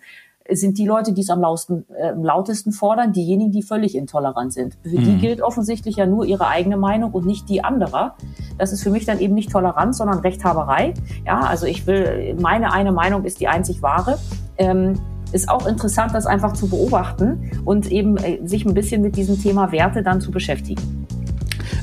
sind 0.52 0.78
die 0.78 0.86
Leute, 0.86 1.14
die 1.14 1.22
es 1.22 1.30
am 1.30 1.42
lautesten, 1.42 1.86
äh, 1.96 2.12
lautesten 2.12 2.72
fordern, 2.72 3.14
diejenigen, 3.14 3.52
die 3.52 3.62
völlig 3.62 3.96
intolerant 3.96 4.54
sind. 4.54 4.78
Für 4.84 5.00
mhm. 5.00 5.04
die 5.04 5.18
gilt 5.18 5.42
offensichtlich 5.42 5.98
ja 5.98 6.06
nur 6.06 6.26
ihre 6.26 6.48
eigene 6.48 6.78
Meinung 6.78 7.12
und 7.12 7.26
nicht 7.26 7.50
die 7.50 7.64
anderer. 7.64 8.16
Das 8.58 8.72
ist 8.72 8.84
für 8.84 8.90
mich 8.90 9.06
dann 9.06 9.20
eben 9.20 9.34
nicht 9.34 9.52
Toleranz, 9.52 9.98
sondern 9.98 10.20
Rechthaberei. 10.20 10.94
Ja, 11.26 11.42
also 11.42 11.66
ich 11.66 11.88
will, 11.88 12.36
meine 12.42 12.74
eine 12.74 12.92
Meinung 12.92 13.24
ist 13.26 13.40
die 13.40 13.48
einzig 13.48 13.82
wahre. 13.82 14.18
Ähm, 14.58 15.00
ist 15.32 15.50
auch 15.50 15.68
interessant, 15.68 16.14
das 16.16 16.26
einfach 16.26 16.54
zu 16.54 16.68
beobachten 16.68 17.52
und 17.66 17.92
eben 17.92 18.18
äh, 18.18 18.40
sich 18.48 18.66
ein 18.66 18.74
bisschen 18.74 19.02
mit 19.02 19.16
diesem 19.16 19.40
Thema 19.42 19.72
Werte 19.72 20.02
dann 20.02 20.22
zu 20.22 20.32
beschäftigen. 20.32 21.06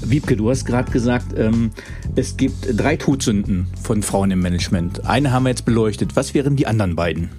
Wiebke, 0.04 0.36
du 0.36 0.50
hast 0.50 0.64
gerade 0.64 0.90
gesagt, 0.90 1.38
ähm, 1.38 1.70
es 2.14 2.36
gibt 2.36 2.78
drei 2.78 2.96
Todsünden 2.96 3.66
von 3.80 4.02
Frauen 4.02 4.30
im 4.30 4.40
Management. 4.40 5.06
Eine 5.06 5.32
haben 5.32 5.44
wir 5.44 5.50
jetzt 5.50 5.64
beleuchtet. 5.64 6.16
Was 6.16 6.34
wären 6.34 6.56
die 6.56 6.66
anderen 6.66 6.96
beiden? 6.96 7.30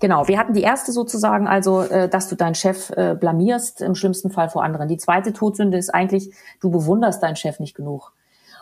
Genau, 0.00 0.28
wir 0.28 0.38
hatten 0.38 0.52
die 0.52 0.62
erste 0.62 0.92
sozusagen, 0.92 1.48
also 1.48 1.82
äh, 1.82 2.08
dass 2.08 2.28
du 2.28 2.36
deinen 2.36 2.54
Chef 2.54 2.90
äh, 2.90 3.16
blamierst, 3.18 3.80
im 3.80 3.94
schlimmsten 3.94 4.30
Fall 4.30 4.48
vor 4.48 4.62
anderen. 4.62 4.88
Die 4.88 4.96
zweite 4.96 5.32
Todsünde 5.32 5.76
ist 5.76 5.92
eigentlich, 5.92 6.32
du 6.60 6.70
bewunderst 6.70 7.22
deinen 7.22 7.36
Chef 7.36 7.58
nicht 7.58 7.74
genug. 7.74 8.12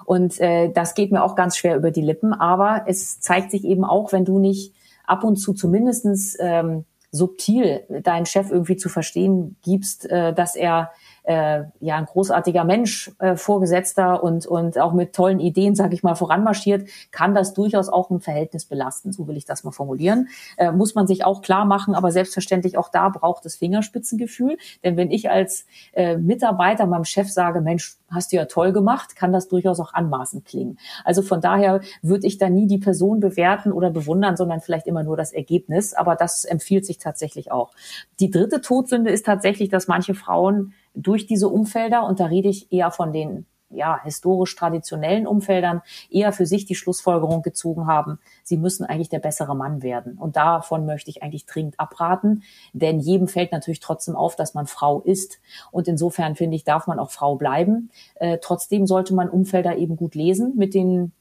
Und 0.06 0.40
äh, 0.40 0.70
das 0.70 0.94
geht 0.94 1.12
mir 1.12 1.22
auch 1.22 1.34
ganz 1.34 1.56
schwer 1.56 1.76
über 1.76 1.90
die 1.90 2.00
Lippen, 2.00 2.32
aber 2.32 2.84
es 2.86 3.20
zeigt 3.20 3.50
sich 3.50 3.64
eben 3.64 3.84
auch, 3.84 4.12
wenn 4.12 4.24
du 4.24 4.38
nicht 4.38 4.72
ab 5.04 5.24
und 5.24 5.36
zu 5.36 5.52
zumindestens 5.52 6.36
ähm, 6.40 6.84
subtil 7.10 7.82
deinen 8.02 8.26
Chef 8.26 8.50
irgendwie 8.50 8.76
zu 8.76 8.88
verstehen 8.88 9.56
gibst, 9.62 10.08
äh, 10.10 10.32
dass 10.32 10.56
er 10.56 10.90
äh, 11.26 11.64
ja 11.80 11.96
ein 11.96 12.06
großartiger 12.06 12.64
Mensch, 12.64 13.10
äh, 13.18 13.36
Vorgesetzter 13.36 14.22
und, 14.22 14.46
und 14.46 14.78
auch 14.78 14.92
mit 14.92 15.12
tollen 15.12 15.40
Ideen, 15.40 15.74
sage 15.74 15.94
ich 15.94 16.02
mal, 16.02 16.14
voranmarschiert, 16.14 16.88
kann 17.10 17.34
das 17.34 17.52
durchaus 17.52 17.88
auch 17.88 18.10
ein 18.10 18.20
Verhältnis 18.20 18.64
belasten, 18.64 19.12
so 19.12 19.26
will 19.26 19.36
ich 19.36 19.44
das 19.44 19.64
mal 19.64 19.72
formulieren. 19.72 20.28
Äh, 20.56 20.70
muss 20.70 20.94
man 20.94 21.06
sich 21.06 21.24
auch 21.24 21.42
klar 21.42 21.64
machen, 21.64 21.94
aber 21.94 22.12
selbstverständlich 22.12 22.78
auch 22.78 22.88
da 22.88 23.08
braucht 23.08 23.44
es 23.44 23.56
Fingerspitzengefühl. 23.56 24.56
Denn 24.84 24.96
wenn 24.96 25.10
ich 25.10 25.28
als 25.28 25.66
äh, 25.92 26.16
Mitarbeiter 26.16 26.86
meinem 26.86 27.04
Chef 27.04 27.28
sage, 27.28 27.60
Mensch, 27.60 27.98
hast 28.08 28.32
du 28.32 28.36
ja 28.36 28.44
toll 28.44 28.72
gemacht, 28.72 29.16
kann 29.16 29.32
das 29.32 29.48
durchaus 29.48 29.80
auch 29.80 29.92
anmaßend 29.92 30.44
klingen. 30.44 30.78
Also 31.04 31.22
von 31.22 31.40
daher 31.40 31.80
würde 32.02 32.26
ich 32.28 32.38
da 32.38 32.48
nie 32.48 32.68
die 32.68 32.78
Person 32.78 33.18
bewerten 33.18 33.72
oder 33.72 33.90
bewundern, 33.90 34.36
sondern 34.36 34.60
vielleicht 34.60 34.86
immer 34.86 35.02
nur 35.02 35.16
das 35.16 35.32
Ergebnis. 35.32 35.92
Aber 35.92 36.14
das 36.14 36.44
empfiehlt 36.44 36.86
sich 36.86 36.98
tatsächlich 36.98 37.50
auch. 37.50 37.72
Die 38.20 38.30
dritte 38.30 38.60
Todsünde 38.60 39.10
ist 39.10 39.26
tatsächlich, 39.26 39.70
dass 39.70 39.88
manche 39.88 40.14
Frauen 40.14 40.72
durch 40.96 41.26
diese 41.26 41.48
Umfelder, 41.48 42.04
und 42.04 42.18
da 42.18 42.26
rede 42.26 42.48
ich 42.48 42.72
eher 42.72 42.90
von 42.90 43.12
den 43.12 43.46
ja, 43.70 44.00
historisch 44.02 44.54
traditionellen 44.54 45.26
Umfeldern 45.26 45.82
eher 46.10 46.32
für 46.32 46.46
sich 46.46 46.66
die 46.66 46.74
Schlussfolgerung 46.74 47.42
gezogen 47.42 47.86
haben, 47.86 48.18
sie 48.42 48.56
müssen 48.56 48.84
eigentlich 48.84 49.08
der 49.08 49.18
bessere 49.18 49.56
Mann 49.56 49.82
werden. 49.82 50.16
Und 50.18 50.36
davon 50.36 50.86
möchte 50.86 51.10
ich 51.10 51.22
eigentlich 51.22 51.46
dringend 51.46 51.78
abraten, 51.78 52.44
denn 52.72 53.00
jedem 53.00 53.28
fällt 53.28 53.52
natürlich 53.52 53.80
trotzdem 53.80 54.16
auf, 54.16 54.36
dass 54.36 54.54
man 54.54 54.66
Frau 54.66 55.00
ist. 55.00 55.40
Und 55.72 55.88
insofern 55.88 56.36
finde 56.36 56.56
ich, 56.56 56.64
darf 56.64 56.86
man 56.86 56.98
auch 56.98 57.10
Frau 57.10 57.36
bleiben. 57.36 57.90
Äh, 58.14 58.38
trotzdem 58.40 58.86
sollte 58.86 59.14
man 59.14 59.28
Umfelder 59.28 59.76
eben 59.76 59.96
gut 59.96 60.14
lesen 60.14 60.54
mit 60.56 60.74
den 60.74 61.12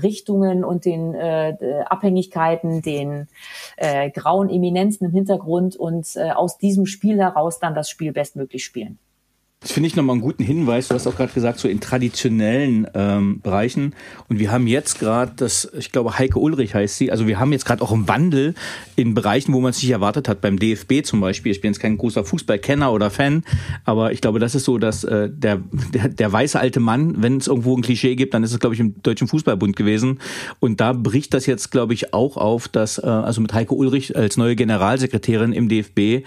Richtungen 0.00 0.62
und 0.62 0.84
den 0.84 1.14
äh, 1.14 1.56
Abhängigkeiten, 1.86 2.82
den 2.82 3.28
äh, 3.78 4.10
grauen 4.10 4.50
Eminenzen 4.50 5.06
im 5.06 5.12
Hintergrund 5.12 5.74
und 5.76 6.16
äh, 6.16 6.32
aus 6.32 6.58
diesem 6.58 6.84
Spiel 6.84 7.18
heraus 7.18 7.58
dann 7.58 7.74
das 7.74 7.88
Spiel 7.88 8.12
bestmöglich 8.12 8.62
spielen. 8.62 8.98
Das 9.60 9.72
finde 9.72 9.86
ich 9.86 9.96
nochmal 9.96 10.14
einen 10.14 10.22
guten 10.22 10.44
Hinweis. 10.44 10.88
Du 10.88 10.94
hast 10.94 11.06
auch 11.06 11.16
gerade 11.16 11.32
gesagt, 11.32 11.58
so 11.58 11.66
in 11.66 11.80
traditionellen 11.80 12.86
ähm, 12.92 13.40
Bereichen. 13.40 13.94
Und 14.28 14.38
wir 14.38 14.52
haben 14.52 14.66
jetzt 14.66 14.98
gerade 14.98 15.32
das, 15.34 15.72
ich 15.78 15.92
glaube, 15.92 16.18
Heike 16.18 16.38
Ulrich 16.38 16.74
heißt 16.74 16.98
sie. 16.98 17.10
Also 17.10 17.26
wir 17.26 17.40
haben 17.40 17.52
jetzt 17.52 17.64
gerade 17.64 17.82
auch 17.82 17.90
einen 17.90 18.06
Wandel 18.06 18.54
in 18.96 19.14
Bereichen, 19.14 19.54
wo 19.54 19.60
man 19.60 19.70
es 19.70 19.82
nicht 19.82 19.90
erwartet 19.90 20.28
hat. 20.28 20.42
Beim 20.42 20.58
DFB 20.58 21.02
zum 21.04 21.22
Beispiel. 21.22 21.52
Ich 21.52 21.62
bin 21.62 21.72
jetzt 21.72 21.80
kein 21.80 21.96
großer 21.96 22.22
Fußballkenner 22.22 22.92
oder 22.92 23.10
Fan, 23.10 23.44
aber 23.84 24.12
ich 24.12 24.20
glaube, 24.20 24.40
das 24.40 24.54
ist 24.54 24.64
so, 24.64 24.76
dass 24.76 25.04
äh, 25.04 25.30
der, 25.32 25.62
der, 25.92 26.10
der 26.10 26.32
weiße 26.32 26.60
alte 26.60 26.78
Mann, 26.78 27.22
wenn 27.22 27.38
es 27.38 27.46
irgendwo 27.46 27.74
ein 27.74 27.82
Klischee 27.82 28.14
gibt, 28.14 28.34
dann 28.34 28.44
ist 28.44 28.52
es, 28.52 28.60
glaube 28.60 28.74
ich, 28.74 28.80
im 28.80 29.02
Deutschen 29.02 29.26
Fußballbund 29.26 29.74
gewesen. 29.74 30.20
Und 30.60 30.82
da 30.82 30.92
bricht 30.92 31.32
das 31.32 31.46
jetzt, 31.46 31.70
glaube 31.70 31.94
ich, 31.94 32.12
auch 32.12 32.36
auf, 32.36 32.68
dass, 32.68 32.98
äh, 32.98 33.06
also 33.06 33.40
mit 33.40 33.54
Heike 33.54 33.74
Ulrich 33.74 34.14
als 34.16 34.36
neue 34.36 34.54
Generalsekretärin 34.54 35.54
im 35.54 35.70
DFB, 35.70 36.26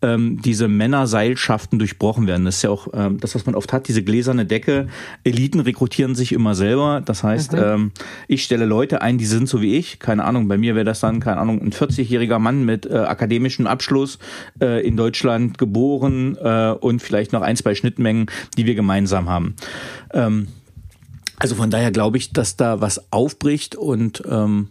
ähm, 0.00 0.40
diese 0.42 0.68
Männerseilschaften 0.68 1.78
durchbrochen 1.78 2.26
werden. 2.26 2.44
Das 2.44 2.56
ist 2.56 2.62
ja 2.62 2.70
auch 2.70 2.88
ähm, 2.92 3.18
das, 3.18 3.34
was 3.34 3.46
man 3.46 3.54
oft 3.54 3.72
hat, 3.72 3.88
diese 3.88 4.02
gläserne 4.02 4.46
Decke. 4.46 4.88
Eliten 5.24 5.60
rekrutieren 5.60 6.14
sich 6.14 6.32
immer 6.32 6.54
selber. 6.54 7.02
Das 7.04 7.24
heißt, 7.24 7.52
mhm. 7.52 7.58
ähm, 7.58 7.92
ich 8.28 8.44
stelle 8.44 8.64
Leute 8.64 9.02
ein, 9.02 9.18
die 9.18 9.26
sind 9.26 9.48
so 9.48 9.60
wie 9.60 9.74
ich. 9.76 9.98
Keine 9.98 10.24
Ahnung, 10.24 10.46
bei 10.46 10.56
mir 10.56 10.74
wäre 10.74 10.84
das 10.84 11.00
dann, 11.00 11.18
keine 11.20 11.38
Ahnung, 11.38 11.60
ein 11.60 11.72
40-jähriger 11.72 12.38
Mann 12.38 12.64
mit 12.64 12.86
äh, 12.86 12.94
akademischem 12.94 13.66
Abschluss 13.66 14.18
äh, 14.60 14.86
in 14.86 14.96
Deutschland 14.96 15.58
geboren 15.58 16.36
äh, 16.40 16.70
und 16.70 17.02
vielleicht 17.02 17.32
noch 17.32 17.42
ein, 17.42 17.56
zwei 17.56 17.74
Schnittmengen, 17.74 18.26
die 18.56 18.66
wir 18.66 18.76
gemeinsam 18.76 19.28
haben. 19.28 19.56
Ähm, 20.12 20.48
also 21.38 21.54
von 21.54 21.70
daher 21.70 21.90
glaube 21.90 22.18
ich, 22.18 22.32
dass 22.32 22.56
da 22.56 22.80
was 22.80 23.12
aufbricht 23.12 23.76
und 23.76 24.22
ähm, 24.28 24.68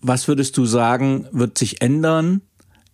was 0.00 0.28
würdest 0.28 0.56
du 0.56 0.64
sagen, 0.64 1.26
wird 1.32 1.58
sich 1.58 1.82
ändern 1.82 2.42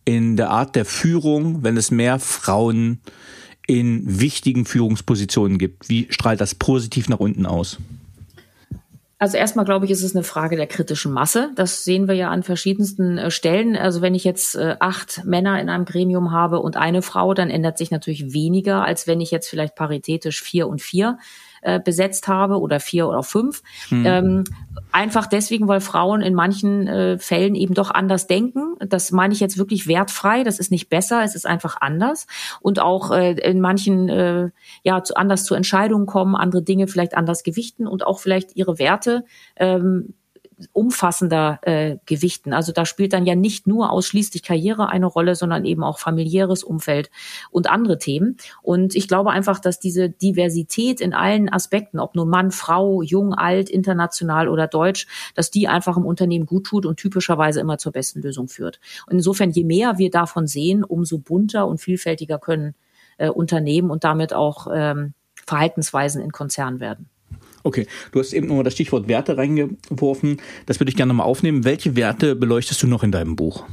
in 0.05 0.37
der 0.37 0.51
Art 0.51 0.77
der 0.77 0.85
Führung, 0.85 1.63
wenn 1.63 1.77
es 1.77 1.91
mehr 1.91 2.19
Frauen 2.19 3.01
in 3.67 4.21
wichtigen 4.21 4.67
Führungspositionen 4.67 5.59
gibt? 5.59 5.89
Wie 5.89 6.07
strahlt 6.11 6.41
das 6.41 6.55
positiv 6.55 7.09
nach 7.09 7.21
unten 7.21 7.47
aus? 7.47 7.79
Also 9.19 9.39
erstmal 9.39 9.65
glaube 9.65 9.87
ich, 9.87 9.91
ist 9.91 10.03
es 10.03 10.15
eine 10.15 10.25
Frage 10.25 10.57
der 10.57 10.67
kritischen 10.67 11.13
Masse. 11.13 11.51
Das 11.55 11.85
sehen 11.85 12.09
wir 12.09 12.15
ja 12.15 12.29
an 12.29 12.43
verschiedensten 12.43 13.17
äh, 13.17 13.31
Stellen. 13.31 13.75
Also 13.77 14.03
wenn 14.03 14.15
ich 14.15 14.25
jetzt 14.25 14.55
äh, 14.55 14.77
acht 14.81 15.25
Männer 15.25 15.61
in 15.61 15.71
einem 15.71 15.87
Gremium 15.87 16.33
habe 16.33 16.61
und 16.61 16.77
eine 16.77 17.01
Frau, 17.01 17.33
dann 17.33 17.49
ändert 17.49 17.79
sich 17.79 17.91
natürlich 17.91 18.35
weniger, 18.35 18.85
als 18.85 19.07
wenn 19.07 19.23
ich 19.23 19.31
jetzt 19.31 19.49
vielleicht 19.49 19.77
paritätisch 19.77 20.43
vier 20.43 20.69
und 20.69 20.83
vier 20.83 21.19
äh, 21.65 21.81
besetzt 21.81 22.29
habe 22.29 22.61
oder 22.61 22.79
vier 22.79 23.09
oder 23.09 23.23
fünf. 23.23 23.63
Mhm. 23.91 24.07
Ähm, 24.07 24.45
einfach 24.93 25.27
deswegen, 25.27 25.67
weil 25.67 25.81
Frauen 25.81 26.21
in 26.21 26.35
manchen 26.35 26.87
äh, 26.87 27.19
Fällen 27.19 27.55
eben 27.55 27.75
doch 27.75 27.91
anders 27.91 28.27
denken. 28.27 28.77
Das 28.81 29.11
meine 29.11 29.35
ich 29.35 29.41
jetzt 29.41 29.59
wirklich 29.59 29.89
wertfrei. 29.89 30.45
Das 30.45 30.59
ist 30.59 30.71
nicht 30.71 30.89
besser, 30.89 31.23
es 31.25 31.35
ist 31.35 31.47
einfach 31.47 31.77
anders. 31.81 32.27
Und 32.61 32.81
auch 32.81 33.11
äh, 33.11 33.33
in 33.33 33.61
manchen 33.61 34.09
äh, 34.09 34.51
ja 34.83 35.03
zu, 35.03 35.17
anders 35.17 35.45
zu 35.45 35.55
Entscheidungen 35.55 36.07
kommen, 36.07 36.37
andere 36.37 36.63
Dinge 36.63 36.87
vielleicht 36.87 37.17
anders 37.17 37.43
gewichten 37.43 37.87
und 37.87 38.07
auch 38.07 38.21
vielleicht 38.21 38.55
ihre 38.57 38.79
Werte 38.79 39.25
ähm, 39.57 40.15
umfassender 40.73 41.59
äh, 41.63 41.97
gewichten. 42.07 42.53
Also 42.53 42.73
da 42.73 42.87
spielt 42.87 43.13
dann 43.13 43.27
ja 43.27 43.35
nicht 43.35 43.67
nur 43.67 43.91
ausschließlich 43.91 44.43
Karriere 44.43 44.89
eine 44.89 45.07
Rolle, 45.07 45.35
sondern 45.35 45.65
eben 45.65 45.83
auch 45.83 45.99
familiäres 45.99 46.65
Umfeld 46.65 47.11
und 47.51 47.71
andere 47.71 47.99
Themen. 47.99 48.37
Und 48.63 48.95
ich 48.95 49.09
glaube 49.09 49.31
einfach, 49.31 49.59
dass 49.59 49.81
diese 49.81 50.09
Diversität 50.09 51.01
in 51.01 51.15
allen 51.15 51.53
Aspekten, 51.53 51.99
ob 51.99 52.15
nun 52.15 52.29
Mann, 52.29 52.51
Frau, 52.51 53.03
jung, 53.03 53.35
alt, 53.35 53.71
international 53.71 54.49
oder 54.49 54.67
deutsch, 54.67 55.07
dass 55.35 55.51
die 55.51 55.69
einfach 55.69 55.97
im 55.97 56.05
Unternehmen 56.05 56.47
gut 56.47 56.67
tut 56.67 56.87
und 56.87 56.97
typischerweise 56.97 57.61
immer 57.61 57.79
zur 57.79 57.93
besten 57.93 58.23
Lösung 58.23 58.49
führt. 58.49 58.81
Und 59.07 59.15
insofern, 59.15 59.51
je 59.51 59.65
mehr 59.65 59.99
wir 59.99 60.11
davon 60.11 60.47
sehen, 60.47 60.85
umso 60.85 61.19
bunter 61.19 61.67
und 61.67 61.79
vielfältiger 61.79 62.39
können 62.39 62.75
äh, 63.19 63.29
Unternehmen 63.29 63.91
und 63.91 64.05
damit 64.05 64.33
auch 64.33 64.69
ähm, 64.73 65.15
Verhaltensweisen 65.47 66.23
in 66.23 66.33
Konzernen 66.33 66.81
werden. 66.81 67.09
Okay, 67.67 67.87
du 68.13 68.21
hast 68.21 68.35
eben 68.35 68.47
nochmal 68.47 68.63
das 68.63 68.75
Stichwort 68.75 69.09
Werte 69.09 69.39
reingeworfen. 69.39 70.37
Das 70.67 70.81
würde 70.81 70.91
ich 70.91 70.97
gerne 70.97 71.09
nochmal 71.09 71.27
aufnehmen. 71.27 71.65
Welche 71.65 71.97
Werte 71.97 72.37
beleuchtest 72.37 72.83
du 72.83 72.87
noch 72.87 73.03
in 73.03 73.11
deinem 73.11 73.37
Buch? 73.37 73.65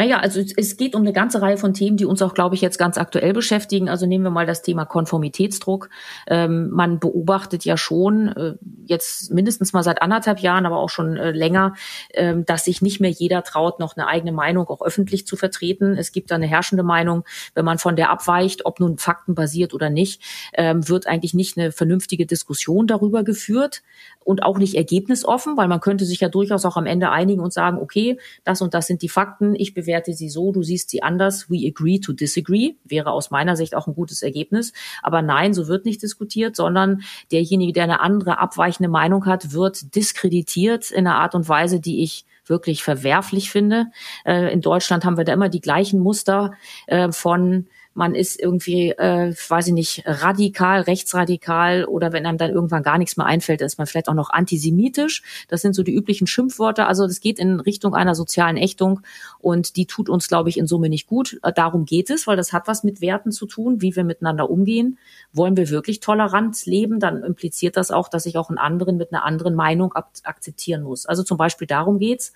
Naja, 0.00 0.18
also 0.18 0.40
es 0.56 0.78
geht 0.78 0.94
um 0.94 1.02
eine 1.02 1.12
ganze 1.12 1.42
Reihe 1.42 1.58
von 1.58 1.74
Themen, 1.74 1.98
die 1.98 2.06
uns 2.06 2.22
auch, 2.22 2.32
glaube 2.32 2.54
ich, 2.54 2.62
jetzt 2.62 2.78
ganz 2.78 2.96
aktuell 2.96 3.34
beschäftigen. 3.34 3.90
Also 3.90 4.06
nehmen 4.06 4.24
wir 4.24 4.30
mal 4.30 4.46
das 4.46 4.62
Thema 4.62 4.86
Konformitätsdruck. 4.86 5.90
Ähm, 6.26 6.70
man 6.70 7.00
beobachtet 7.00 7.66
ja 7.66 7.76
schon 7.76 8.28
äh, 8.28 8.54
jetzt 8.86 9.30
mindestens 9.30 9.74
mal 9.74 9.82
seit 9.82 10.00
anderthalb 10.00 10.38
Jahren, 10.38 10.64
aber 10.64 10.78
auch 10.78 10.88
schon 10.88 11.18
äh, 11.18 11.32
länger, 11.32 11.74
äh, 12.14 12.34
dass 12.46 12.64
sich 12.64 12.80
nicht 12.80 13.02
mehr 13.02 13.10
jeder 13.10 13.44
traut, 13.44 13.78
noch 13.78 13.94
eine 13.94 14.06
eigene 14.06 14.32
Meinung 14.32 14.68
auch 14.68 14.80
öffentlich 14.80 15.26
zu 15.26 15.36
vertreten. 15.36 15.98
Es 15.98 16.12
gibt 16.12 16.30
da 16.30 16.36
eine 16.36 16.46
herrschende 16.46 16.82
Meinung, 16.82 17.24
wenn 17.54 17.66
man 17.66 17.76
von 17.76 17.94
der 17.94 18.08
abweicht, 18.08 18.64
ob 18.64 18.80
nun 18.80 18.96
faktenbasiert 18.96 19.74
oder 19.74 19.90
nicht, 19.90 20.22
ähm, 20.54 20.88
wird 20.88 21.08
eigentlich 21.08 21.34
nicht 21.34 21.58
eine 21.58 21.72
vernünftige 21.72 22.24
Diskussion 22.24 22.86
darüber 22.86 23.22
geführt 23.22 23.82
und 24.24 24.42
auch 24.44 24.56
nicht 24.56 24.76
ergebnisoffen, 24.76 25.58
weil 25.58 25.68
man 25.68 25.80
könnte 25.80 26.06
sich 26.06 26.20
ja 26.20 26.30
durchaus 26.30 26.64
auch 26.64 26.78
am 26.78 26.86
Ende 26.86 27.10
einigen 27.10 27.42
und 27.42 27.52
sagen, 27.52 27.76
okay, 27.76 28.18
das 28.44 28.62
und 28.62 28.72
das 28.72 28.86
sind 28.86 29.02
die 29.02 29.08
Fakten, 29.10 29.54
ich 29.54 29.74
bewerte 29.74 29.89
sie 30.06 30.28
so, 30.28 30.52
du 30.52 30.62
siehst 30.62 30.90
sie 30.90 31.02
anders, 31.02 31.50
we 31.50 31.66
agree 31.66 31.98
to 31.98 32.12
disagree, 32.12 32.74
wäre 32.84 33.10
aus 33.10 33.30
meiner 33.30 33.56
Sicht 33.56 33.74
auch 33.74 33.86
ein 33.86 33.94
gutes 33.94 34.22
Ergebnis. 34.22 34.72
Aber 35.02 35.22
nein, 35.22 35.54
so 35.54 35.68
wird 35.68 35.84
nicht 35.84 36.02
diskutiert, 36.02 36.56
sondern 36.56 37.02
derjenige, 37.32 37.72
der 37.72 37.84
eine 37.84 38.00
andere 38.00 38.38
abweichende 38.38 38.88
Meinung 38.88 39.26
hat, 39.26 39.52
wird 39.52 39.94
diskreditiert 39.94 40.90
in 40.90 41.06
einer 41.06 41.16
Art 41.16 41.34
und 41.34 41.48
Weise, 41.48 41.80
die 41.80 42.02
ich 42.02 42.24
wirklich 42.46 42.82
verwerflich 42.82 43.50
finde. 43.50 43.86
Äh, 44.24 44.52
in 44.52 44.60
Deutschland 44.60 45.04
haben 45.04 45.16
wir 45.16 45.24
da 45.24 45.32
immer 45.32 45.48
die 45.48 45.60
gleichen 45.60 46.00
Muster 46.00 46.52
äh, 46.86 47.10
von 47.12 47.68
man 47.94 48.14
ist 48.14 48.40
irgendwie, 48.40 48.90
äh, 48.90 49.34
weiß 49.48 49.66
ich 49.68 49.72
nicht, 49.72 50.02
radikal, 50.06 50.82
rechtsradikal 50.82 51.84
oder 51.84 52.12
wenn 52.12 52.24
einem 52.24 52.38
dann 52.38 52.52
irgendwann 52.52 52.82
gar 52.82 52.98
nichts 52.98 53.16
mehr 53.16 53.26
einfällt, 53.26 53.60
ist 53.60 53.78
man 53.78 53.86
vielleicht 53.86 54.08
auch 54.08 54.14
noch 54.14 54.30
antisemitisch. 54.30 55.22
Das 55.48 55.60
sind 55.60 55.74
so 55.74 55.82
die 55.82 55.94
üblichen 55.94 56.26
Schimpfworte. 56.26 56.86
Also 56.86 57.06
das 57.06 57.20
geht 57.20 57.38
in 57.38 57.58
Richtung 57.58 57.94
einer 57.94 58.14
sozialen 58.14 58.56
Ächtung 58.56 59.00
und 59.38 59.76
die 59.76 59.86
tut 59.86 60.08
uns, 60.08 60.28
glaube 60.28 60.48
ich, 60.48 60.58
in 60.58 60.68
Summe 60.68 60.88
nicht 60.88 61.08
gut. 61.08 61.40
Äh, 61.42 61.52
darum 61.52 61.84
geht 61.84 62.10
es, 62.10 62.26
weil 62.26 62.36
das 62.36 62.52
hat 62.52 62.68
was 62.68 62.84
mit 62.84 63.00
Werten 63.00 63.32
zu 63.32 63.46
tun, 63.46 63.82
wie 63.82 63.96
wir 63.96 64.04
miteinander 64.04 64.50
umgehen. 64.50 64.98
Wollen 65.32 65.56
wir 65.56 65.68
wirklich 65.70 66.00
tolerant 66.00 66.64
leben, 66.66 67.00
dann 67.00 67.24
impliziert 67.24 67.76
das 67.76 67.90
auch, 67.90 68.08
dass 68.08 68.26
ich 68.26 68.38
auch 68.38 68.50
einen 68.50 68.58
anderen 68.58 68.96
mit 68.98 69.12
einer 69.12 69.24
anderen 69.24 69.54
Meinung 69.54 69.92
akzeptieren 69.92 70.82
muss. 70.82 71.06
Also 71.06 71.24
zum 71.24 71.38
Beispiel 71.38 71.66
darum 71.66 71.98
geht's. 71.98 72.32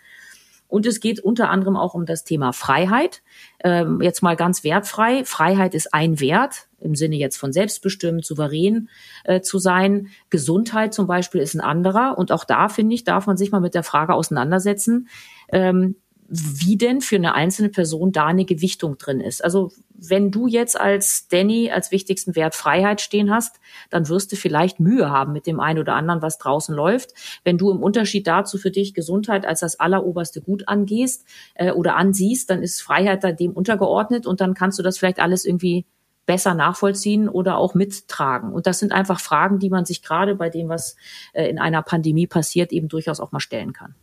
Und 0.69 0.87
es 0.87 1.01
geht 1.01 1.21
unter 1.21 1.51
anderem 1.51 1.77
auch 1.77 1.95
um 1.95 2.07
das 2.07 2.25
Thema 2.25 2.53
Freiheit. 2.53 3.23
Ähm, 3.63 4.01
jetzt 4.01 4.23
mal 4.23 4.37
ganz 4.37 4.65
wertfrei. 4.65 5.25
Freiheit 5.25 5.75
ist 5.75 5.95
ein 5.95 6.21
Wert 6.21 6.69
im 6.81 6.95
Sinne 6.95 7.17
jetzt 7.17 7.37
von 7.37 7.53
selbstbestimmt, 7.53 8.25
souverän 8.25 8.89
äh, 9.25 9.41
zu 9.41 9.59
sein. 9.59 10.09
Gesundheit 10.31 10.93
zum 10.93 11.07
Beispiel 11.07 11.41
ist 11.41 11.55
ein 11.55 11.61
anderer. 11.61 12.19
Und 12.19 12.33
auch 12.33 12.45
da, 12.45 12.69
finde 12.69 12.95
ich, 12.95 13.05
darf 13.05 13.27
man 13.27 13.37
sich 13.37 13.51
mal 13.53 13.61
mit 13.61 13.75
der 13.75 13.83
Frage 13.83 14.15
auseinandersetzen, 14.15 15.09
ähm, 15.51 15.97
wie 16.37 16.77
denn 16.77 17.01
für 17.01 17.17
eine 17.17 17.35
einzelne 17.35 17.69
Person 17.69 18.13
da 18.13 18.27
eine 18.27 18.45
Gewichtung 18.45 18.99
drin 18.99 19.21
ist. 19.21 19.45
Also 19.45 19.71
wenn 19.97 20.31
du 20.31 20.47
jetzt 20.47 20.79
als 20.79 21.29
Danny 21.29 21.71
als 21.71 21.93
wichtigsten 21.93 22.35
Wert 22.35 22.55
Freiheit 22.55 23.01
stehen 23.01 23.31
hast, 23.31 23.61
dann 23.91 24.09
wirst 24.09 24.33
du 24.33 24.37
vielleicht 24.37 24.81
Mühe 24.81 25.11
haben 25.11 25.33
mit 25.33 25.47
dem 25.47 25.61
einen 25.61 25.79
oder 25.79 25.95
anderen, 25.95 26.23
was 26.23 26.39
draußen 26.39 26.75
läuft. 26.75 27.15
Wenn 27.45 27.59
du 27.59 27.71
im 27.71 27.83
Unterschied 27.83 28.27
dazu 28.27 28.59
für 28.59 28.71
dich 28.71 28.95
Gesundheit 28.95 29.47
als 29.47 29.61
das 29.61 29.79
alleroberste 29.79 30.41
Gut 30.41 30.69
angehst 30.69 31.25
äh, 31.55 31.71
oder 31.71 31.97
ansiehst, 31.97 32.51
dann 32.51 32.63
ist 32.63 32.83
Freiheit 32.83 33.23
da 33.23 33.33
dem 33.33 33.53
untergeordnet 33.53 34.27
und 34.27 34.41
dann 34.41 34.55
kannst 34.55 34.79
du 34.79 34.83
das 34.83 34.99
vielleicht 34.99 35.21
alles 35.21 35.45
irgendwie 35.45 35.87
besser 36.27 36.55
nachvollziehen 36.55 37.29
oder 37.29 37.59
auch 37.59 37.75
mittragen. 37.75 38.53
Und 38.53 38.67
das 38.67 38.79
sind 38.79 38.93
einfach 38.93 39.21
Fragen, 39.21 39.59
die 39.59 39.71
man 39.71 39.85
sich 39.85 40.03
gerade 40.03 40.35
bei 40.35 40.51
dem, 40.51 40.69
was 40.69 40.97
äh, 41.33 41.49
in 41.49 41.59
einer 41.59 41.83
Pandemie 41.83 42.27
passiert, 42.27 42.73
eben 42.73 42.89
durchaus 42.89 43.21
auch 43.21 43.31
mal 43.31 43.41
stellen 43.41 43.73
kann. 43.73 43.95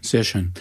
Sehr 0.00 0.24
schön. 0.24 0.52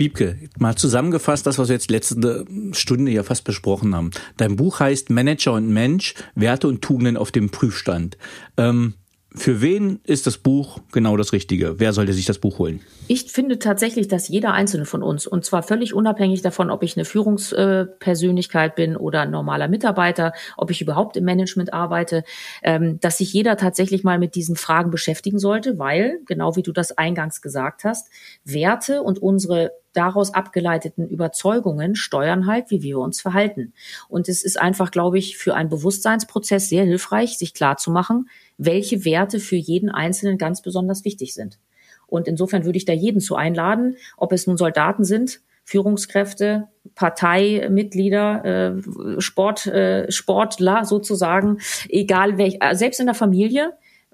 Wiebke, 0.00 0.36
mal 0.58 0.74
zusammengefasst, 0.74 1.46
das, 1.46 1.58
was 1.58 1.68
wir 1.68 1.74
jetzt 1.74 1.90
letzte 1.90 2.44
Stunde 2.72 3.12
ja 3.12 3.22
fast 3.22 3.44
besprochen 3.44 3.94
haben. 3.94 4.10
Dein 4.36 4.56
Buch 4.56 4.80
heißt 4.80 5.10
Manager 5.10 5.52
und 5.52 5.68
Mensch, 5.68 6.14
Werte 6.34 6.66
und 6.66 6.82
Tugenden 6.82 7.16
auf 7.16 7.30
dem 7.30 7.50
Prüfstand. 7.50 8.16
Ähm, 8.56 8.94
für 9.32 9.62
wen 9.62 10.00
ist 10.02 10.26
das 10.26 10.38
Buch 10.38 10.80
genau 10.90 11.16
das 11.16 11.32
Richtige? 11.32 11.78
Wer 11.78 11.92
sollte 11.92 12.12
sich 12.12 12.24
das 12.24 12.38
Buch 12.38 12.58
holen? 12.58 12.80
Ich 13.06 13.30
finde 13.30 13.60
tatsächlich, 13.60 14.08
dass 14.08 14.26
jeder 14.26 14.54
einzelne 14.54 14.86
von 14.86 15.04
uns, 15.04 15.24
und 15.26 15.44
zwar 15.44 15.62
völlig 15.62 15.94
unabhängig 15.94 16.42
davon, 16.42 16.68
ob 16.68 16.82
ich 16.82 16.96
eine 16.96 17.04
Führungspersönlichkeit 17.04 18.74
bin 18.74 18.96
oder 18.96 19.20
ein 19.20 19.30
normaler 19.30 19.68
Mitarbeiter, 19.68 20.32
ob 20.56 20.72
ich 20.72 20.82
überhaupt 20.82 21.16
im 21.16 21.24
Management 21.24 21.72
arbeite, 21.72 22.24
ähm, 22.62 22.98
dass 23.00 23.18
sich 23.18 23.32
jeder 23.32 23.56
tatsächlich 23.56 24.02
mal 24.02 24.18
mit 24.18 24.34
diesen 24.34 24.56
Fragen 24.56 24.90
beschäftigen 24.90 25.38
sollte, 25.38 25.78
weil, 25.78 26.18
genau 26.26 26.56
wie 26.56 26.62
du 26.62 26.72
das 26.72 26.98
eingangs 26.98 27.40
gesagt 27.40 27.84
hast, 27.84 28.08
Werte 28.44 29.02
und 29.02 29.20
unsere 29.20 29.70
daraus 29.92 30.34
abgeleiteten 30.34 31.08
Überzeugungen 31.08 31.94
steuern 31.94 32.46
halt, 32.46 32.70
wie 32.70 32.82
wir 32.82 32.98
uns 32.98 33.20
verhalten. 33.20 33.72
Und 34.08 34.28
es 34.28 34.44
ist 34.44 34.60
einfach, 34.60 34.90
glaube 34.90 35.18
ich, 35.18 35.36
für 35.36 35.54
einen 35.54 35.68
Bewusstseinsprozess 35.68 36.68
sehr 36.68 36.84
hilfreich, 36.84 37.38
sich 37.38 37.54
klarzumachen, 37.54 38.28
welche 38.58 39.04
Werte 39.04 39.40
für 39.40 39.56
jeden 39.56 39.90
Einzelnen 39.90 40.38
ganz 40.38 40.62
besonders 40.62 41.04
wichtig 41.04 41.34
sind. 41.34 41.58
Und 42.06 42.28
insofern 42.28 42.64
würde 42.64 42.78
ich 42.78 42.84
da 42.84 42.92
jeden 42.92 43.20
zu 43.20 43.36
einladen, 43.36 43.96
ob 44.16 44.32
es 44.32 44.46
nun 44.46 44.56
Soldaten 44.56 45.04
sind, 45.04 45.40
Führungskräfte, 45.64 46.68
Parteimitglieder, 46.96 48.44
äh, 48.44 49.20
Sport, 49.20 49.66
äh, 49.66 50.10
Sportler 50.10 50.84
sozusagen, 50.84 51.58
egal 51.88 52.38
welch, 52.38 52.58
äh, 52.60 52.74
selbst 52.74 52.98
in 52.98 53.06
der 53.06 53.14
Familie, 53.14 53.72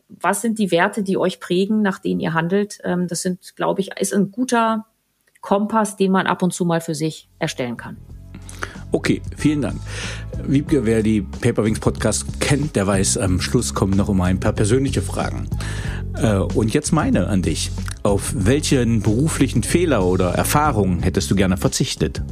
was 0.09 0.43
sind 0.43 0.59
die 0.59 0.71
Werte, 0.71 1.03
die 1.03 1.17
euch 1.17 1.41
prägen, 1.41 1.83
nach 1.83 1.99
denen 1.99 2.21
ihr 2.21 2.35
handelt? 2.35 2.79
Ähm, 2.85 3.09
das 3.09 3.23
sind, 3.23 3.57
glaube 3.57 3.81
ich, 3.81 3.99
ist 3.99 4.15
ein 4.15 4.31
guter 4.31 4.87
Kompass, 5.47 5.97
den 5.97 6.11
man 6.11 6.27
ab 6.27 6.43
und 6.43 6.53
zu 6.53 6.65
mal 6.65 6.81
für 6.81 6.97
sich 6.97 7.29
erstellen 7.39 7.77
kann. 7.77 7.97
Okay, 8.91 9.23
vielen 9.37 9.63
Dank. 9.63 9.81
Wiebke, 10.45 10.85
wer 10.85 11.05
die 11.05 11.23
Paperwings 11.23 11.79
Podcast 11.79 12.41
kennt, 12.41 12.75
der 12.75 12.89
weiß, 12.89 13.17
am 13.19 13.41
Schluss 13.41 13.73
kommen 13.73 13.97
noch 13.97 14.09
immer 14.09 14.25
ein 14.25 14.41
paar 14.41 14.53
persönliche 14.53 15.03
Fragen. 15.03 15.49
Äh, 16.17 16.39
und 16.39 16.75
jetzt 16.75 16.91
meine 16.91 17.29
an 17.29 17.43
dich. 17.43 17.71
Auf 18.03 18.33
welchen 18.37 19.03
beruflichen 19.03 19.63
Fehler 19.63 20.05
oder 20.05 20.31
Erfahrungen 20.31 21.05
hättest 21.05 21.31
du 21.31 21.37
gerne 21.37 21.57
verzichtet? 21.57 22.23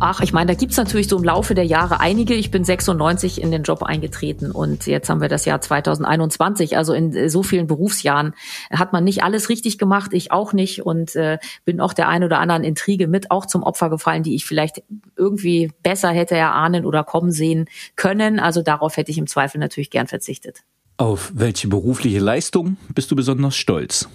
Ach, 0.00 0.20
ich 0.20 0.32
meine, 0.32 0.46
da 0.46 0.54
gibt's 0.54 0.76
natürlich 0.76 1.08
so 1.08 1.16
im 1.16 1.24
Laufe 1.24 1.56
der 1.56 1.64
Jahre 1.64 1.98
einige. 1.98 2.34
Ich 2.34 2.52
bin 2.52 2.62
96 2.62 3.42
in 3.42 3.50
den 3.50 3.64
Job 3.64 3.82
eingetreten 3.82 4.52
und 4.52 4.86
jetzt 4.86 5.10
haben 5.10 5.20
wir 5.20 5.28
das 5.28 5.44
Jahr 5.44 5.60
2021. 5.60 6.76
Also 6.76 6.92
in 6.92 7.12
äh, 7.14 7.28
so 7.28 7.42
vielen 7.42 7.66
Berufsjahren 7.66 8.34
hat 8.70 8.92
man 8.92 9.02
nicht 9.02 9.24
alles 9.24 9.48
richtig 9.48 9.76
gemacht, 9.76 10.12
ich 10.12 10.30
auch 10.30 10.52
nicht 10.52 10.86
und 10.86 11.16
äh, 11.16 11.38
bin 11.64 11.80
auch 11.80 11.92
der 11.92 12.08
ein 12.08 12.22
oder 12.22 12.38
anderen 12.38 12.62
Intrige 12.62 13.08
mit 13.08 13.32
auch 13.32 13.44
zum 13.44 13.64
Opfer 13.64 13.90
gefallen, 13.90 14.22
die 14.22 14.36
ich 14.36 14.46
vielleicht 14.46 14.84
irgendwie 15.16 15.72
besser 15.82 16.10
hätte 16.10 16.36
erahnen 16.36 16.86
oder 16.86 17.02
kommen 17.02 17.32
sehen 17.32 17.66
können. 17.96 18.38
Also 18.38 18.62
darauf 18.62 18.96
hätte 18.96 19.10
ich 19.10 19.18
im 19.18 19.26
Zweifel 19.26 19.58
natürlich 19.58 19.90
gern 19.90 20.06
verzichtet. 20.06 20.62
Auf 20.96 21.32
welche 21.34 21.66
berufliche 21.66 22.20
Leistung 22.20 22.76
bist 22.94 23.10
du 23.10 23.16
besonders 23.16 23.56
stolz? 23.56 24.08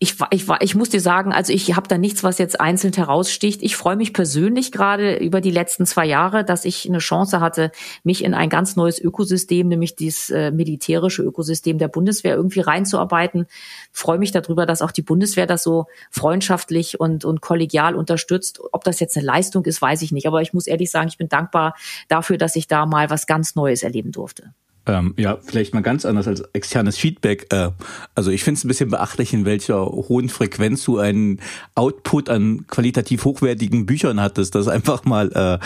Ich, 0.00 0.14
ich, 0.30 0.46
ich 0.60 0.74
muss 0.76 0.90
dir 0.90 1.00
sagen, 1.00 1.32
also 1.32 1.52
ich 1.52 1.74
habe 1.74 1.88
da 1.88 1.98
nichts, 1.98 2.22
was 2.22 2.38
jetzt 2.38 2.60
einzeln 2.60 2.92
heraussticht. 2.94 3.64
Ich 3.64 3.74
freue 3.74 3.96
mich 3.96 4.12
persönlich 4.12 4.70
gerade 4.70 5.16
über 5.16 5.40
die 5.40 5.50
letzten 5.50 5.86
zwei 5.86 6.06
Jahre, 6.06 6.44
dass 6.44 6.64
ich 6.64 6.88
eine 6.88 6.98
Chance 6.98 7.40
hatte, 7.40 7.72
mich 8.04 8.22
in 8.22 8.32
ein 8.32 8.48
ganz 8.48 8.76
neues 8.76 9.00
Ökosystem, 9.00 9.66
nämlich 9.66 9.96
dieses 9.96 10.30
äh, 10.30 10.52
militärische 10.52 11.22
Ökosystem 11.24 11.78
der 11.78 11.88
Bundeswehr 11.88 12.36
irgendwie 12.36 12.60
reinzuarbeiten. 12.60 13.46
Freue 13.90 14.18
mich 14.18 14.30
darüber, 14.30 14.66
dass 14.66 14.82
auch 14.82 14.92
die 14.92 15.02
Bundeswehr 15.02 15.48
das 15.48 15.64
so 15.64 15.86
freundschaftlich 16.12 17.00
und, 17.00 17.24
und 17.24 17.40
kollegial 17.40 17.96
unterstützt. 17.96 18.60
Ob 18.70 18.84
das 18.84 19.00
jetzt 19.00 19.16
eine 19.16 19.26
Leistung 19.26 19.64
ist, 19.64 19.82
weiß 19.82 20.02
ich 20.02 20.12
nicht. 20.12 20.28
Aber 20.28 20.42
ich 20.42 20.52
muss 20.52 20.68
ehrlich 20.68 20.92
sagen, 20.92 21.08
ich 21.08 21.18
bin 21.18 21.28
dankbar 21.28 21.74
dafür, 22.06 22.38
dass 22.38 22.54
ich 22.54 22.68
da 22.68 22.86
mal 22.86 23.10
was 23.10 23.26
ganz 23.26 23.56
Neues 23.56 23.82
erleben 23.82 24.12
durfte. 24.12 24.54
Ähm, 24.86 25.14
ja, 25.16 25.38
vielleicht 25.44 25.74
mal 25.74 25.82
ganz 25.82 26.04
anders 26.04 26.26
als 26.26 26.40
externes 26.52 26.96
Feedback. 26.96 27.52
Äh, 27.52 27.70
also 28.14 28.30
ich 28.30 28.42
finde 28.42 28.58
es 28.58 28.64
ein 28.64 28.68
bisschen 28.68 28.90
beachtlich, 28.90 29.32
in 29.34 29.44
welcher 29.44 29.84
hohen 29.84 30.28
Frequenz 30.28 30.84
du 30.84 30.98
einen 30.98 31.40
Output 31.74 32.30
an 32.30 32.66
qualitativ 32.68 33.24
hochwertigen 33.24 33.86
Büchern 33.86 34.20
hattest. 34.20 34.54
Das 34.54 34.66
einfach 34.68 35.04
mal, 35.04 35.30
äh, 35.32 35.58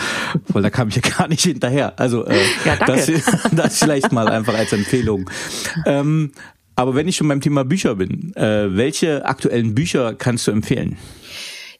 weil 0.49 0.61
da 0.61 0.69
kam 0.69 0.89
ich 0.89 0.95
ja 0.95 1.01
gar 1.17 1.27
nicht 1.27 1.43
hinterher. 1.43 1.99
Also 1.99 2.25
äh, 2.25 2.37
ja, 2.65 2.75
das, 2.85 3.09
das 3.51 3.79
vielleicht 3.79 4.11
mal 4.11 4.27
einfach 4.27 4.55
als 4.55 4.73
Empfehlung. 4.73 5.29
Ähm, 5.85 6.31
aber 6.75 6.95
wenn 6.95 7.07
ich 7.07 7.15
schon 7.15 7.27
beim 7.27 7.41
Thema 7.41 7.63
Bücher 7.63 7.95
bin, 7.95 8.35
äh, 8.35 8.75
welche 8.75 9.25
aktuellen 9.25 9.75
Bücher 9.75 10.15
kannst 10.15 10.47
du 10.47 10.51
empfehlen? 10.51 10.97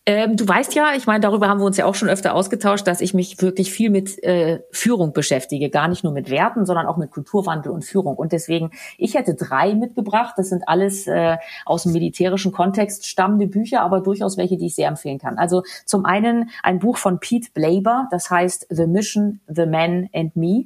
Ähm, 0.06 0.36
du 0.36 0.46
weißt 0.46 0.76
ja, 0.76 0.94
ich 0.98 1.08
meine, 1.08 1.22
darüber 1.22 1.48
haben 1.48 1.62
wir 1.62 1.66
uns 1.66 1.78
ja 1.78 1.86
auch 1.86 1.96
schon 1.96 2.10
öfter 2.10 2.36
ausgetauscht, 2.36 2.86
dass 2.88 3.00
ich 3.00 3.14
mich 3.14 3.42
wirklich 3.42 3.72
viel 3.72 3.90
mit 3.90 4.22
äh, 4.22 4.60
Führung 4.72 5.14
beschäftige, 5.14 5.70
gar 5.70 5.88
nicht 5.88 6.04
nur 6.04 6.12
mit 6.12 6.30
Werten, 6.30 6.66
sondern 6.66 6.88
auch 6.88 6.98
mit 6.98 7.10
Kulturwandel 7.10 7.72
und 7.72 7.86
Führung. 7.86 8.18
Und 8.18 8.34
deswegen, 8.34 8.72
ich 8.98 9.14
hätte 9.14 9.34
drei 9.34 9.74
mitgebracht. 9.76 10.34
Das 10.36 10.50
sind 10.50 10.68
alles 10.68 11.08
äh, 11.08 11.38
aus 11.66 11.84
dem 11.84 11.94
militärischen 11.94 12.52
Kontext 12.52 13.08
stammende 13.08 13.48
Bücher, 13.48 13.82
aber 13.82 14.02
durchaus 14.02 14.36
welche, 14.36 14.58
die 14.58 14.66
ich 14.66 14.76
sehr 14.76 14.90
empfehlen 14.90 15.20
kann. 15.20 15.38
Also 15.38 15.64
zum 15.86 16.04
einen 16.04 16.50
ein 16.64 16.80
Buch 16.80 16.98
von 16.98 17.22
Pete 17.22 17.52
Blaber, 17.54 18.10
das 18.12 18.30
heißt 18.30 18.68
The 18.70 18.88
Mission, 18.88 19.40
The 19.48 19.66
Man 19.66 20.10
and 20.14 20.36
Me 20.36 20.66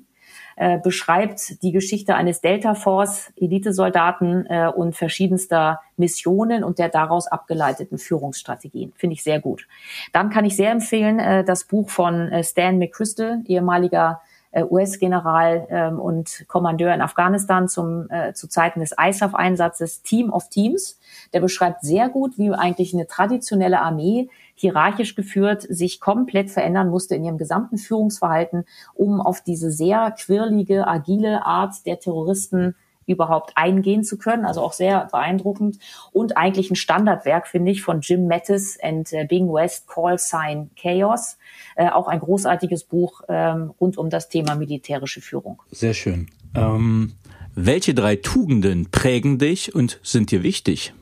äh, 0.57 0.79
beschreibt 0.79 1.61
die 1.61 1.71
Geschichte 1.71 2.15
eines 2.15 2.41
Delta 2.41 2.73
Force 2.73 3.31
Elitesoldaten 3.35 4.47
äh, 4.47 4.67
und 4.67 4.95
verschiedenster 4.95 5.81
Missionen 5.97 6.63
und 6.63 6.79
der 6.79 6.89
daraus 6.89 7.27
abgeleiteten 7.27 7.99
Führungsstrategien. 7.99 8.91
Finde 8.95 9.13
ich 9.13 9.23
sehr 9.23 9.39
gut. 9.39 9.67
Dann 10.13 10.31
kann 10.31 10.45
ich 10.45 10.55
sehr 10.55 10.71
empfehlen 10.71 11.19
äh, 11.19 11.43
das 11.43 11.65
Buch 11.65 11.89
von 11.89 12.31
äh, 12.31 12.43
Stan 12.43 12.79
McChrystal, 12.79 13.41
ehemaliger 13.45 14.21
äh, 14.51 14.63
US-General 14.63 15.67
ähm, 15.69 15.99
und 15.99 16.45
Kommandeur 16.47 16.93
in 16.93 17.01
Afghanistan 17.01 17.67
zum, 17.67 18.09
äh, 18.09 18.33
zu 18.33 18.47
Zeiten 18.47 18.79
des 18.79 18.95
ISAF-Einsatzes 18.99 20.01
Team 20.01 20.31
of 20.31 20.49
Teams. 20.49 20.99
Der 21.33 21.41
beschreibt 21.41 21.83
sehr 21.83 22.09
gut, 22.09 22.37
wie 22.37 22.51
eigentlich 22.51 22.93
eine 22.93 23.05
traditionelle 23.05 23.81
Armee 23.81 24.29
hierarchisch 24.59 25.15
geführt, 25.15 25.65
sich 25.69 25.99
komplett 25.99 26.49
verändern 26.49 26.89
musste 26.89 27.15
in 27.15 27.23
ihrem 27.23 27.37
gesamten 27.37 27.77
Führungsverhalten, 27.77 28.65
um 28.93 29.21
auf 29.21 29.41
diese 29.41 29.71
sehr 29.71 30.11
quirlige, 30.11 30.87
agile 30.87 31.45
Art 31.45 31.85
der 31.85 31.99
Terroristen 31.99 32.75
überhaupt 33.07 33.53
eingehen 33.55 34.03
zu 34.03 34.17
können. 34.17 34.45
Also 34.45 34.61
auch 34.61 34.73
sehr 34.73 35.07
beeindruckend. 35.11 35.79
Und 36.11 36.37
eigentlich 36.37 36.69
ein 36.69 36.75
Standardwerk, 36.75 37.47
finde 37.47 37.71
ich, 37.71 37.81
von 37.81 38.01
Jim 38.01 38.27
Mattis 38.27 38.77
and 38.81 39.11
uh, 39.13 39.25
Bing 39.25 39.51
West, 39.51 39.87
Call 39.87 40.19
Sign 40.19 40.69
Chaos. 40.79 41.37
Äh, 41.75 41.89
auch 41.89 42.07
ein 42.07 42.19
großartiges 42.19 42.83
Buch 42.83 43.21
ähm, 43.29 43.71
rund 43.79 43.97
um 43.97 44.09
das 44.09 44.29
Thema 44.29 44.55
militärische 44.55 45.21
Führung. 45.21 45.61
Sehr 45.71 45.93
schön. 45.93 46.27
Ähm, 46.53 47.13
welche 47.55 47.93
drei 47.93 48.17
Tugenden 48.17 48.91
prägen 48.91 49.39
dich 49.39 49.73
und 49.73 49.99
sind 50.03 50.31
dir 50.31 50.43
wichtig? 50.43 50.93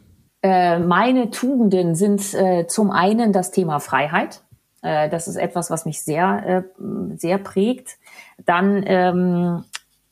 Äh, 0.46 0.78
meine 0.78 1.32
Tugenden 1.32 1.96
sind 1.96 2.36
äh, 2.36 2.68
zum 2.68 2.92
einen 2.92 3.34
das 3.34 3.50
Thema 3.50 3.80
Freiheit. 3.80 4.44
Äh, 4.84 5.10
das 5.10 5.28
ist 5.28 5.38
etwas, 5.38 5.72
was 5.72 5.86
mich 5.86 6.04
sehr, 6.04 6.46
äh, 6.46 7.18
sehr 7.18 7.40
prägt. 7.40 7.98
Dann 8.46 8.84
ähm, 8.86 9.64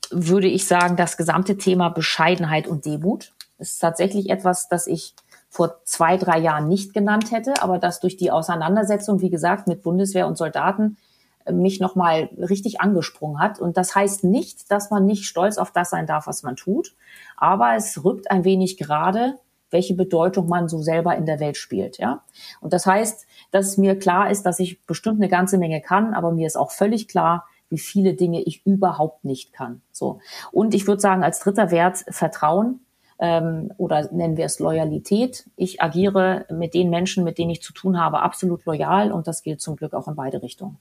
würde 0.10 0.48
ich 0.48 0.66
sagen, 0.66 0.96
das 0.96 1.18
gesamte 1.18 1.58
Thema 1.58 1.90
Bescheidenheit 1.90 2.68
und 2.68 2.88
Demut 2.88 3.32
ist 3.60 3.78
tatsächlich 3.78 4.32
etwas, 4.32 4.70
das 4.70 4.88
ich 4.88 5.14
vor 5.52 5.76
zwei, 5.84 6.18
drei 6.18 6.40
Jahren 6.40 6.68
nicht 6.68 6.96
genannt 6.96 7.32
hätte, 7.32 7.54
aber 7.62 7.78
das 7.78 8.00
durch 8.00 8.18
die 8.18 8.32
Auseinandersetzung, 8.32 9.22
wie 9.22 9.30
gesagt, 9.30 9.68
mit 9.68 9.84
Bundeswehr 9.84 10.26
und 10.26 10.40
Soldaten 10.40 10.98
äh, 11.46 11.52
mich 11.52 11.80
nochmal 11.80 12.32
richtig 12.40 12.82
angesprungen 12.82 13.40
hat. 13.40 13.60
Und 13.60 13.78
das 13.78 13.94
heißt 13.94 14.24
nicht, 14.24 14.72
dass 14.72 14.90
man 14.90 15.06
nicht 15.06 15.26
stolz 15.26 15.60
auf 15.60 15.70
das 15.70 15.92
sein 15.92 16.08
darf, 16.08 16.26
was 16.26 16.42
man 16.42 16.56
tut, 16.56 16.96
aber 17.38 17.76
es 17.76 18.04
rückt 18.04 18.32
ein 18.32 18.46
wenig 18.46 18.78
gerade, 18.78 19.36
welche 19.74 19.96
Bedeutung 19.96 20.48
man 20.48 20.70
so 20.70 20.82
selber 20.82 21.16
in 21.18 21.26
der 21.26 21.40
Welt 21.40 21.58
spielt, 21.58 21.98
ja. 21.98 22.24
Und 22.62 22.74
das 22.74 22.86
heißt, 22.86 23.26
dass 23.52 23.78
mir 23.78 23.98
klar 23.98 24.32
ist, 24.32 24.44
dass 24.44 24.60
ich 24.60 24.86
bestimmt 24.86 25.20
eine 25.20 25.30
ganze 25.30 25.58
Menge 25.58 25.82
kann, 25.82 26.14
aber 26.14 26.32
mir 26.32 26.48
ist 26.48 26.56
auch 26.56 26.72
völlig 26.72 27.08
klar, 27.08 27.46
wie 27.70 27.80
viele 27.80 28.14
Dinge 28.14 28.42
ich 28.42 28.66
überhaupt 28.66 29.26
nicht 29.26 29.52
kann. 29.52 29.82
So. 29.92 30.20
Und 30.52 30.74
ich 30.74 30.88
würde 30.88 31.02
sagen, 31.02 31.24
als 31.24 31.40
dritter 31.40 31.72
Wert 31.72 32.06
Vertrauen 32.10 32.80
ähm, 33.20 33.72
oder 33.78 34.12
nennen 34.12 34.38
wir 34.38 34.46
es 34.46 34.60
Loyalität. 34.60 35.50
Ich 35.56 35.82
agiere 35.82 36.46
mit 36.52 36.74
den 36.74 36.90
Menschen, 36.90 37.24
mit 37.24 37.38
denen 37.38 37.52
ich 37.52 37.62
zu 37.62 37.74
tun 37.74 38.00
habe, 38.00 38.22
absolut 38.22 38.66
loyal 38.66 39.12
und 39.12 39.28
das 39.28 39.44
gilt 39.44 39.62
zum 39.62 39.76
Glück 39.76 39.94
auch 39.94 40.08
in 40.08 40.16
beide 40.16 40.44
Richtungen. 40.44 40.78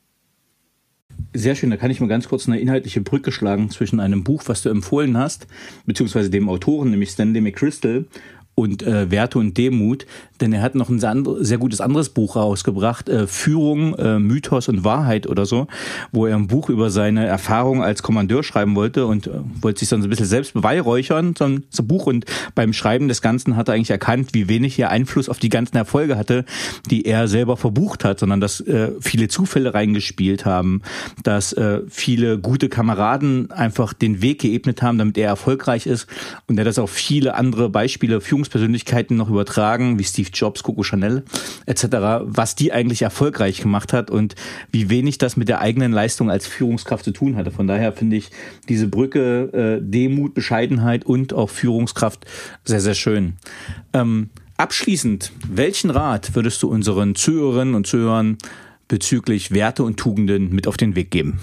Sehr 1.35 1.55
schön, 1.55 1.71
da 1.71 1.77
kann 1.77 1.91
ich 1.91 2.01
mal 2.01 2.09
ganz 2.09 2.29
kurz 2.29 2.47
eine 2.47 2.59
inhaltliche 2.59 3.01
Brücke 3.01 3.33
schlagen 3.33 3.71
zwischen 3.71 4.01
einem 4.01 4.25
Buch, 4.25 4.43
was 4.47 4.63
du 4.63 4.69
empfohlen 4.69 5.17
hast, 5.17 5.47
beziehungsweise 5.87 6.31
dem 6.31 6.49
Autoren, 6.49 6.91
nämlich 6.91 7.11
Stanley 7.11 7.41
McChrystal, 7.41 8.07
und 8.55 8.83
äh, 8.83 9.11
Werte 9.11 9.39
und 9.39 9.57
Demut, 9.57 10.07
denn 10.43 10.53
er 10.53 10.63
hat 10.63 10.75
noch 10.75 10.91
ein 10.91 10.99
sehr, 10.99 11.59
gutes 11.59 11.81
anderes 11.81 12.11
Buch 12.11 12.37
rausgebracht, 12.37 13.09
äh, 13.09 13.27
Führung, 13.27 13.95
äh, 13.95 14.19
Mythos 14.19 14.69
und 14.69 14.85
Wahrheit 14.85 15.27
oder 15.27 15.47
so, 15.47 15.67
wo 16.13 16.27
er 16.27 16.37
ein 16.37 16.49
Buch 16.49 16.69
über 16.69 16.91
seine 16.91 17.27
Erfahrung 17.27 17.83
als 17.83 18.03
Kommandeur 18.03 18.43
schreiben 18.43 18.75
wollte 18.75 19.07
und 19.07 19.27
äh, 19.27 19.31
wollte 19.61 19.81
sich 19.81 19.89
dann 19.89 20.03
so 20.03 20.09
ein 20.09 20.11
bisschen 20.11 20.27
selbst 20.27 20.53
beweihräuchern, 20.53 21.35
so 21.37 21.45
ein, 21.45 21.65
so 21.71 21.83
Buch. 21.83 22.07
Und 22.07 22.27
beim 22.55 22.73
Schreiben 22.73 23.09
des 23.09 23.23
Ganzen 23.23 23.57
hat 23.57 23.69
er 23.69 23.75
eigentlich 23.75 23.91
erkannt, 23.91 24.35
wie 24.35 24.49
wenig 24.49 24.79
er 24.79 24.91
Einfluss 24.91 25.29
auf 25.29 25.39
die 25.39 25.49
ganzen 25.49 25.77
Erfolge 25.77 26.19
hatte, 26.19 26.45
die 26.91 27.07
er 27.07 27.29
selber 27.29 27.57
verbucht 27.57 28.05
hat, 28.05 28.19
sondern 28.19 28.41
dass 28.41 28.61
äh, 28.61 28.93
viele 29.01 29.29
Zufälle 29.29 29.73
reingespielt 29.73 30.45
haben, 30.45 30.83
dass 31.23 31.53
äh, 31.55 31.81
viele 31.89 32.39
gute 32.39 32.69
Kameraden 32.69 33.51
einfach 33.51 33.93
den 33.93 34.21
Weg 34.21 34.41
geebnet 34.41 34.83
haben, 34.83 34.99
damit 34.99 35.17
er 35.17 35.29
erfolgreich 35.29 35.87
ist. 35.87 36.07
Und 36.49 36.59
er 36.59 36.65
das 36.65 36.79
auch 36.79 36.89
viele 36.89 37.35
andere 37.35 37.71
Beispiele, 37.71 38.21
Führungs 38.21 38.43
Führungspersönlichkeiten 38.43 39.17
noch 39.17 39.31
übertragen, 39.31 39.99
wie 39.99 40.05
Steve 40.05 40.31
Jobs, 40.33 40.63
Coco 40.63 40.83
Chanel 40.83 41.25
etc., 41.67 41.87
was 42.23 42.55
die 42.55 42.73
eigentlich 42.73 43.03
erfolgreich 43.03 43.61
gemacht 43.61 43.93
hat 43.93 44.11
und 44.11 44.35
wie 44.71 44.91
wenig 44.91 45.19
das 45.19 45.37
mit 45.37 45.49
der 45.49 45.61
eigenen 45.61 45.93
Leistung 45.93 46.31
als 46.31 46.47
Führungskraft 46.47 47.05
zu 47.05 47.13
tun 47.13 47.37
hatte. 47.37 47.51
Von 47.51 47.67
daher 47.67 47.93
finde 47.93 48.17
ich 48.17 48.31
diese 48.69 48.89
Brücke 48.89 49.81
äh, 49.81 49.81
Demut, 49.83 50.35
Bescheidenheit 50.35 51.05
und 51.05 51.33
auch 51.33 51.51
Führungskraft 51.51 52.27
sehr, 52.65 52.81
sehr 52.81 52.95
schön. 52.95 53.35
Ähm, 53.93 54.31
abschließend, 54.57 55.33
welchen 55.49 55.91
Rat 55.91 56.35
würdest 56.35 56.63
du 56.63 56.69
unseren 56.69 57.15
Zuhörerinnen 57.15 57.75
und 57.75 57.87
Zuhörern 57.87 58.39
bezüglich 58.89 59.53
Werte 59.53 59.85
und 59.85 59.97
Tugenden 59.97 60.55
mit 60.55 60.67
auf 60.67 60.77
den 60.77 60.95
Weg 60.95 61.11
geben? 61.11 61.39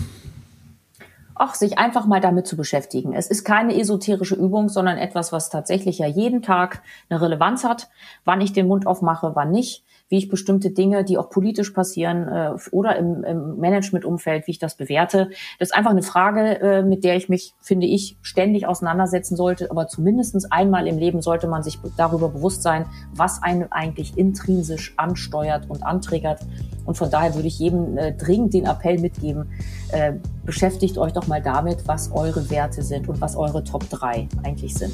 Auch 1.40 1.56
sich 1.56 1.78
einfach 1.78 2.06
mal 2.06 2.20
damit 2.20 2.48
zu 2.48 2.58
beschäftigen. 2.58 3.14
Es 3.14 3.28
ist 3.28 3.44
keine 3.44 3.80
esoterische 3.80 4.36
Übung, 4.36 4.70
sondern 4.70 4.98
etwas, 4.98 5.32
was 5.32 5.50
tatsächlich 5.50 5.98
ja 6.00 6.08
jeden 6.08 6.42
Tag 6.42 6.82
eine 7.10 7.22
Relevanz 7.22 7.64
hat, 7.64 7.90
wann 8.26 8.42
ich 8.42 8.54
den 8.54 8.68
Mund 8.68 8.86
aufmache, 8.86 9.32
wann 9.36 9.52
nicht 9.52 9.84
wie 10.10 10.18
ich 10.18 10.28
bestimmte 10.28 10.72
Dinge, 10.72 11.03
die 11.03 11.18
auch 11.18 11.30
politisch 11.30 11.70
passieren 11.70 12.28
äh, 12.28 12.51
oder 12.72 12.95
im, 12.97 13.24
im 13.24 13.57
Managementumfeld, 13.57 14.47
wie 14.47 14.51
ich 14.51 14.60
das 14.60 14.76
bewerte. 14.76 15.30
Das 15.60 15.70
ist 15.70 15.76
einfach 15.76 15.91
eine 15.91 16.01
Frage, 16.01 16.60
äh, 16.60 16.82
mit 16.84 17.03
der 17.03 17.16
ich 17.16 17.30
mich, 17.30 17.53
finde 17.62 17.86
ich, 17.86 18.18
ständig 18.24 18.68
auseinandersetzen 18.68 19.36
sollte. 19.36 19.70
Aber 19.70 19.88
zumindestens 19.88 20.51
einmal 20.51 20.88
im 20.88 20.97
Leben 20.97 21.22
sollte 21.22 21.47
man 21.47 21.62
sich 21.62 21.80
darüber 21.95 22.30
bewusst 22.30 22.64
sein, 22.64 22.86
was 23.14 23.41
einen 23.43 23.72
eigentlich 23.72 24.18
intrinsisch 24.18 24.93
ansteuert 24.97 25.70
und 25.70 25.84
anträgert. 25.84 26.41
Und 26.86 26.95
von 26.95 27.12
daher 27.12 27.36
würde 27.36 27.47
ich 27.47 27.60
jedem 27.60 27.97
äh, 27.97 28.14
dringend 28.14 28.55
den 28.55 28.66
Appell 28.66 28.99
mitgeben, 28.99 29.51
äh, 29.91 30.14
beschäftigt 30.43 30.97
euch 30.97 31.14
doch 31.14 31.28
mal 31.28 31.41
damit, 31.41 31.88
was 31.88 32.12
eure 32.12 32.49
Werte 32.49 32.82
sind 32.82 33.07
und 33.07 33.22
was 33.22 33.36
eure 33.36 33.64
Top 33.64 33.88
3 33.89 34.28
eigentlich 34.43 34.74
sind. 34.74 34.93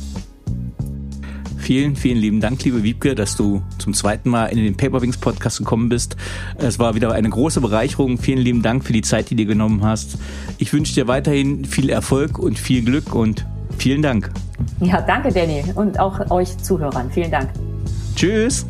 Vielen, 1.65 1.95
vielen 1.95 2.19
lieben 2.19 2.41
Dank, 2.41 2.63
liebe 2.63 2.83
Wiebke, 2.83 3.15
dass 3.15 3.35
du 3.35 3.63
zum 3.79 3.95
zweiten 3.95 4.29
Mal 4.29 4.45
in 4.45 4.63
den 4.63 4.77
Paperwings 4.77 5.17
Podcast 5.17 5.57
gekommen 5.57 5.89
bist. 5.89 6.15
Es 6.59 6.77
war 6.77 6.93
wieder 6.93 7.11
eine 7.11 7.27
große 7.27 7.59
Bereicherung. 7.59 8.19
Vielen 8.19 8.37
lieben 8.37 8.61
Dank 8.61 8.83
für 8.83 8.93
die 8.93 9.01
Zeit, 9.01 9.31
die 9.31 9.35
du 9.35 9.47
genommen 9.47 9.83
hast. 9.83 10.19
Ich 10.59 10.71
wünsche 10.73 10.93
dir 10.93 11.07
weiterhin 11.07 11.65
viel 11.65 11.89
Erfolg 11.89 12.37
und 12.37 12.59
viel 12.59 12.85
Glück 12.85 13.15
und 13.15 13.47
vielen 13.79 14.03
Dank. 14.03 14.29
Ja, 14.79 15.01
danke, 15.01 15.31
Danny. 15.31 15.63
Und 15.73 15.99
auch 15.99 16.29
euch 16.29 16.55
Zuhörern. 16.59 17.09
Vielen 17.09 17.31
Dank. 17.31 17.49
Tschüss. 18.15 18.67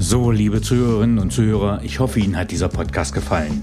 So, 0.00 0.32
liebe 0.32 0.60
Zuhörerinnen 0.60 1.20
und 1.20 1.32
Zuhörer, 1.32 1.80
ich 1.84 2.00
hoffe, 2.00 2.18
Ihnen 2.18 2.36
hat 2.36 2.50
dieser 2.50 2.68
Podcast 2.68 3.14
gefallen. 3.14 3.62